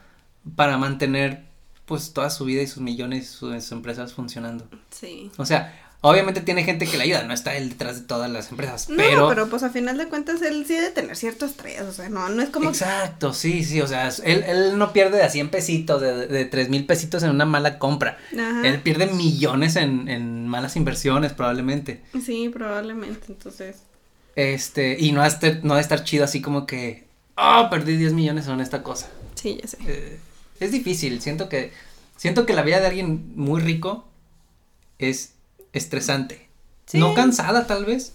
para 0.56 0.78
mantener 0.78 1.46
pues 1.86 2.14
toda 2.14 2.30
su 2.30 2.46
vida 2.46 2.62
y 2.62 2.68
sus 2.68 2.82
millones 2.82 3.26
y 3.26 3.28
sus, 3.28 3.64
sus 3.64 3.72
empresas 3.74 4.14
funcionando. 4.14 4.68
Sí. 4.90 5.32
O 5.38 5.46
sea, 5.46 5.83
obviamente 6.06 6.42
tiene 6.42 6.66
gente 6.66 6.86
que 6.86 6.98
le 6.98 7.04
ayuda, 7.06 7.24
no 7.24 7.34
está 7.34 7.56
él 7.56 7.70
detrás 7.70 8.02
de 8.02 8.06
todas 8.06 8.30
las 8.30 8.52
empresas, 8.52 8.90
No, 8.90 8.98
pero... 8.98 9.30
pero, 9.30 9.50
pues 9.50 9.64
a 9.64 9.70
final 9.70 9.98
de 9.98 10.10
cuentas 10.10 10.42
él 10.42 10.66
sí 10.68 10.74
debe 10.74 10.90
tener 10.90 11.16
cierto 11.16 11.46
estrés, 11.46 11.82
o 11.82 11.94
sea, 11.94 12.10
no, 12.10 12.28
no 12.28 12.42
es 12.42 12.50
como 12.50 12.70
Exacto, 12.70 13.34
sí, 13.34 13.64
sí, 13.64 13.80
o 13.80 13.88
sea, 13.88 14.10
él, 14.26 14.44
él 14.46 14.78
no 14.78 14.92
pierde 14.92 15.18
de 15.18 15.24
a 15.24 15.30
100 15.30 15.50
pesitos, 15.50 16.02
de, 16.02 16.28
de 16.28 16.44
3 16.44 16.68
mil 16.68 16.86
pesitos 16.86 17.24
en 17.24 17.30
una 17.30 17.46
mala 17.46 17.80
compra. 17.80 18.18
Ajá. 18.34 18.68
Él 18.68 18.82
pierde 18.82 19.08
millones 19.08 19.78
en, 19.78 20.10
en 20.10 20.48
malas 20.50 20.76
inversiones 20.76 21.32
probablemente. 21.32 22.02
Sí, 22.24 22.50
probablemente, 22.50 23.28
entonces. 23.30 23.78
Este, 24.36 24.98
y 25.00 25.14
no 25.14 25.20
va 25.20 25.26
a 25.26 25.30
estar, 25.30 25.64
no 25.64 25.70
va 25.74 25.78
a 25.78 25.82
estar 25.82 26.04
chido 26.04 26.26
así 26.26 26.42
como 26.42 26.66
que, 26.68 27.08
oh, 27.38 27.68
perdí 27.72 27.96
10 27.96 28.12
millones 28.12 28.48
en 28.48 28.60
esta 28.60 28.84
cosa. 28.84 29.10
Sí, 29.36 29.58
ya 29.62 29.70
sé. 29.70 29.78
Eh, 29.88 30.20
es 30.60 30.72
difícil, 30.74 31.22
siento 31.22 31.48
que, 31.48 31.72
siento 32.18 32.46
que 32.46 32.54
la 32.54 32.64
vida 32.64 32.82
de 32.82 32.88
alguien 32.88 33.32
muy 33.36 33.62
rico 33.62 34.06
es 35.00 35.34
estresante. 35.74 36.48
Sí. 36.86 37.00
No 37.00 37.14
cansada 37.14 37.68
tal 37.68 37.86
vez. 37.86 38.14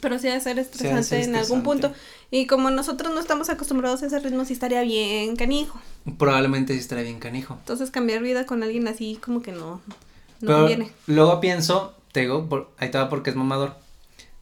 Pero 0.00 0.18
sí 0.18 0.28
ha 0.28 0.34
de 0.34 0.40
ser 0.40 0.58
estresante 0.58 1.02
ser 1.04 1.22
en 1.22 1.36
algún 1.36 1.62
punto. 1.62 1.92
Y 2.30 2.46
como 2.46 2.70
nosotros 2.70 3.14
no 3.14 3.20
estamos 3.20 3.48
acostumbrados 3.48 4.02
a 4.02 4.06
ese 4.06 4.18
ritmo, 4.20 4.44
sí 4.44 4.52
estaría 4.52 4.82
bien 4.82 5.36
canijo. 5.36 5.80
Probablemente 6.18 6.74
sí 6.74 6.80
estaría 6.80 7.04
bien 7.04 7.18
canijo. 7.18 7.54
Entonces 7.60 7.90
cambiar 7.90 8.22
vida 8.22 8.44
con 8.46 8.62
alguien 8.62 8.88
así 8.88 9.18
como 9.24 9.42
que 9.42 9.52
no, 9.52 9.76
no 9.76 9.80
Pero 10.40 10.58
conviene. 10.58 10.90
luego 11.06 11.40
pienso, 11.40 11.94
te 12.12 12.20
digo, 12.20 12.46
por- 12.48 12.70
ahí 12.78 12.86
estaba 12.86 13.08
porque 13.08 13.30
es 13.30 13.36
mamador. 13.36 13.74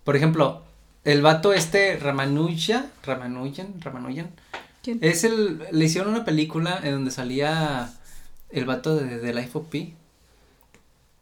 Por 0.02 0.16
ejemplo, 0.16 0.62
el 1.04 1.22
vato 1.22 1.52
este 1.52 1.96
Ramanuja, 1.98 2.86
Ramanujan, 3.04 3.80
Ramanujan, 3.80 4.30
¿Quién? 4.82 4.98
es 5.02 5.24
el, 5.24 5.62
le 5.70 5.84
hicieron 5.84 6.12
una 6.14 6.24
película 6.24 6.80
en 6.82 6.92
donde 6.92 7.10
salía 7.10 7.92
el 8.50 8.64
vato 8.64 8.96
de, 8.96 9.18
de 9.18 9.34
Life 9.34 9.50
of 9.58 9.66
Pi, 9.68 9.94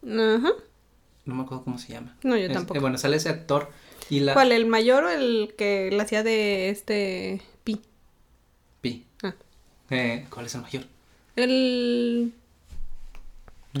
Ajá. 0.05 0.49
No 1.25 1.35
me 1.35 1.43
acuerdo 1.43 1.63
cómo 1.63 1.77
se 1.77 1.93
llama. 1.93 2.15
No, 2.23 2.35
yo 2.37 2.47
Es- 2.47 2.53
tampoco. 2.53 2.77
eh, 2.77 2.81
bueno, 2.81 2.97
sale 2.97 3.17
ese 3.17 3.29
actor 3.29 3.69
y 4.09 4.19
la 4.21 4.33
¿Cuál? 4.33 4.51
¿El 4.51 4.65
mayor 4.65 5.03
o 5.05 5.09
el 5.09 5.53
que 5.57 5.89
la 5.91 6.03
hacía 6.03 6.23
de 6.23 6.69
este 6.69 7.41
Pi? 7.63 7.81
Pi. 8.81 9.05
Ah. 9.23 9.33
Eh, 9.89 10.25
¿Cuál 10.29 10.45
es 10.47 10.55
el 10.55 10.61
mayor? 10.61 10.83
El. 11.35 12.33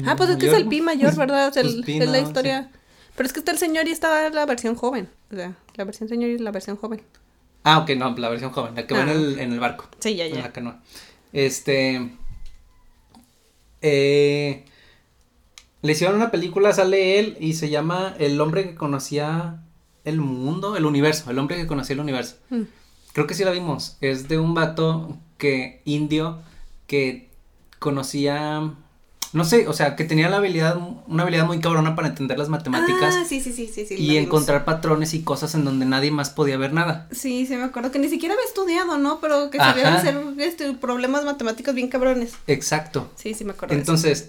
Ah, 0.05 0.15
pues 0.15 0.29
es 0.31 0.37
que 0.37 0.47
es 0.47 0.53
el 0.53 0.67
Pi 0.67 0.81
mayor, 0.81 1.15
¿verdad? 1.15 1.49
Es, 1.55 1.57
el- 1.57 1.73
Pues 1.75 1.85
Pi, 1.85 1.97
es 1.99 2.09
la 2.09 2.19
historia. 2.19 2.71
Pero 3.15 3.27
es 3.27 3.33
que 3.33 3.39
está 3.39 3.51
el 3.51 3.59
señor 3.59 3.87
y 3.87 3.91
está 3.91 4.27
la 4.31 4.45
versión 4.47 4.73
joven. 4.75 5.07
O 5.31 5.35
sea, 5.35 5.55
la 5.75 5.83
versión 5.83 6.09
señor 6.09 6.31
y 6.31 6.39
la 6.39 6.49
versión 6.51 6.77
joven. 6.77 7.01
Ah, 7.63 7.77
ok, 7.79 7.91
no, 7.91 8.17
la 8.17 8.29
versión 8.29 8.51
joven, 8.51 8.73
la 8.75 8.87
que 8.87 8.93
va 8.95 9.01
en 9.03 9.09
Ah. 9.09 9.11
el, 9.11 9.39
en 9.39 9.53
el 9.53 9.59
barco. 9.59 9.87
Sí, 9.99 10.15
ya, 10.15 10.25
En 10.25 10.33
ya. 10.35 10.41
la 10.41 10.51
canoa. 10.51 10.81
Este. 11.31 12.09
Eh, 13.81 14.65
le 15.83 15.91
hicieron 15.91 16.15
una 16.15 16.31
película, 16.31 16.71
sale 16.71 17.19
él 17.19 17.37
y 17.41 17.53
se 17.53 17.69
llama 17.69 18.15
El 18.17 18.39
hombre 18.39 18.69
que 18.69 18.75
conocía 18.75 19.61
el 20.05 20.21
mundo, 20.21 20.77
el 20.77 20.85
universo, 20.85 21.29
el 21.29 21.37
hombre 21.37 21.57
que 21.57 21.67
conocía 21.67 21.93
el 21.93 21.99
universo. 21.99 22.37
Mm. 22.49 22.61
Creo 23.11 23.27
que 23.27 23.35
sí 23.35 23.43
la 23.43 23.51
vimos. 23.51 23.97
Es 23.99 24.29
de 24.29 24.39
un 24.39 24.53
vato 24.53 25.17
que 25.37 25.81
indio 25.83 26.39
que 26.87 27.29
conocía, 27.79 28.73
no 29.33 29.43
sé, 29.43 29.67
o 29.67 29.73
sea, 29.73 29.97
que 29.97 30.05
tenía 30.05 30.29
la 30.29 30.37
habilidad, 30.37 30.77
una 31.05 31.23
habilidad 31.23 31.45
muy 31.45 31.59
cabrona 31.59 31.97
para 31.97 32.07
entender 32.07 32.39
las 32.39 32.47
matemáticas 32.47 33.15
Ah, 33.17 33.25
sí, 33.27 33.41
sí, 33.41 33.51
sí, 33.51 33.67
sí, 33.67 33.95
y 33.95 34.15
encontrar 34.15 34.63
patrones 34.63 35.13
y 35.13 35.21
cosas 35.23 35.53
en 35.53 35.65
donde 35.65 35.85
nadie 35.85 36.11
más 36.11 36.29
podía 36.29 36.55
ver 36.55 36.71
nada. 36.71 37.09
Sí, 37.11 37.45
sí, 37.45 37.57
me 37.57 37.63
acuerdo 37.63 37.91
que 37.91 37.99
ni 37.99 38.07
siquiera 38.07 38.35
había 38.35 38.45
estudiado, 38.45 38.97
¿no? 38.97 39.19
Pero 39.19 39.49
que 39.49 39.57
sabía 39.57 39.93
hacer 39.93 40.17
este, 40.39 40.71
problemas 40.75 41.25
matemáticos 41.25 41.75
bien 41.75 41.89
cabrones. 41.89 42.35
Exacto. 42.47 43.11
Sí, 43.17 43.33
sí, 43.33 43.43
me 43.43 43.51
acuerdo. 43.51 43.75
de 43.75 44.11
eso. 44.11 44.27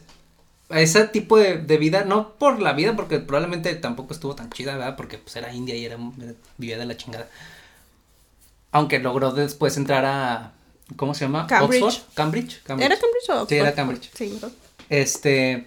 A 0.70 0.80
ese 0.80 1.06
tipo 1.08 1.36
de, 1.36 1.58
de 1.58 1.76
vida, 1.76 2.04
no 2.04 2.30
por 2.30 2.60
la 2.60 2.72
vida, 2.72 2.96
porque 2.96 3.18
probablemente 3.20 3.74
tampoco 3.74 4.14
estuvo 4.14 4.34
tan 4.34 4.50
chida, 4.50 4.76
¿verdad? 4.76 4.96
Porque 4.96 5.18
pues 5.18 5.36
era 5.36 5.52
india 5.52 5.74
y 5.76 5.84
era, 5.84 5.96
vivía 6.56 6.78
de 6.78 6.86
la 6.86 6.96
chingada. 6.96 7.28
Aunque 8.72 8.98
logró 8.98 9.32
después 9.32 9.76
entrar 9.76 10.04
a, 10.06 10.52
¿cómo 10.96 11.14
se 11.14 11.26
llama? 11.26 11.46
Cambridge. 11.46 11.82
Oxford, 11.82 12.14
Cambridge. 12.14 12.62
Cambridge. 12.64 12.86
¿Era 12.90 12.98
Cambridge 13.00 13.28
o 13.28 13.32
Sí, 13.34 13.40
Oxford? 13.42 13.58
era 13.58 13.74
Cambridge. 13.74 14.10
Sí, 14.14 14.28
¿verdad? 14.32 14.50
Este, 14.88 15.66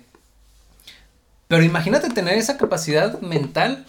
pero 1.47 1.63
imagínate 1.63 2.09
tener 2.09 2.37
esa 2.37 2.57
capacidad 2.57 3.19
mental 3.21 3.85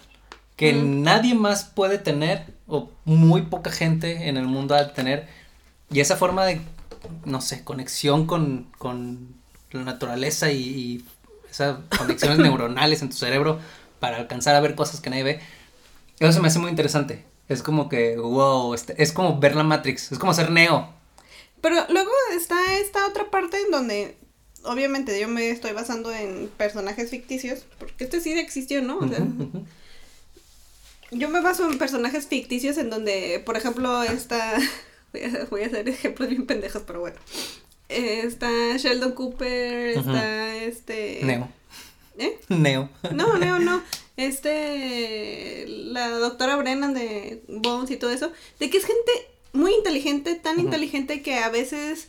que 0.57 0.73
Mm. 0.75 1.03
nadie 1.03 1.35
más 1.35 1.65
puede 1.65 1.99
tener, 1.99 2.45
o 2.67 2.91
muy 3.05 3.43
poca 3.43 3.71
gente 3.73 4.29
en 4.29 4.37
el 4.37 4.47
mundo 4.47 4.75
ha 4.75 4.85
de 4.85 4.93
tener, 4.93 5.27
y 5.91 6.01
esa 6.01 6.17
forma 6.17 6.45
de, 6.45 6.61
no 7.25 7.41
sé, 7.41 7.65
conexión 7.65 8.27
con, 8.27 8.69
con 8.79 9.38
la 9.73 9.83
naturaleza 9.85 10.51
y, 10.51 10.59
y 10.63 11.05
esas 11.51 11.79
conexiones 11.97 12.39
neuronales 12.41 13.03
en 13.03 13.11
tu 13.11 13.17
cerebro 13.17 13.59
para 14.01 14.17
alcanzar 14.19 14.55
a 14.55 14.61
ver 14.61 14.75
cosas 14.75 15.01
que 15.01 15.11
nadie 15.11 15.25
ve, 15.25 15.41
eso 16.21 16.33
se 16.33 16.41
me 16.41 16.49
hace 16.49 16.59
muy 16.59 16.71
interesante. 16.71 17.25
Es 17.49 17.63
como 17.63 17.89
que, 17.89 18.17
wow, 18.19 18.75
este- 18.75 19.01
es 19.03 19.13
como 19.13 19.39
ver 19.41 19.57
la 19.57 19.63
Matrix, 19.65 20.13
es 20.13 20.19
como 20.19 20.35
ser 20.35 20.51
Neo. 20.51 20.93
Pero 21.61 21.77
luego 21.89 22.11
está 22.37 22.77
esta 22.79 23.07
otra 23.07 23.31
parte 23.31 23.57
en 23.61 23.71
donde, 23.71 24.17
obviamente, 24.65 25.19
yo 25.21 25.29
me 25.29 25.51
estoy 25.51 25.73
basando 25.73 26.13
en 26.13 26.49
personajes 26.57 27.11
ficticios, 27.11 27.65
porque 27.79 28.05
este 28.05 28.21
sí 28.21 28.33
existió, 28.39 28.83
¿no? 28.83 28.99
O 28.99 29.09
sea, 29.09 29.19
yo 31.11 31.29
me 31.31 31.41
baso 31.41 31.69
en 31.71 31.79
personajes 31.79 32.27
ficticios 32.27 32.77
en 32.79 32.91
donde, 32.91 33.43
por 33.45 33.57
ejemplo, 33.57 34.03
está. 34.03 34.59
Voy 35.13 35.23
a, 35.23 35.47
voy 35.49 35.63
a 35.63 35.67
hacer 35.69 35.89
ejemplos 35.89 36.29
bien 36.29 36.45
pendejos, 36.45 36.83
pero 36.87 37.01
bueno. 37.01 37.17
Eh, 37.89 38.23
está 38.25 38.49
Sheldon 38.77 39.13
Cooper, 39.13 39.89
está 39.99 40.55
este. 40.57 41.21
Neo. 41.23 41.49
¿Eh? 42.19 42.39
Neo. 42.49 42.89
No, 43.13 43.37
no, 43.39 43.59
no. 43.59 43.83
Este, 44.19 45.65
la 45.69 46.09
doctora 46.11 46.57
Brennan 46.57 46.93
de 46.93 47.41
Bones 47.47 47.89
y 47.93 47.97
todo 47.97 48.11
eso, 48.11 48.33
de 48.59 48.69
que 48.69 48.79
es 48.79 48.85
gente 48.85 49.13
muy 49.53 49.73
inteligente, 49.75 50.35
tan 50.35 50.59
inteligente 50.59 51.23
que 51.23 51.37
a 51.39 51.49
veces 51.51 52.09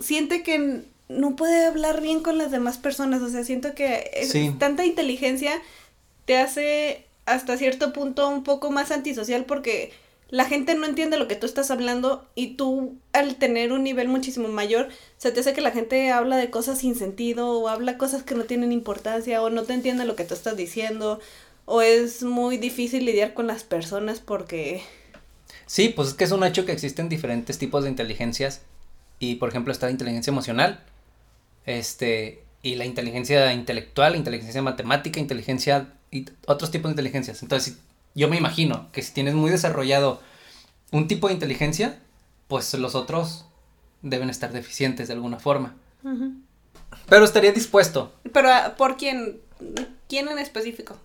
siente 0.00 0.42
que 0.42 0.82
no 1.10 1.36
puede 1.36 1.66
hablar 1.66 2.00
bien 2.00 2.20
con 2.22 2.38
las 2.38 2.50
demás 2.50 2.78
personas, 2.78 3.20
o 3.20 3.28
sea, 3.28 3.44
siento 3.44 3.74
que 3.74 4.10
es- 4.14 4.30
Sí. 4.30 4.54
tanta 4.58 4.86
inteligencia 4.86 5.52
te 6.24 6.38
hace 6.38 7.04
hasta 7.26 7.58
cierto 7.58 7.92
punto 7.92 8.26
un 8.30 8.42
poco 8.42 8.70
más 8.70 8.90
antisocial 8.90 9.44
porque 9.44 9.92
la 10.30 10.44
gente 10.44 10.74
no 10.74 10.84
entiende 10.86 11.16
lo 11.18 11.26
que 11.28 11.36
tú 11.36 11.46
estás 11.46 11.70
hablando 11.70 12.28
y 12.34 12.54
tú 12.56 12.96
al 13.12 13.36
tener 13.36 13.72
un 13.72 13.82
nivel 13.82 14.08
muchísimo 14.08 14.48
mayor 14.48 14.88
se 15.16 15.32
te 15.32 15.40
hace 15.40 15.54
que 15.54 15.60
la 15.62 15.70
gente 15.70 16.10
habla 16.10 16.36
de 16.36 16.50
cosas 16.50 16.78
sin 16.80 16.94
sentido 16.94 17.50
o 17.58 17.68
habla 17.68 17.96
cosas 17.98 18.22
que 18.22 18.34
no 18.34 18.44
tienen 18.44 18.70
importancia 18.72 19.42
o 19.42 19.48
no 19.50 19.62
te 19.62 19.72
entiende 19.72 20.04
lo 20.04 20.16
que 20.16 20.24
tú 20.24 20.34
estás 20.34 20.56
diciendo 20.56 21.18
o 21.64 21.80
es 21.82 22.22
muy 22.22 22.58
difícil 22.58 23.04
lidiar 23.06 23.32
con 23.34 23.46
las 23.46 23.64
personas 23.64 24.20
porque 24.20 24.82
Sí, 25.66 25.88
pues 25.90 26.08
es 26.08 26.14
que 26.14 26.24
es 26.24 26.32
un 26.32 26.44
hecho 26.44 26.64
que 26.66 26.72
existen 26.72 27.08
diferentes 27.08 27.58
tipos 27.58 27.84
de 27.84 27.90
inteligencias 27.90 28.60
y 29.18 29.36
por 29.36 29.48
ejemplo 29.48 29.72
está 29.72 29.86
la 29.86 29.92
inteligencia 29.92 30.30
emocional, 30.30 30.80
este, 31.66 32.42
y 32.62 32.74
la 32.76 32.84
inteligencia 32.84 33.52
intelectual, 33.52 34.16
inteligencia 34.16 34.62
matemática, 34.62 35.20
inteligencia 35.20 35.92
y 36.10 36.26
otros 36.46 36.70
tipos 36.70 36.88
de 36.90 36.92
inteligencias. 36.92 37.42
Entonces, 37.42 37.74
si- 37.74 37.80
yo 38.18 38.28
me 38.28 38.36
imagino 38.36 38.88
que 38.92 39.02
si 39.02 39.12
tienes 39.14 39.34
muy 39.34 39.50
desarrollado 39.50 40.20
un 40.92 41.06
tipo 41.08 41.28
de 41.28 41.34
inteligencia, 41.34 42.00
pues 42.48 42.72
los 42.74 42.94
otros 42.94 43.46
deben 44.02 44.30
estar 44.30 44.52
deficientes 44.52 45.08
de 45.08 45.14
alguna 45.14 45.38
forma. 45.38 45.74
Pero 47.08 47.24
estaría 47.24 47.52
dispuesto. 47.52 48.12
pero 48.32 48.50
ah, 48.52 48.74
por 48.76 48.96
quién 48.96 49.40
quién 50.08 50.28
en 50.28 50.38
específico 50.38 50.96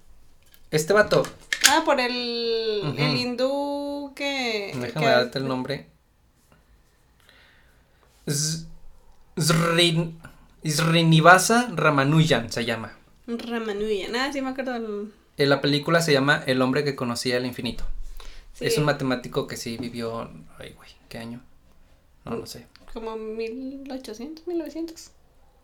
Este 0.72 0.94
vato, 0.94 1.24
ah 1.70 1.82
por 1.86 2.00
el 2.00 2.94
el 2.98 3.18
hindú 3.18 4.14
que 4.16 4.72
déjame 4.76 5.06
que- 5.06 5.12
darte 5.12 5.40
el 5.40 5.48
nombre. 5.48 5.88
Z- 8.28 8.68
Srinivasa 10.66 11.70
Ramanujan 11.76 12.52
se 12.52 12.64
llama. 12.66 12.94
Ramanujan 13.28 14.16
ah 14.16 14.30
sí 14.32 14.42
me 14.42 14.50
acuerdo 14.52 14.76
En 14.76 15.12
la 15.38 15.62
película 15.62 16.02
se 16.02 16.14
llama 16.14 16.44
El 16.46 16.62
hombre 16.62 16.84
que 16.84 16.96
conocía 16.96 17.38
el 17.38 17.46
infinito. 17.46 17.84
sí, 18.54 18.66
Es 18.66 18.78
un 18.78 18.86
matemático 18.86 19.48
que 19.48 19.58
sí 19.58 19.78
vivió. 19.78 20.30
Ay, 20.60 20.74
güey, 20.74 20.90
¿qué 21.10 21.18
año? 21.18 21.42
No 22.26 22.36
lo 22.38 22.46
sé. 22.46 22.68
como 22.94 23.16
1800 23.18 24.46
1900 24.48 25.12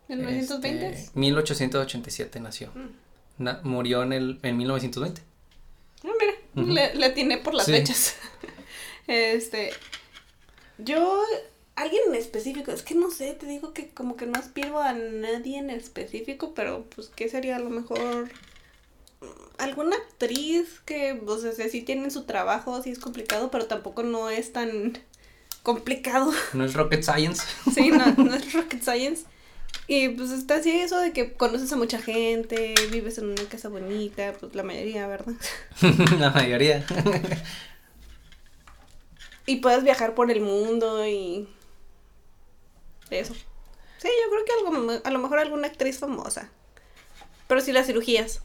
1920 0.10 0.90
Este, 0.90 1.20
1887 1.20 2.40
nació. 2.40 2.72
Mm. 2.74 3.44
Na- 3.44 3.60
murió 3.64 4.02
en, 4.04 4.12
el, 4.14 4.40
en 4.44 4.58
1920. 4.58 5.22
Ah, 6.04 6.08
mira, 6.20 6.74
le, 6.74 6.96
le 6.96 7.06
atiné 7.06 7.38
por 7.38 7.54
las 7.54 7.66
Sí. 7.66 7.72
fechas. 7.74 8.16
Este, 9.08 9.72
yo, 10.78 11.22
alguien 11.76 12.02
en 12.10 12.16
específico, 12.16 12.72
es 12.72 12.84
que 12.84 12.94
no 12.94 13.10
sé, 13.10 13.34
te 13.34 13.48
digo 13.48 13.74
que 13.74 13.90
como 13.90 14.16
que 14.18 14.26
no 14.28 14.38
aspiro 14.38 14.80
a 14.80 14.94
nadie 14.94 15.58
en 15.58 15.70
específico, 15.72 16.54
pero 16.54 16.86
pues, 16.96 17.10
¿qué 17.16 17.28
sería 17.28 17.56
a 17.56 17.60
lo 17.60 17.70
mejor? 17.72 18.30
Alguna 19.58 19.98
actriz 19.98 20.80
que, 20.86 21.22
o 21.26 21.38
sea, 21.38 21.52
sí 21.70 21.82
tienen 21.82 22.12
su 22.12 22.24
trabajo, 22.24 22.82
sí 22.82 22.92
es 22.92 23.00
complicado, 23.00 23.52
pero 23.52 23.66
tampoco 23.66 24.04
no 24.04 24.30
es 24.30 24.54
tan 24.54 24.98
complicado. 25.64 26.32
No 26.54 26.64
es 26.64 26.74
rocket 26.74 27.04
science. 27.04 27.44
Sí, 27.74 27.90
no, 27.92 28.06
no 28.16 28.34
es 28.34 28.54
rocket 28.54 28.82
science. 28.82 29.26
Y 29.88 30.10
pues 30.10 30.32
está 30.32 30.56
así 30.56 30.72
eso 30.72 31.00
de 31.00 31.14
que 31.14 31.34
conoces 31.34 31.72
a 31.74 31.76
mucha 31.76 32.00
gente, 32.00 32.76
vives 32.92 33.18
en 33.18 33.26
una 33.26 33.44
casa 33.46 33.70
bonita, 33.70 34.34
pues 34.40 34.56
la 34.56 34.64
mayoría, 34.64 35.08
¿verdad? 35.08 35.34
la 36.20 36.30
mayoría. 36.30 36.86
Y 39.46 39.58
puedes 39.58 39.84
viajar 39.84 40.14
por 40.14 40.30
el 40.32 40.42
mundo 40.42 41.06
y 41.08 41.48
eso. 43.10 43.34
Sí, 43.34 44.08
yo 44.08 44.32
creo 44.32 44.46
que 44.46 44.52
algo, 44.54 45.02
a 45.04 45.12
lo 45.12 45.20
mejor 45.20 45.40
alguna 45.40 45.68
actriz 45.68 46.00
famosa. 46.00 46.50
Pero 47.48 47.60
sí 47.60 47.72
las 47.72 47.88
cirugías. 47.88 48.42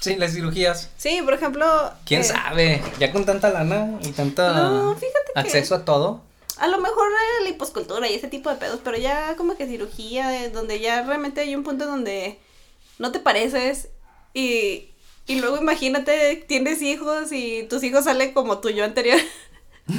Sí, 0.00 0.16
las 0.16 0.32
cirugías. 0.32 0.90
Sí, 0.96 1.20
por 1.24 1.34
ejemplo. 1.34 1.66
¿Quién 2.04 2.22
eh, 2.22 2.24
sabe? 2.24 2.82
Ya 2.98 3.12
con 3.12 3.24
tanta 3.24 3.50
lana 3.50 3.98
y 4.02 4.10
tanta 4.12 4.52
No, 4.52 4.94
fíjate 4.96 5.32
que- 5.34 5.40
acceso 5.40 5.74
a 5.74 5.84
todo. 5.84 6.22
A 6.58 6.68
lo 6.68 6.78
mejor 6.78 7.08
eh, 7.10 7.44
liposcultura 7.44 8.08
y 8.08 8.14
ese 8.14 8.28
tipo 8.28 8.50
de 8.50 8.56
pedos, 8.56 8.80
pero 8.84 8.96
ya 8.98 9.34
como 9.36 9.56
que 9.56 9.66
cirugía, 9.66 10.44
eh, 10.44 10.50
donde 10.50 10.78
ya 10.80 11.02
realmente 11.02 11.40
hay 11.40 11.54
un 11.54 11.62
punto 11.62 11.86
donde 11.86 12.38
no 12.98 13.12
te 13.12 13.18
pareces 13.18 13.88
y, 14.34 14.90
y 15.26 15.40
luego 15.40 15.56
imagínate, 15.56 16.44
tienes 16.46 16.82
hijos 16.82 17.32
y 17.32 17.62
tus 17.70 17.82
hijos 17.82 18.04
salen 18.04 18.34
como 18.34 18.58
tu 18.58 18.68
yo 18.70 18.84
anterior. 18.84 19.18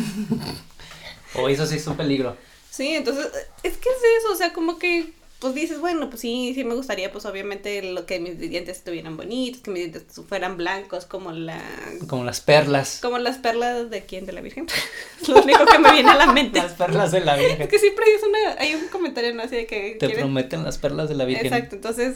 O 1.34 1.48
eso 1.48 1.66
sí 1.66 1.78
es 1.78 1.88
un 1.88 1.96
peligro. 1.96 2.36
Sí, 2.70 2.96
entonces, 2.96 3.28
es 3.64 3.78
que 3.78 3.90
es 3.90 3.96
eso, 4.20 4.34
o 4.34 4.36
sea, 4.36 4.54
como 4.54 4.78
que, 4.78 5.14
pues 5.42 5.54
dices, 5.56 5.80
bueno, 5.82 6.08
pues 6.10 6.22
sí, 6.22 6.54
sí 6.56 6.64
me 6.64 6.76
gustaría, 6.76 7.12
pues 7.12 7.26
obviamente, 7.26 7.82
lo 7.82 8.06
que 8.06 8.20
mis 8.20 8.38
dientes 8.40 8.78
estuvieran 8.78 9.18
bonitos, 9.18 9.62
que 9.62 9.72
mis 9.72 9.92
dientes 9.92 10.04
fueran 10.30 10.56
blancos, 10.56 11.06
como 11.06 11.32
la, 11.32 11.60
Como 12.08 12.24
las 12.24 12.40
perlas. 12.42 13.00
como 13.02 13.18
las 13.18 13.40
perlas 13.40 13.90
de 13.90 14.06
quién, 14.06 14.26
de 14.28 14.32
la 14.34 14.42
Virgen. 14.42 14.68
Lo 15.28 15.42
único 15.42 15.66
que 15.66 15.80
me 15.80 15.92
viene 15.94 16.12
a 16.12 16.16
la 16.16 16.28
mente. 16.32 16.60
Las 16.62 16.74
perlas 16.74 17.12
de 17.12 17.22
la 17.22 17.36
Virgen. 17.36 17.62
Es 17.64 17.68
que 17.68 17.80
siempre 17.80 18.06
es 18.16 18.22
una, 18.24 18.62
hay 18.62 18.76
un 18.76 18.88
comentario, 18.88 19.34
¿no? 19.34 19.44
Así 19.44 19.56
de 19.56 19.66
que 19.66 19.98
Te 20.00 20.06
quieren- 20.08 20.20
prometen 20.20 20.64
las 20.64 20.78
perlas 20.78 21.10
de 21.10 21.16
la 21.16 21.26
Virgen. 21.26 21.48
Exacto, 21.48 21.76
entonces, 21.76 22.16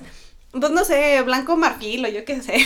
pues 0.51 0.71
no 0.71 0.85
sé, 0.85 1.21
blanco 1.23 1.57
marfil 1.57 2.05
o 2.05 2.07
yo 2.07 2.23
qué 2.25 2.41
sé. 2.41 2.57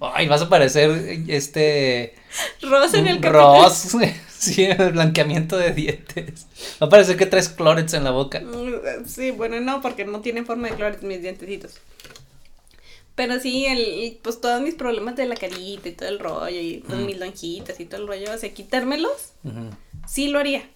Ay, 0.00 0.26
vas 0.26 0.42
a 0.42 0.48
parecer 0.48 0.90
este. 1.28 2.14
Rosa 2.60 2.98
en 2.98 3.06
el. 3.06 3.22
Ross. 3.22 3.94
Sí, 4.54 4.64
el 4.64 4.92
blanqueamiento 4.92 5.56
de 5.56 5.72
dientes. 5.72 6.46
Va 6.82 6.86
a 6.88 6.90
parecer 6.90 7.16
que 7.16 7.26
traes 7.26 7.48
clorets 7.48 7.94
en 7.94 8.04
la 8.04 8.10
boca. 8.10 8.40
Mm, 8.40 9.06
Sí, 9.06 9.30
bueno, 9.30 9.60
no, 9.60 9.80
porque 9.80 10.04
no 10.04 10.20
tienen 10.20 10.46
forma 10.46 10.68
de 10.68 10.74
clores 10.76 11.02
mis 11.02 11.22
dientecitos. 11.22 11.74
Pero 13.14 13.38
sí, 13.40 13.66
el, 13.66 14.18
pues 14.22 14.40
todos 14.40 14.62
mis 14.62 14.74
problemas 14.74 15.16
de 15.16 15.26
la 15.26 15.36
carita 15.36 15.88
y 15.88 15.92
todo 15.92 16.08
el 16.08 16.18
rollo, 16.18 16.58
y 16.60 16.82
pues, 16.86 16.98
Mm. 16.98 17.04
mis 17.06 17.18
lonjitas 17.18 17.78
y 17.78 17.84
todo 17.84 18.00
el 18.00 18.06
rollo, 18.08 18.32
o 18.32 18.38
sea, 18.38 18.52
quitármelos, 18.54 19.32
sí 20.08 20.28
lo 20.28 20.38
haría. 20.38 20.68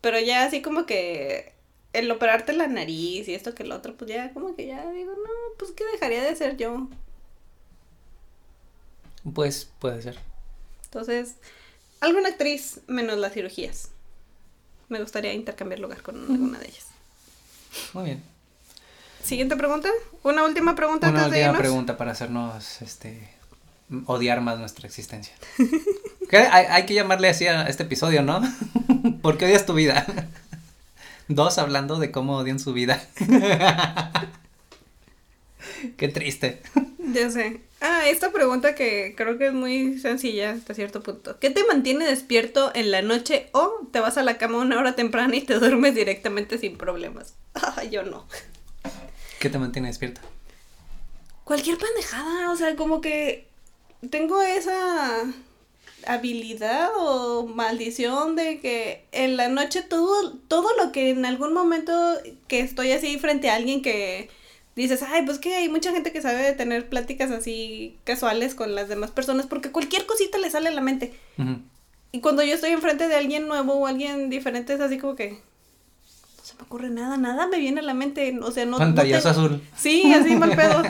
Pero 0.00 0.18
ya 0.18 0.44
así 0.44 0.62
como 0.62 0.86
que 0.86 1.52
el 1.92 2.10
operarte 2.10 2.54
la 2.54 2.66
nariz 2.66 3.28
y 3.28 3.34
esto 3.34 3.54
que 3.54 3.62
el 3.64 3.72
otro, 3.72 3.94
pues 3.96 4.10
ya 4.10 4.32
como 4.32 4.56
que 4.56 4.66
ya 4.66 4.90
digo, 4.90 5.12
no, 5.12 5.30
pues 5.58 5.72
qué 5.72 5.84
dejaría 5.92 6.22
de 6.24 6.34
ser 6.34 6.56
yo. 6.56 6.88
Pues 9.34 9.70
puede 9.78 10.02
ser. 10.02 10.18
Entonces, 10.84 11.36
alguna 12.02 12.28
actriz 12.28 12.80
menos 12.86 13.16
las 13.18 13.32
cirugías. 13.32 13.88
Me 14.88 15.00
gustaría 15.00 15.32
intercambiar 15.32 15.80
lugar 15.80 16.02
con 16.02 16.16
alguna 16.30 16.58
de 16.58 16.66
ellas. 16.66 16.86
Muy 17.94 18.04
bien. 18.04 18.22
Siguiente 19.24 19.56
pregunta. 19.56 19.88
Una 20.22 20.44
última 20.44 20.74
pregunta 20.74 21.08
Una 21.08 21.20
antes 21.20 21.32
de 21.32 21.38
última 21.38 21.52
irnos. 21.52 21.60
pregunta 21.60 21.96
para 21.96 22.12
hacernos 22.12 22.82
este 22.82 23.30
odiar 24.06 24.40
más 24.40 24.58
nuestra 24.58 24.86
existencia. 24.86 25.34
Hay, 26.32 26.64
hay 26.70 26.86
que 26.86 26.94
llamarle 26.94 27.28
así 27.28 27.46
a 27.46 27.66
este 27.66 27.82
episodio, 27.82 28.22
¿no? 28.22 28.40
¿Por 29.22 29.36
qué 29.36 29.44
odias 29.44 29.66
tu 29.66 29.74
vida? 29.74 30.06
Dos 31.28 31.58
hablando 31.58 31.98
de 31.98 32.10
cómo 32.10 32.38
odian 32.38 32.58
su 32.58 32.72
vida. 32.72 33.06
Qué 35.98 36.08
triste. 36.08 36.62
Ya 37.12 37.30
sé. 37.30 37.60
Ah, 37.80 38.08
esta 38.08 38.30
pregunta 38.30 38.74
que 38.74 39.14
creo 39.16 39.38
que 39.38 39.48
es 39.48 39.52
muy 39.52 39.98
sencilla 39.98 40.52
hasta 40.52 40.72
cierto 40.74 41.02
punto. 41.02 41.38
¿Qué 41.40 41.50
te 41.50 41.64
mantiene 41.64 42.06
despierto 42.06 42.70
en 42.74 42.90
la 42.90 43.02
noche 43.02 43.48
o 43.52 43.88
te 43.90 44.00
vas 44.00 44.16
a 44.18 44.22
la 44.22 44.38
cama 44.38 44.58
una 44.58 44.78
hora 44.78 44.94
temprana 44.94 45.34
y 45.34 45.40
te 45.40 45.54
duermes 45.58 45.94
directamente 45.94 46.58
sin 46.58 46.76
problemas? 46.76 47.34
Ah, 47.54 47.84
yo 47.84 48.02
no. 48.02 48.26
¿Qué 49.38 49.50
te 49.50 49.58
mantiene 49.58 49.88
despierta? 49.88 50.22
Cualquier 51.44 51.76
pendejada, 51.76 52.50
o 52.50 52.56
sea, 52.56 52.76
como 52.76 53.00
que 53.00 53.46
tengo 54.10 54.40
esa 54.40 55.24
habilidad 56.06 56.88
o 56.96 57.46
maldición 57.46 58.36
de 58.36 58.60
que 58.60 59.04
en 59.12 59.36
la 59.36 59.48
noche 59.48 59.82
todo, 59.82 60.32
todo 60.48 60.68
lo 60.76 60.92
que 60.92 61.10
en 61.10 61.24
algún 61.26 61.52
momento 61.52 61.92
que 62.48 62.60
estoy 62.60 62.92
así 62.92 63.18
frente 63.18 63.50
a 63.50 63.56
alguien 63.56 63.82
que 63.82 64.30
dices, 64.76 65.02
ay, 65.02 65.22
pues 65.24 65.38
que 65.38 65.54
hay 65.54 65.68
mucha 65.68 65.92
gente 65.92 66.12
que 66.12 66.22
sabe 66.22 66.42
de 66.42 66.52
tener 66.52 66.88
pláticas 66.88 67.30
así 67.30 67.96
casuales 68.04 68.54
con 68.54 68.74
las 68.74 68.88
demás 68.88 69.10
personas 69.10 69.46
porque 69.46 69.70
cualquier 69.70 70.06
cosita 70.06 70.38
le 70.38 70.50
sale 70.50 70.68
a 70.68 70.72
la 70.72 70.80
mente. 70.80 71.12
Y 72.12 72.20
cuando 72.20 72.42
yo 72.42 72.54
estoy 72.54 72.70
enfrente 72.70 73.08
de 73.08 73.16
alguien 73.16 73.48
nuevo 73.48 73.74
o 73.74 73.86
alguien 73.86 74.30
diferente 74.30 74.74
es 74.74 74.80
así 74.80 74.98
como 74.98 75.14
que 75.14 75.30
no 75.30 76.44
se 76.44 76.54
me 76.54 76.62
ocurre 76.62 76.90
nada, 76.90 77.16
nada 77.16 77.46
me 77.46 77.58
viene 77.58 77.80
a 77.80 77.84
la 77.84 77.94
mente, 77.94 78.38
o 78.42 78.50
sea, 78.50 78.64
no... 78.64 78.72
no 78.72 78.78
Pantallazo 78.78 79.30
azul. 79.30 79.62
Sí, 79.76 80.12
así 80.12 80.36
mal 80.36 80.50
pedo. 80.56 80.82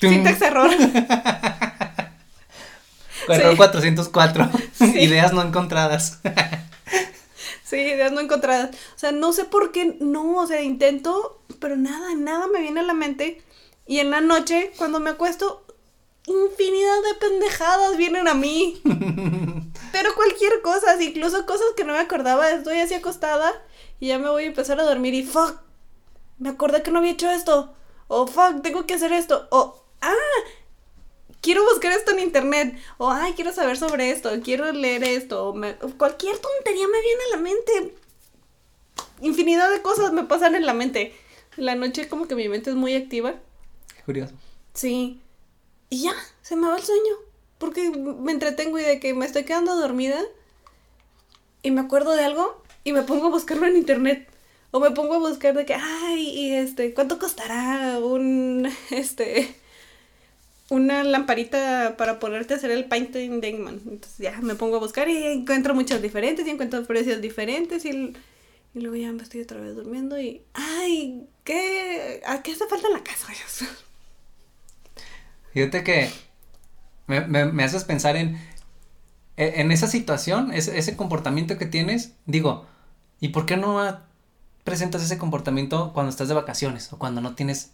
Syntax 0.00 0.42
error. 0.42 0.70
Error 3.28 3.52
Sí. 3.52 3.56
404. 3.56 4.50
Sí. 4.72 4.98
Ideas 4.98 5.32
no 5.32 5.42
encontradas. 5.42 6.20
Sí, 7.72 7.78
ideas 7.78 8.12
no 8.12 8.20
encontradas. 8.20 8.76
O 8.94 8.98
sea, 8.98 9.12
no 9.12 9.32
sé 9.32 9.46
por 9.46 9.72
qué 9.72 9.96
no, 9.98 10.36
o 10.36 10.46
sea, 10.46 10.60
intento, 10.60 11.40
pero 11.58 11.74
nada, 11.74 12.14
nada 12.14 12.46
me 12.46 12.60
viene 12.60 12.80
a 12.80 12.82
la 12.82 12.92
mente. 12.92 13.42
Y 13.86 14.00
en 14.00 14.10
la 14.10 14.20
noche, 14.20 14.74
cuando 14.76 15.00
me 15.00 15.08
acuesto, 15.08 15.64
infinidad 16.26 17.02
de 17.02 17.14
pendejadas 17.18 17.96
vienen 17.96 18.28
a 18.28 18.34
mí. 18.34 18.82
pero 19.92 20.14
cualquier 20.14 20.60
cosa, 20.60 21.02
incluso 21.02 21.46
cosas 21.46 21.68
que 21.74 21.84
no 21.84 21.94
me 21.94 22.00
acordaba, 22.00 22.50
estoy 22.50 22.76
así 22.76 22.92
acostada 22.92 23.50
y 23.98 24.08
ya 24.08 24.18
me 24.18 24.28
voy 24.28 24.42
a 24.44 24.48
empezar 24.48 24.78
a 24.78 24.84
dormir 24.84 25.14
y 25.14 25.22
fuck, 25.22 25.58
me 26.38 26.50
acordé 26.50 26.82
que 26.82 26.90
no 26.90 26.98
había 26.98 27.12
hecho 27.12 27.30
esto. 27.30 27.72
O 28.06 28.26
fuck, 28.26 28.60
tengo 28.60 28.84
que 28.84 28.92
hacer 28.92 29.14
esto. 29.14 29.48
O, 29.50 29.82
ah, 30.02 30.12
quiero 31.42 31.62
buscar 31.64 31.92
esto 31.92 32.12
en 32.12 32.20
internet, 32.20 32.74
o 32.96 33.10
ay, 33.10 33.34
quiero 33.34 33.52
saber 33.52 33.76
sobre 33.76 34.10
esto, 34.10 34.30
quiero 34.42 34.72
leer 34.72 35.04
esto, 35.04 35.48
o 35.48 35.52
me- 35.54 35.74
cualquier 35.98 36.38
tontería 36.38 36.88
me 36.88 37.00
viene 37.02 37.20
a 37.30 37.36
la 37.36 37.42
mente. 37.42 37.94
Infinidad 39.20 39.70
de 39.70 39.82
cosas 39.82 40.12
me 40.12 40.24
pasan 40.24 40.54
en 40.54 40.64
la 40.64 40.72
mente. 40.72 41.14
En 41.58 41.66
la 41.66 41.74
noche 41.74 42.08
como 42.08 42.26
que 42.26 42.34
mi 42.34 42.48
mente 42.48 42.70
es 42.70 42.76
muy 42.76 42.94
activa. 42.94 43.34
Curioso. 44.06 44.34
Sí. 44.74 45.20
Y 45.90 46.04
ya, 46.04 46.14
se 46.40 46.56
me 46.56 46.66
va 46.66 46.76
el 46.76 46.82
sueño. 46.82 47.14
Porque 47.58 47.90
me 47.90 48.32
entretengo 48.32 48.78
y 48.78 48.82
de 48.82 48.98
que 48.98 49.14
me 49.14 49.26
estoy 49.26 49.44
quedando 49.44 49.76
dormida. 49.76 50.20
Y 51.62 51.70
me 51.70 51.80
acuerdo 51.80 52.12
de 52.12 52.24
algo 52.24 52.62
y 52.84 52.92
me 52.92 53.02
pongo 53.02 53.26
a 53.26 53.30
buscarlo 53.30 53.66
en 53.66 53.76
internet. 53.76 54.28
O 54.72 54.80
me 54.80 54.90
pongo 54.90 55.14
a 55.14 55.18
buscar 55.18 55.54
de 55.54 55.66
que, 55.66 55.74
ay, 55.74 56.28
y 56.28 56.54
este, 56.54 56.94
¿cuánto 56.94 57.18
costará 57.18 57.98
un, 58.00 58.68
este, 58.90 59.54
una 60.72 61.04
lamparita 61.04 61.96
para 61.98 62.18
ponerte 62.18 62.54
a 62.54 62.56
hacer 62.56 62.70
el 62.70 62.86
painting 62.86 63.42
de 63.42 63.48
Eggman? 63.48 63.80
Entonces 63.86 64.18
ya 64.18 64.40
me 64.40 64.54
pongo 64.54 64.76
a 64.76 64.78
buscar 64.78 65.06
y 65.06 65.26
encuentro 65.26 65.74
muchas 65.74 66.00
diferentes 66.00 66.46
y 66.46 66.50
encuentro 66.50 66.82
precios 66.84 67.20
diferentes 67.20 67.84
y, 67.84 67.90
y 68.74 68.80
luego 68.80 68.96
ya 68.96 69.12
me 69.12 69.22
estoy 69.22 69.42
otra 69.42 69.60
vez 69.60 69.76
durmiendo 69.76 70.18
y, 70.18 70.40
ay, 70.54 71.26
¿qué, 71.44 72.22
¿a 72.26 72.42
qué 72.42 72.52
hace 72.52 72.66
falta 72.66 72.86
en 72.86 72.94
la 72.94 73.04
casa? 73.04 73.26
Fíjate 75.52 75.84
que 75.84 76.10
me, 77.06 77.20
me, 77.20 77.44
me 77.44 77.64
haces 77.64 77.84
pensar 77.84 78.16
en, 78.16 78.36
e, 79.36 79.60
en 79.60 79.72
esa 79.72 79.88
situación, 79.88 80.54
ese, 80.54 80.78
ese 80.78 80.96
comportamiento 80.96 81.58
que 81.58 81.66
tienes, 81.66 82.12
digo, 82.24 82.64
¿y 83.20 83.28
por 83.28 83.44
qué 83.44 83.58
no 83.58 84.00
presentas 84.64 85.02
ese 85.02 85.18
comportamiento 85.18 85.92
cuando 85.92 86.08
estás 86.08 86.28
de 86.28 86.34
vacaciones 86.34 86.90
o 86.94 86.98
cuando 86.98 87.20
no 87.20 87.34
tienes 87.34 87.72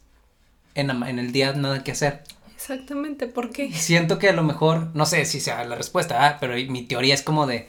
en, 0.75 0.91
en 0.91 1.21
el 1.21 1.31
día 1.31 1.53
nada 1.53 1.85
que 1.85 1.93
hacer? 1.93 2.25
Exactamente, 2.59 3.29
¿por 3.29 3.51
qué? 3.53 3.73
Siento 3.73 4.19
que 4.19 4.29
a 4.29 4.33
lo 4.33 4.43
mejor, 4.43 4.89
no 4.93 5.07
sé 5.07 5.25
si 5.27 5.39
sea 5.39 5.63
la 5.65 5.77
respuesta, 5.77 6.39
pero 6.41 6.55
mi 6.71 6.83
teoría 6.83 7.15
es 7.15 7.23
como 7.23 7.47
de, 7.47 7.69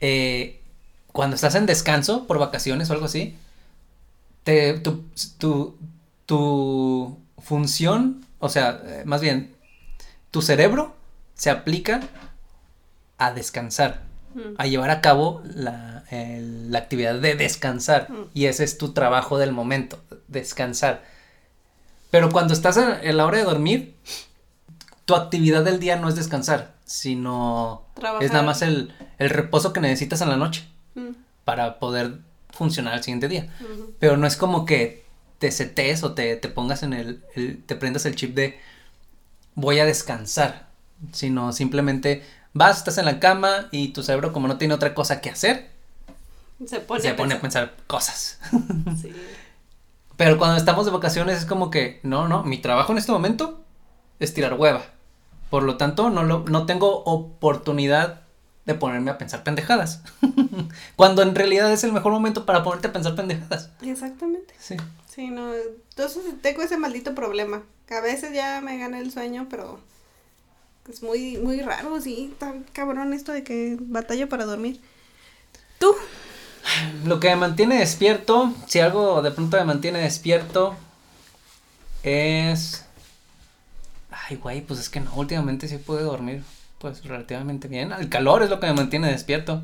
eh, 0.00 0.60
cuando 1.12 1.34
estás 1.34 1.56
en 1.56 1.66
descanso 1.66 2.26
por 2.28 2.38
vacaciones 2.38 2.88
o 2.88 2.92
algo 2.92 3.06
así, 3.06 3.34
te, 4.44 4.74
tu, 4.78 5.04
tu, 5.38 5.76
tu 6.24 7.18
función, 7.38 8.24
o 8.38 8.48
sea, 8.48 8.80
eh, 8.84 9.02
más 9.06 9.20
bien, 9.20 9.52
tu 10.30 10.40
cerebro 10.40 10.94
se 11.34 11.50
aplica 11.50 12.00
a 13.18 13.32
descansar, 13.32 14.02
Mm. 14.34 14.54
a 14.58 14.66
llevar 14.66 14.90
a 14.90 15.00
cabo 15.00 15.42
la, 15.44 16.04
el- 16.10 16.70
la 16.72 16.78
actividad 16.78 17.14
de 17.20 17.34
descansar. 17.36 18.08
Mm. 18.10 18.24
Y 18.34 18.46
ese 18.46 18.64
es 18.64 18.78
tu 18.78 18.92
trabajo 18.92 19.38
del 19.38 19.52
momento, 19.52 20.00
descansar. 20.28 21.04
Pero 22.14 22.30
cuando 22.30 22.54
estás 22.54 22.76
en, 22.76 23.16
la 23.16 23.26
hora 23.26 23.38
de 23.38 23.42
dormir, 23.44 23.96
tu 25.04 25.16
actividad 25.16 25.64
del 25.64 25.80
día 25.80 25.96
no 25.96 26.08
es 26.08 26.14
descansar, 26.14 26.72
sino 26.84 27.82
Trabajar. 27.94 28.22
es 28.24 28.30
nada 28.30 28.44
más 28.44 28.62
el, 28.62 28.94
el 29.18 29.30
reposo 29.30 29.72
que 29.72 29.80
necesitas 29.80 30.20
en 30.20 30.28
la 30.28 30.36
noche 30.36 30.64
Mm, 30.94 31.08
para 31.44 31.80
poder 31.80 32.18
funcionar 32.50 32.94
al 32.94 33.02
siguiente 33.02 33.26
día. 33.26 33.52
Pero 33.98 34.16
no 34.16 34.28
es 34.28 34.36
como 34.36 34.64
que 34.64 35.04
te 35.40 35.50
setees 35.50 36.04
o 36.04 36.14
te, 36.14 36.36
te 36.36 36.48
pongas 36.48 36.84
en 36.84 36.92
el, 36.92 37.24
el- 37.34 37.60
te 37.64 37.74
prendas 37.74 38.06
el 38.06 38.14
chip 38.14 38.32
de 38.36 38.60
voy 39.56 39.80
a 39.80 39.84
descansar, 39.84 40.68
sino 41.10 41.52
simplemente 41.52 42.22
vas, 42.52 42.78
estás 42.78 42.98
en 42.98 43.06
la 43.06 43.18
cama 43.18 43.66
y 43.72 43.88
tu 43.88 44.04
cerebro 44.04 44.32
como 44.32 44.46
no 44.46 44.56
tiene 44.56 44.74
otra 44.74 44.94
cosa 44.94 45.20
que 45.20 45.30
hacer, 45.30 45.68
Se 46.64 46.78
pone, 46.78 47.00
se 47.02 47.08
a 47.08 47.16
pone 47.16 47.34
a 47.34 47.40
pensar. 47.40 47.70
pensar 47.74 47.86
cosas. 47.88 48.38
Sí. 49.02 49.12
Pero 50.16 50.38
cuando 50.38 50.56
estamos 50.56 50.86
de 50.86 50.92
vacaciones 50.92 51.38
es 51.38 51.44
como 51.44 51.70
que, 51.70 52.00
no, 52.02 52.28
no, 52.28 52.44
mi 52.44 52.58
trabajo 52.58 52.92
en 52.92 52.98
este 52.98 53.12
momento 53.12 53.64
es 54.20 54.34
tirar 54.34 54.54
hueva. 54.54 54.82
Por 55.50 55.62
lo 55.62 55.76
tanto, 55.76 56.10
no, 56.10 56.24
lo, 56.24 56.44
no 56.44 56.66
tengo 56.66 57.02
oportunidad 57.04 58.22
de 58.64 58.74
ponerme 58.74 59.10
a 59.10 59.18
pensar 59.18 59.42
pendejadas. 59.42 60.02
cuando 60.96 61.22
en 61.22 61.34
realidad 61.34 61.70
es 61.72 61.84
el 61.84 61.92
mejor 61.92 62.12
momento 62.12 62.46
para 62.46 62.62
ponerte 62.62 62.88
a 62.88 62.92
pensar 62.92 63.14
pendejadas. 63.14 63.70
Exactamente. 63.82 64.54
Sí. 64.58 64.76
Sí, 65.08 65.28
no. 65.28 65.54
Entonces 65.54 66.22
tengo 66.42 66.62
ese 66.62 66.76
maldito 66.76 67.14
problema. 67.14 67.62
que 67.86 67.94
A 67.94 68.00
veces 68.00 68.32
ya 68.32 68.60
me 68.60 68.78
gana 68.78 68.98
el 68.98 69.12
sueño, 69.12 69.46
pero 69.50 69.78
es 70.90 71.02
muy, 71.02 71.36
muy 71.38 71.60
raro, 71.60 72.00
sí. 72.00 72.30
Está 72.32 72.54
cabrón 72.72 73.12
esto 73.12 73.32
de 73.32 73.44
que 73.44 73.76
batallo 73.80 74.28
para 74.28 74.44
dormir. 74.44 74.80
¿Tú? 75.78 75.94
Lo 77.04 77.20
que 77.20 77.28
me 77.30 77.36
mantiene 77.36 77.78
despierto, 77.78 78.52
si 78.66 78.80
algo 78.80 79.22
de 79.22 79.30
pronto 79.30 79.56
me 79.58 79.64
mantiene 79.64 79.98
despierto, 80.00 80.74
es... 82.02 82.84
Ay, 84.10 84.36
güey, 84.36 84.60
pues 84.62 84.80
es 84.80 84.88
que 84.88 85.00
no, 85.00 85.12
últimamente 85.14 85.68
sí 85.68 85.76
puedo 85.78 86.04
dormir, 86.04 86.44
pues 86.78 87.04
relativamente 87.04 87.68
bien. 87.68 87.92
El 87.92 88.08
calor 88.08 88.42
es 88.42 88.50
lo 88.50 88.60
que 88.60 88.66
me 88.68 88.74
mantiene 88.74 89.10
despierto. 89.10 89.62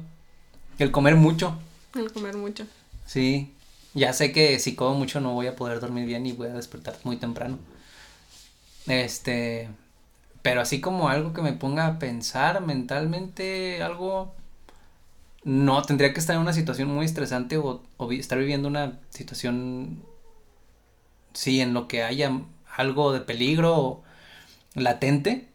El 0.79 0.91
comer 0.91 1.17
mucho, 1.17 1.59
El 1.95 2.13
comer 2.13 2.37
mucho. 2.37 2.67
sí. 3.07 3.55
Ya 3.93 4.13
sé 4.13 4.31
que 4.31 4.61
si 4.61 4.77
como 4.77 4.95
mucho 4.95 5.21
no 5.21 5.33
voy 5.33 5.49
a 5.49 5.57
poder 5.57 5.81
dormir 5.81 6.07
bien 6.07 6.25
y 6.25 6.31
voy 6.31 6.47
a 6.47 6.53
despertar 6.55 6.97
muy 7.03 7.17
temprano. 7.17 7.59
Este... 8.87 9.69
Pero 10.43 10.61
así 10.63 10.81
como 10.81 11.09
algo 11.09 11.33
que 11.33 11.43
me 11.43 11.53
ponga 11.53 11.87
a 11.87 11.99
pensar 11.99 12.61
mentalmente, 12.65 13.83
algo... 13.83 14.35
No, 15.43 15.83
tendría 15.83 16.13
que 16.13 16.21
estar 16.21 16.37
en 16.37 16.43
una 16.43 16.53
situación 16.53 16.89
muy 16.89 17.07
estresante 17.07 17.57
o, 17.57 17.83
estar 18.11 18.39
viviendo 18.39 18.69
una 18.69 19.01
situación, 19.09 20.03
sí, 21.33 21.61
en 21.61 21.73
lo 21.73 21.89
que 21.89 22.03
haya 22.03 22.43
algo 22.77 23.13
de 23.13 23.21
peligro 23.21 24.03
latente, 24.75 25.49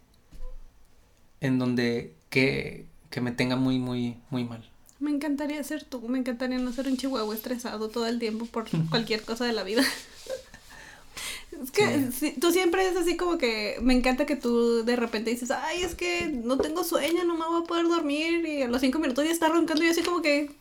en 1.39 1.59
donde 1.59 2.15
que, 2.29 2.85
que 3.09 3.21
me 3.21 3.31
tenga 3.31 3.55
muy, 3.55 3.79
muy, 3.79 4.17
muy 4.31 4.43
mal. 4.43 4.67
Me 4.99 5.11
encantaría 5.11 5.63
ser 5.63 5.83
tú. 5.83 6.01
Me 6.07 6.17
encantaría 6.17 6.57
no 6.57 6.71
ser 6.71 6.87
un 6.87 6.97
chihuahua 6.97 7.35
estresado 7.35 7.89
todo 7.89 8.07
el 8.07 8.19
tiempo 8.19 8.45
por 8.45 8.65
cualquier 8.89 9.21
cosa 9.21 9.45
de 9.45 9.53
la 9.53 9.63
vida. 9.63 9.83
Es 11.63 11.71
que 11.71 12.11
sí, 12.11 12.35
tú 12.39 12.51
siempre 12.51 12.87
es 12.87 12.95
así 12.97 13.17
como 13.17 13.37
que 13.37 13.77
me 13.81 13.93
encanta 13.93 14.25
que 14.25 14.35
tú 14.35 14.83
de 14.83 14.95
repente 14.95 15.29
dices, 15.31 15.51
ay, 15.51 15.81
es 15.83 15.95
que 15.95 16.27
no 16.27 16.57
tengo 16.57 16.83
sueño, 16.83 17.23
no 17.25 17.35
me 17.35 17.45
voy 17.45 17.63
a 17.63 17.65
poder 17.65 17.87
dormir 17.87 18.45
y 18.45 18.61
a 18.63 18.67
los 18.67 18.81
cinco 18.81 18.99
minutos 18.99 19.25
ya 19.25 19.31
está 19.31 19.47
roncando 19.49 19.83
y 19.83 19.87
yo 19.87 19.91
así 19.91 20.03
como 20.03 20.21
que, 20.21 20.51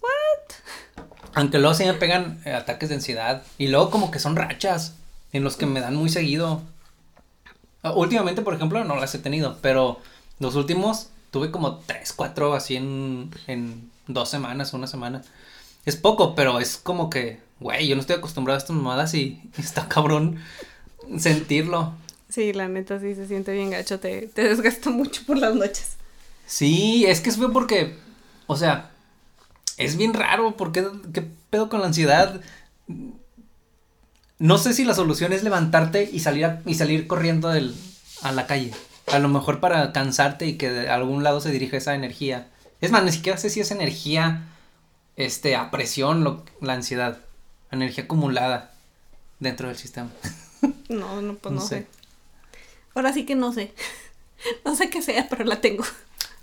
¿what? 0.00 1.04
Aunque 1.34 1.58
luego 1.58 1.74
sí 1.74 1.84
me 1.84 1.94
pegan 1.94 2.40
eh, 2.44 2.52
ataques 2.52 2.88
de 2.88 2.96
ansiedad 2.96 3.44
y 3.58 3.68
luego 3.68 3.90
como 3.90 4.10
que 4.10 4.18
son 4.18 4.36
rachas 4.36 4.94
en 5.32 5.44
los 5.44 5.56
que 5.56 5.66
me 5.66 5.80
dan 5.80 5.94
muy 5.94 6.10
seguido. 6.10 6.62
Ah, 7.82 7.92
Últimamente, 7.92 8.42
por 8.42 8.54
ejemplo, 8.54 8.84
no 8.84 8.96
las 8.96 9.14
he 9.14 9.18
tenido, 9.18 9.58
pero 9.62 10.00
los 10.38 10.54
últimos 10.56 11.08
tuve 11.30 11.50
como 11.50 11.78
tres, 11.78 12.12
cuatro 12.12 12.54
así 12.54 12.76
en, 12.76 13.30
en 13.46 13.90
dos 14.06 14.28
semanas, 14.28 14.72
una 14.74 14.86
semana. 14.86 15.22
Es 15.84 15.96
poco, 15.96 16.34
pero 16.34 16.60
es 16.60 16.76
como 16.76 17.08
que, 17.10 17.40
güey, 17.58 17.88
yo 17.88 17.94
no 17.94 18.00
estoy 18.00 18.16
acostumbrado 18.16 18.56
a 18.56 18.58
estas 18.60 18.76
mamadas 18.76 19.14
y 19.14 19.40
está 19.58 19.88
cabrón 19.88 20.36
sentirlo. 21.18 21.94
Sí, 22.28 22.52
la 22.52 22.68
neta 22.68 23.00
sí 23.00 23.14
se 23.14 23.26
siente 23.26 23.52
bien 23.52 23.70
gacho, 23.70 23.98
te, 23.98 24.28
te 24.28 24.44
desgasta 24.44 24.90
mucho 24.90 25.22
por 25.26 25.36
las 25.38 25.54
noches. 25.54 25.96
Sí, 26.46 27.04
es 27.06 27.20
que 27.20 27.30
es 27.30 27.36
fue 27.36 27.52
porque, 27.52 27.96
o 28.46 28.56
sea, 28.56 28.90
es 29.76 29.96
bien 29.96 30.14
raro, 30.14 30.56
porque 30.56 30.86
qué 31.12 31.24
pedo 31.50 31.68
con 31.68 31.80
la 31.80 31.86
ansiedad. 31.86 32.40
No 34.38 34.58
sé 34.58 34.72
si 34.72 34.84
la 34.84 34.94
solución 34.94 35.32
es 35.32 35.42
levantarte 35.42 36.08
y 36.10 36.20
salir 36.20 36.44
a- 36.46 36.62
y 36.64 36.74
salir 36.74 37.06
corriendo 37.06 37.48
del, 37.48 37.74
a 38.22 38.32
la 38.32 38.46
calle. 38.46 38.72
A 39.12 39.18
lo 39.18 39.28
mejor 39.28 39.60
para 39.60 39.92
cansarte 39.92 40.46
y 40.46 40.54
que 40.56 40.70
de 40.70 40.88
algún 40.88 41.22
lado 41.24 41.40
se 41.40 41.50
dirija 41.50 41.76
esa 41.76 41.94
energía. 41.94 42.48
Es 42.80 42.90
más, 42.90 43.04
ni 43.04 43.12
siquiera 43.12 43.36
sé 43.38 43.50
si 43.50 43.60
es 43.60 43.70
energía, 43.70 44.44
este, 45.24 45.56
a 45.56 45.70
presión, 45.70 46.24
lo- 46.24 46.44
la 46.60 46.74
ansiedad, 46.74 47.18
energía 47.70 48.04
acumulada 48.04 48.72
dentro 49.38 49.68
del 49.68 49.76
sistema. 49.76 50.10
No, 50.90 51.22
no, 51.22 51.34
pues 51.36 51.54
No 51.54 51.60
no, 51.60 51.66
sé. 51.66 51.78
sé. 51.80 51.86
Ahora 52.94 53.12
sí 53.12 53.24
que 53.24 53.34
no 53.34 53.52
sé. 53.52 53.72
No 54.64 54.74
sé 54.74 54.90
qué 54.90 55.02
sea, 55.02 55.26
pero 55.28 55.44
la 55.44 55.60
tengo. 55.60 55.84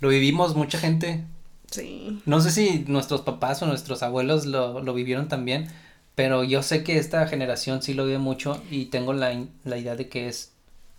Lo 0.00 0.08
vivimos 0.08 0.54
mucha 0.56 0.78
gente, 0.78 1.24
Sí. 1.70 2.22
No 2.24 2.40
sé 2.40 2.50
si 2.50 2.84
nuestros 2.88 3.20
papás 3.20 3.60
o 3.62 3.66
nuestros 3.66 4.02
abuelos 4.02 4.46
lo, 4.46 4.80
lo 4.80 4.94
vivieron 4.94 5.28
también, 5.28 5.68
pero 6.14 6.42
yo 6.42 6.62
sé 6.62 6.82
que 6.82 6.96
esta 6.96 7.26
generación 7.28 7.82
sí 7.82 7.92
lo 7.92 8.06
vive 8.06 8.16
mucho 8.18 8.62
y 8.70 8.86
tengo 8.86 9.12
la, 9.12 9.38
la 9.64 9.76
idea 9.76 9.94
de 9.94 10.08
que 10.08 10.28
es 10.28 10.52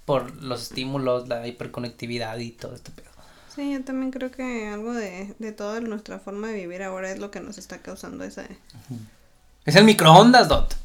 por 0.06 0.36
los 0.44 0.62
estímulos, 0.62 1.28
la 1.28 1.48
hiperconectividad 1.48 2.38
y 2.38 2.52
todo 2.52 2.76
este 2.76 2.92
pedo. 2.92 3.09
Sí, 3.60 3.74
yo 3.74 3.84
también 3.84 4.10
creo 4.12 4.32
que 4.32 4.70
algo 4.70 4.94
de, 4.94 5.36
de 5.38 5.52
toda 5.52 5.82
nuestra 5.82 6.18
forma 6.20 6.48
de 6.48 6.54
vivir 6.56 6.82
ahora 6.82 7.12
es 7.12 7.20
lo 7.20 7.30
que 7.30 7.42
nos 7.42 7.58
está 7.58 7.80
causando 7.80 8.24
esa... 8.24 8.46
Es 9.66 9.76
el 9.76 9.84
microondas, 9.84 10.48
Dot. 10.48 10.78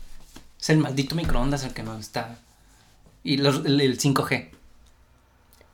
Es 0.60 0.70
el 0.70 0.78
maldito 0.78 1.14
microondas 1.14 1.62
el 1.62 1.72
que 1.72 1.84
nos 1.84 2.00
está... 2.00 2.36
Y 3.22 3.36
los- 3.36 3.64
el, 3.64 3.80
el 3.80 3.96
5G 3.96 4.48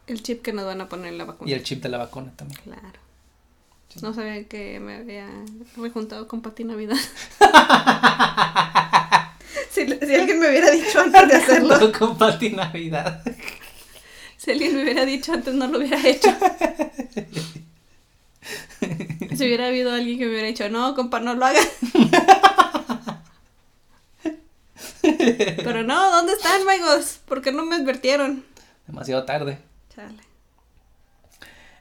El 0.09 0.23
chip 0.23 0.43
que 0.43 0.53
nos 0.53 0.67
van 0.67 0.83
a 0.83 0.91
poner 0.91 1.07
en 1.13 1.17
la 1.17 1.25
vacuna. 1.25 1.51
y 1.51 1.55
el 1.55 1.63
chip 1.63 1.83
de 1.83 1.89
la 1.89 1.97
vacuna 1.97 2.33
también. 2.37 2.61
Claro. 2.65 3.01
No 4.03 4.13
sabía 4.13 4.45
que 4.47 4.79
me 4.79 4.97
había 4.97 5.27
rejuntado 5.79 6.29
con 6.29 6.43
Pati 6.43 6.65
Navidad. 6.65 6.99
si, 9.71 9.87
si 9.87 10.15
alguien 10.15 10.39
me 10.39 10.51
hubiera 10.51 10.71
dicho 10.71 11.01
antes 11.01 11.29
de 11.29 11.35
hacerlo, 11.37 11.93
Con 11.99 12.19
Pati 12.19 12.51
Navidad. 12.51 13.23
Si 14.41 14.53
alguien 14.53 14.75
me 14.75 14.83
hubiera 14.83 15.05
dicho 15.05 15.35
antes, 15.35 15.53
no 15.55 15.67
lo 15.67 15.79
hubiera 15.79 16.01
hecho. 16.07 16.31
Si 19.37 19.45
hubiera 19.47 19.67
habido 19.69 19.93
alguien 19.93 20.19
que 20.19 20.25
me 20.25 20.33
hubiera 20.33 20.49
dicho, 20.49 20.69
no, 20.71 20.95
compa, 20.95 21.21
no 21.21 21.35
lo 21.35 21.47
hagas. 21.47 21.69
Pero 25.03 25.83
no, 25.83 26.11
¿dónde 26.11 26.33
están, 26.33 26.65
magos? 26.65 27.21
¿Por 27.27 27.41
qué 27.41 27.53
no 27.53 27.65
me 27.65 27.77
advirtieron? 27.77 28.45
demasiado 28.87 29.25
tarde. 29.25 29.59
Chale. 29.95 30.19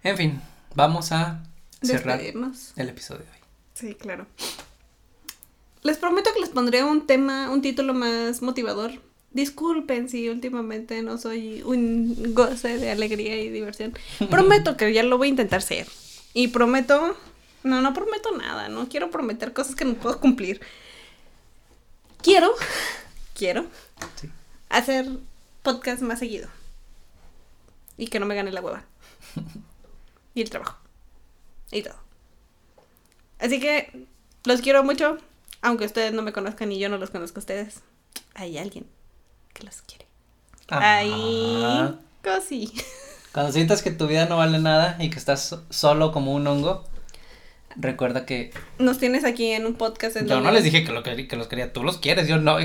En 0.03 0.18
fin, 0.18 0.41
vamos 0.76 1.12
a 1.12 1.41
cerrar 1.82 2.22
el 2.22 2.89
episodio 2.89 3.24
de 3.24 3.32
hoy. 3.32 3.39
Sí, 3.74 3.95
claro. 3.95 4.28
Les 5.82 5.97
prometo 5.97 6.32
que 6.34 6.41
les 6.41 6.49
pondré 6.49 6.84
un 6.84 7.07
tema, 7.07 7.49
un 7.49 7.62
título 7.62 7.93
más 7.93 8.41
motivador. 8.41 8.91
Disculpen 9.32 10.09
si 10.09 10.27
últimamente 10.30 11.01
no 11.03 11.17
soy 11.17 11.61
un 11.61 12.34
goce 12.34 12.77
de 12.77 12.89
alegría 12.91 13.38
y 13.39 13.49
diversión. 13.49 13.93
Prometo 14.30 14.75
que 14.75 14.91
ya 14.91 15.03
lo 15.03 15.17
voy 15.17 15.27
a 15.27 15.32
intentar 15.32 15.61
ser. 15.61 15.88
Y 16.34 16.47
prometo... 16.49 17.15
No, 17.63 17.82
no 17.82 17.93
prometo 17.93 18.36
nada. 18.38 18.69
No 18.69 18.88
quiero 18.89 19.11
prometer 19.11 19.53
cosas 19.53 19.75
que 19.75 19.86
no 19.86 19.93
puedo 19.95 20.19
cumplir. 20.19 20.61
Quiero, 22.21 22.51
quiero 23.36 23.65
Sí. 24.15 24.30
hacer 24.69 25.07
podcast 25.61 26.01
más 26.01 26.19
seguido. 26.19 26.47
Y 27.97 28.07
que 28.07 28.19
no 28.19 28.25
me 28.25 28.36
gane 28.36 28.51
la 28.51 28.61
hueva. 28.61 28.86
y 30.34 30.41
el 30.41 30.49
trabajo. 30.49 30.77
Y 31.71 31.82
todo. 31.84 31.95
Así 33.39 33.59
que 33.59 34.07
los 34.45 34.61
quiero 34.61 34.84
mucho. 34.84 35.17
Aunque 35.61 35.86
ustedes 35.86 36.13
no 36.13 36.21
me 36.21 36.32
conozcan 36.34 36.71
y 36.71 36.80
yo 36.80 36.88
no 36.89 36.97
los 36.97 37.09
conozco 37.09 37.39
a 37.39 37.41
ustedes. 37.41 37.82
Hay 38.34 38.57
alguien 38.57 38.86
que 39.54 39.64
los 39.64 39.82
quiere. 39.82 40.06
Ahí. 40.70 41.12
Ah. 41.64 41.95
Cosí. 42.24 42.72
Cuando 43.34 43.52
sientas 43.52 43.82
que 43.82 43.91
tu 43.91 44.08
vida 44.08 44.26
no 44.26 44.38
vale 44.38 44.60
nada 44.60 44.97
y 45.00 45.10
que 45.10 45.18
estás 45.20 45.41
so- 45.43 45.64
solo 45.70 46.12
como 46.12 46.34
un 46.34 46.45
hongo, 46.47 46.84
recuerda 47.76 48.26
que 48.26 48.52
Nos 48.80 48.97
tienes 49.00 49.24
aquí 49.24 49.52
en 49.52 49.66
un 49.66 49.76
podcast. 49.76 50.16
En 50.18 50.28
yo 50.28 50.36
donde- 50.36 50.47
no 50.50 50.54
les 50.54 50.64
dije 50.64 50.84
que, 50.84 50.91
lo 50.91 51.04
que, 51.04 51.28
que 51.28 51.36
los 51.36 51.47
quería, 51.47 51.72
tú 51.74 51.84
los 51.84 51.97
quieres, 51.97 52.28
yo 52.28 52.38
no. 52.38 52.58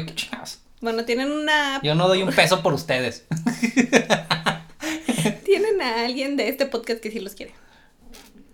Bueno, 0.81 1.05
tienen 1.05 1.31
una. 1.31 1.81
Yo 1.83 1.95
no 1.95 2.09
doy 2.09 2.23
un 2.23 2.33
peso 2.35 2.63
por 2.63 2.75
ustedes. 2.75 3.25
Tienen 5.45 5.81
a 5.81 6.05
alguien 6.05 6.37
de 6.37 6.49
este 6.49 6.67
podcast 6.67 7.01
que 7.01 7.11
sí 7.11 7.21
los 7.21 7.35
quiere. 7.35 7.55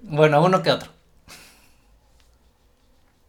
Bueno, 0.02 0.42
uno 0.44 0.62
que 0.62 0.70
otro. 0.70 0.90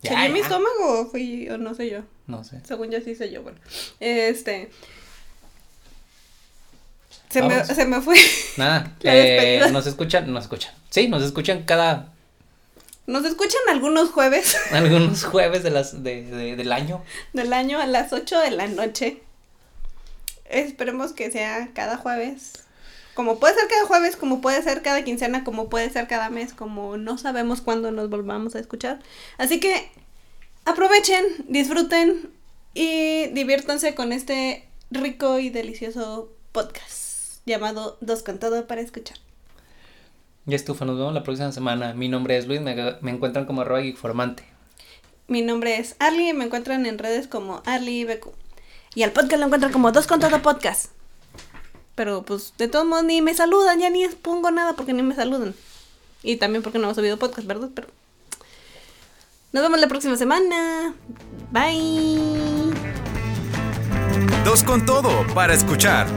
¿Sería 0.02 0.30
mi 0.30 0.40
estómago 0.40 1.02
o 1.02 1.06
fui 1.06 1.48
o 1.50 1.58
no 1.58 1.74
sé 1.76 1.90
yo? 1.90 2.00
No 2.28 2.44
sé. 2.44 2.60
Según 2.66 2.90
yo 2.92 3.00
sí 3.02 3.16
soy 3.16 3.30
yo, 3.32 3.44
bueno. 3.44 3.60
Este. 4.00 4.70
Se 7.30 7.42
me, 7.42 7.64
se 7.66 7.86
me 7.86 8.02
fue. 8.02 8.16
Nada. 8.58 8.96
Eh, 9.04 9.62
nos 9.72 9.88
escuchan, 9.88 10.32
nos 10.32 10.44
escuchan. 10.46 10.74
Sí, 10.90 11.08
nos 11.08 11.24
escuchan 11.24 11.64
cada 11.64 12.12
Nos 13.08 13.24
escuchan 13.26 13.62
algunos 13.70 14.10
jueves 14.12 14.58
algunos 14.72 15.24
jueves 15.24 15.64
de 15.64 15.70
las 15.72 16.04
de, 16.04 16.24
de- 16.24 16.56
del 16.56 16.72
año. 16.72 17.04
del 17.34 17.54
año 17.54 17.80
a 17.80 17.86
las 17.88 18.12
8 18.14 18.40
de 18.40 18.52
la 18.52 18.68
noche. 18.68 19.22
Esperemos 20.46 21.14
que 21.14 21.32
sea 21.32 21.70
cada 21.74 21.98
jueves. 21.98 22.54
Como 23.14 23.40
puede 23.40 23.56
ser 23.56 23.68
cada 23.68 23.86
jueves, 23.86 24.16
como 24.16 24.42
puede 24.42 24.62
ser 24.62 24.82
cada 24.82 25.04
quincena, 25.04 25.44
como 25.44 25.70
puede 25.70 25.90
ser 25.90 26.08
cada 26.08 26.30
mes, 26.30 26.54
como 26.54 26.98
no 26.98 27.18
sabemos 27.18 27.62
cuándo 27.62 27.92
nos 27.92 28.10
volvamos 28.10 28.56
a 28.56 28.60
escuchar. 28.60 29.00
Así 29.38 29.60
que 29.60 29.92
aprovechen, 30.66 31.26
disfruten 31.48 32.30
y 32.74 33.28
diviértanse 33.28 33.96
con 33.96 34.14
este 34.14 34.68
rico 34.92 35.40
y 35.40 35.50
delicioso 35.50 36.32
podcast 36.52 37.46
llamado 37.46 37.98
Dos 38.02 38.24
con 38.24 38.40
todo 38.40 38.68
para 38.68 38.82
escuchar. 38.82 39.18
Ya 40.46 40.56
estufa, 40.56 40.86
nos 40.86 40.98
vemos 40.98 41.14
la 41.14 41.24
próxima 41.24 41.52
semana. 41.52 41.94
Mi 41.94 42.08
nombre 42.08 42.38
es 42.38 42.48
Luis, 42.48 42.62
me, 42.62 42.76
me 43.02 43.12
encuentran 43.12 43.46
como 43.46 43.62
arroba 43.62 43.82
geekformante. 43.82 44.44
Mi 45.28 45.42
nombre 45.42 45.78
es 45.78 45.96
Arly 46.00 46.30
y 46.30 46.34
me 46.34 46.46
encuentran 46.46 46.86
en 46.86 46.98
redes 46.98 47.28
como 47.28 47.62
Arly 47.66 48.06
BQ. 48.06 48.28
Y 48.96 49.04
al 49.04 49.12
podcast 49.12 49.40
lo 49.40 49.46
encuentran 49.46 49.72
como 49.72 49.92
Dos 49.92 50.08
con 50.08 50.20
todo 50.20 50.42
podcast. 50.42 50.92
Pero 52.02 52.24
pues 52.24 52.56
de 52.58 52.68
todos 52.68 52.84
modos 52.84 53.04
ni 53.04 53.22
me 53.22 53.36
saludan, 53.36 53.78
ya 53.78 53.92
ni 53.92 54.08
pongo 54.08 54.50
nada 54.50 54.74
porque 54.74 54.92
ni 54.92 55.04
me 55.04 55.14
saludan. 55.14 55.54
Y 56.24 56.38
también 56.38 56.64
porque 56.64 56.80
no 56.80 56.86
hemos 56.86 56.98
subido 56.98 57.18
podcast, 57.18 57.48
¿verdad? 57.48 57.70
Pero 57.76 57.90
nos 59.52 59.62
vemos 59.62 59.80
la 59.80 59.88
próxima 59.88 60.18
semana. 60.18 60.96
Bye. 61.52 62.74
Dos 64.44 64.64
con 64.64 64.84
todo 64.84 65.12
para 65.36 65.54
escuchar. 65.54 66.08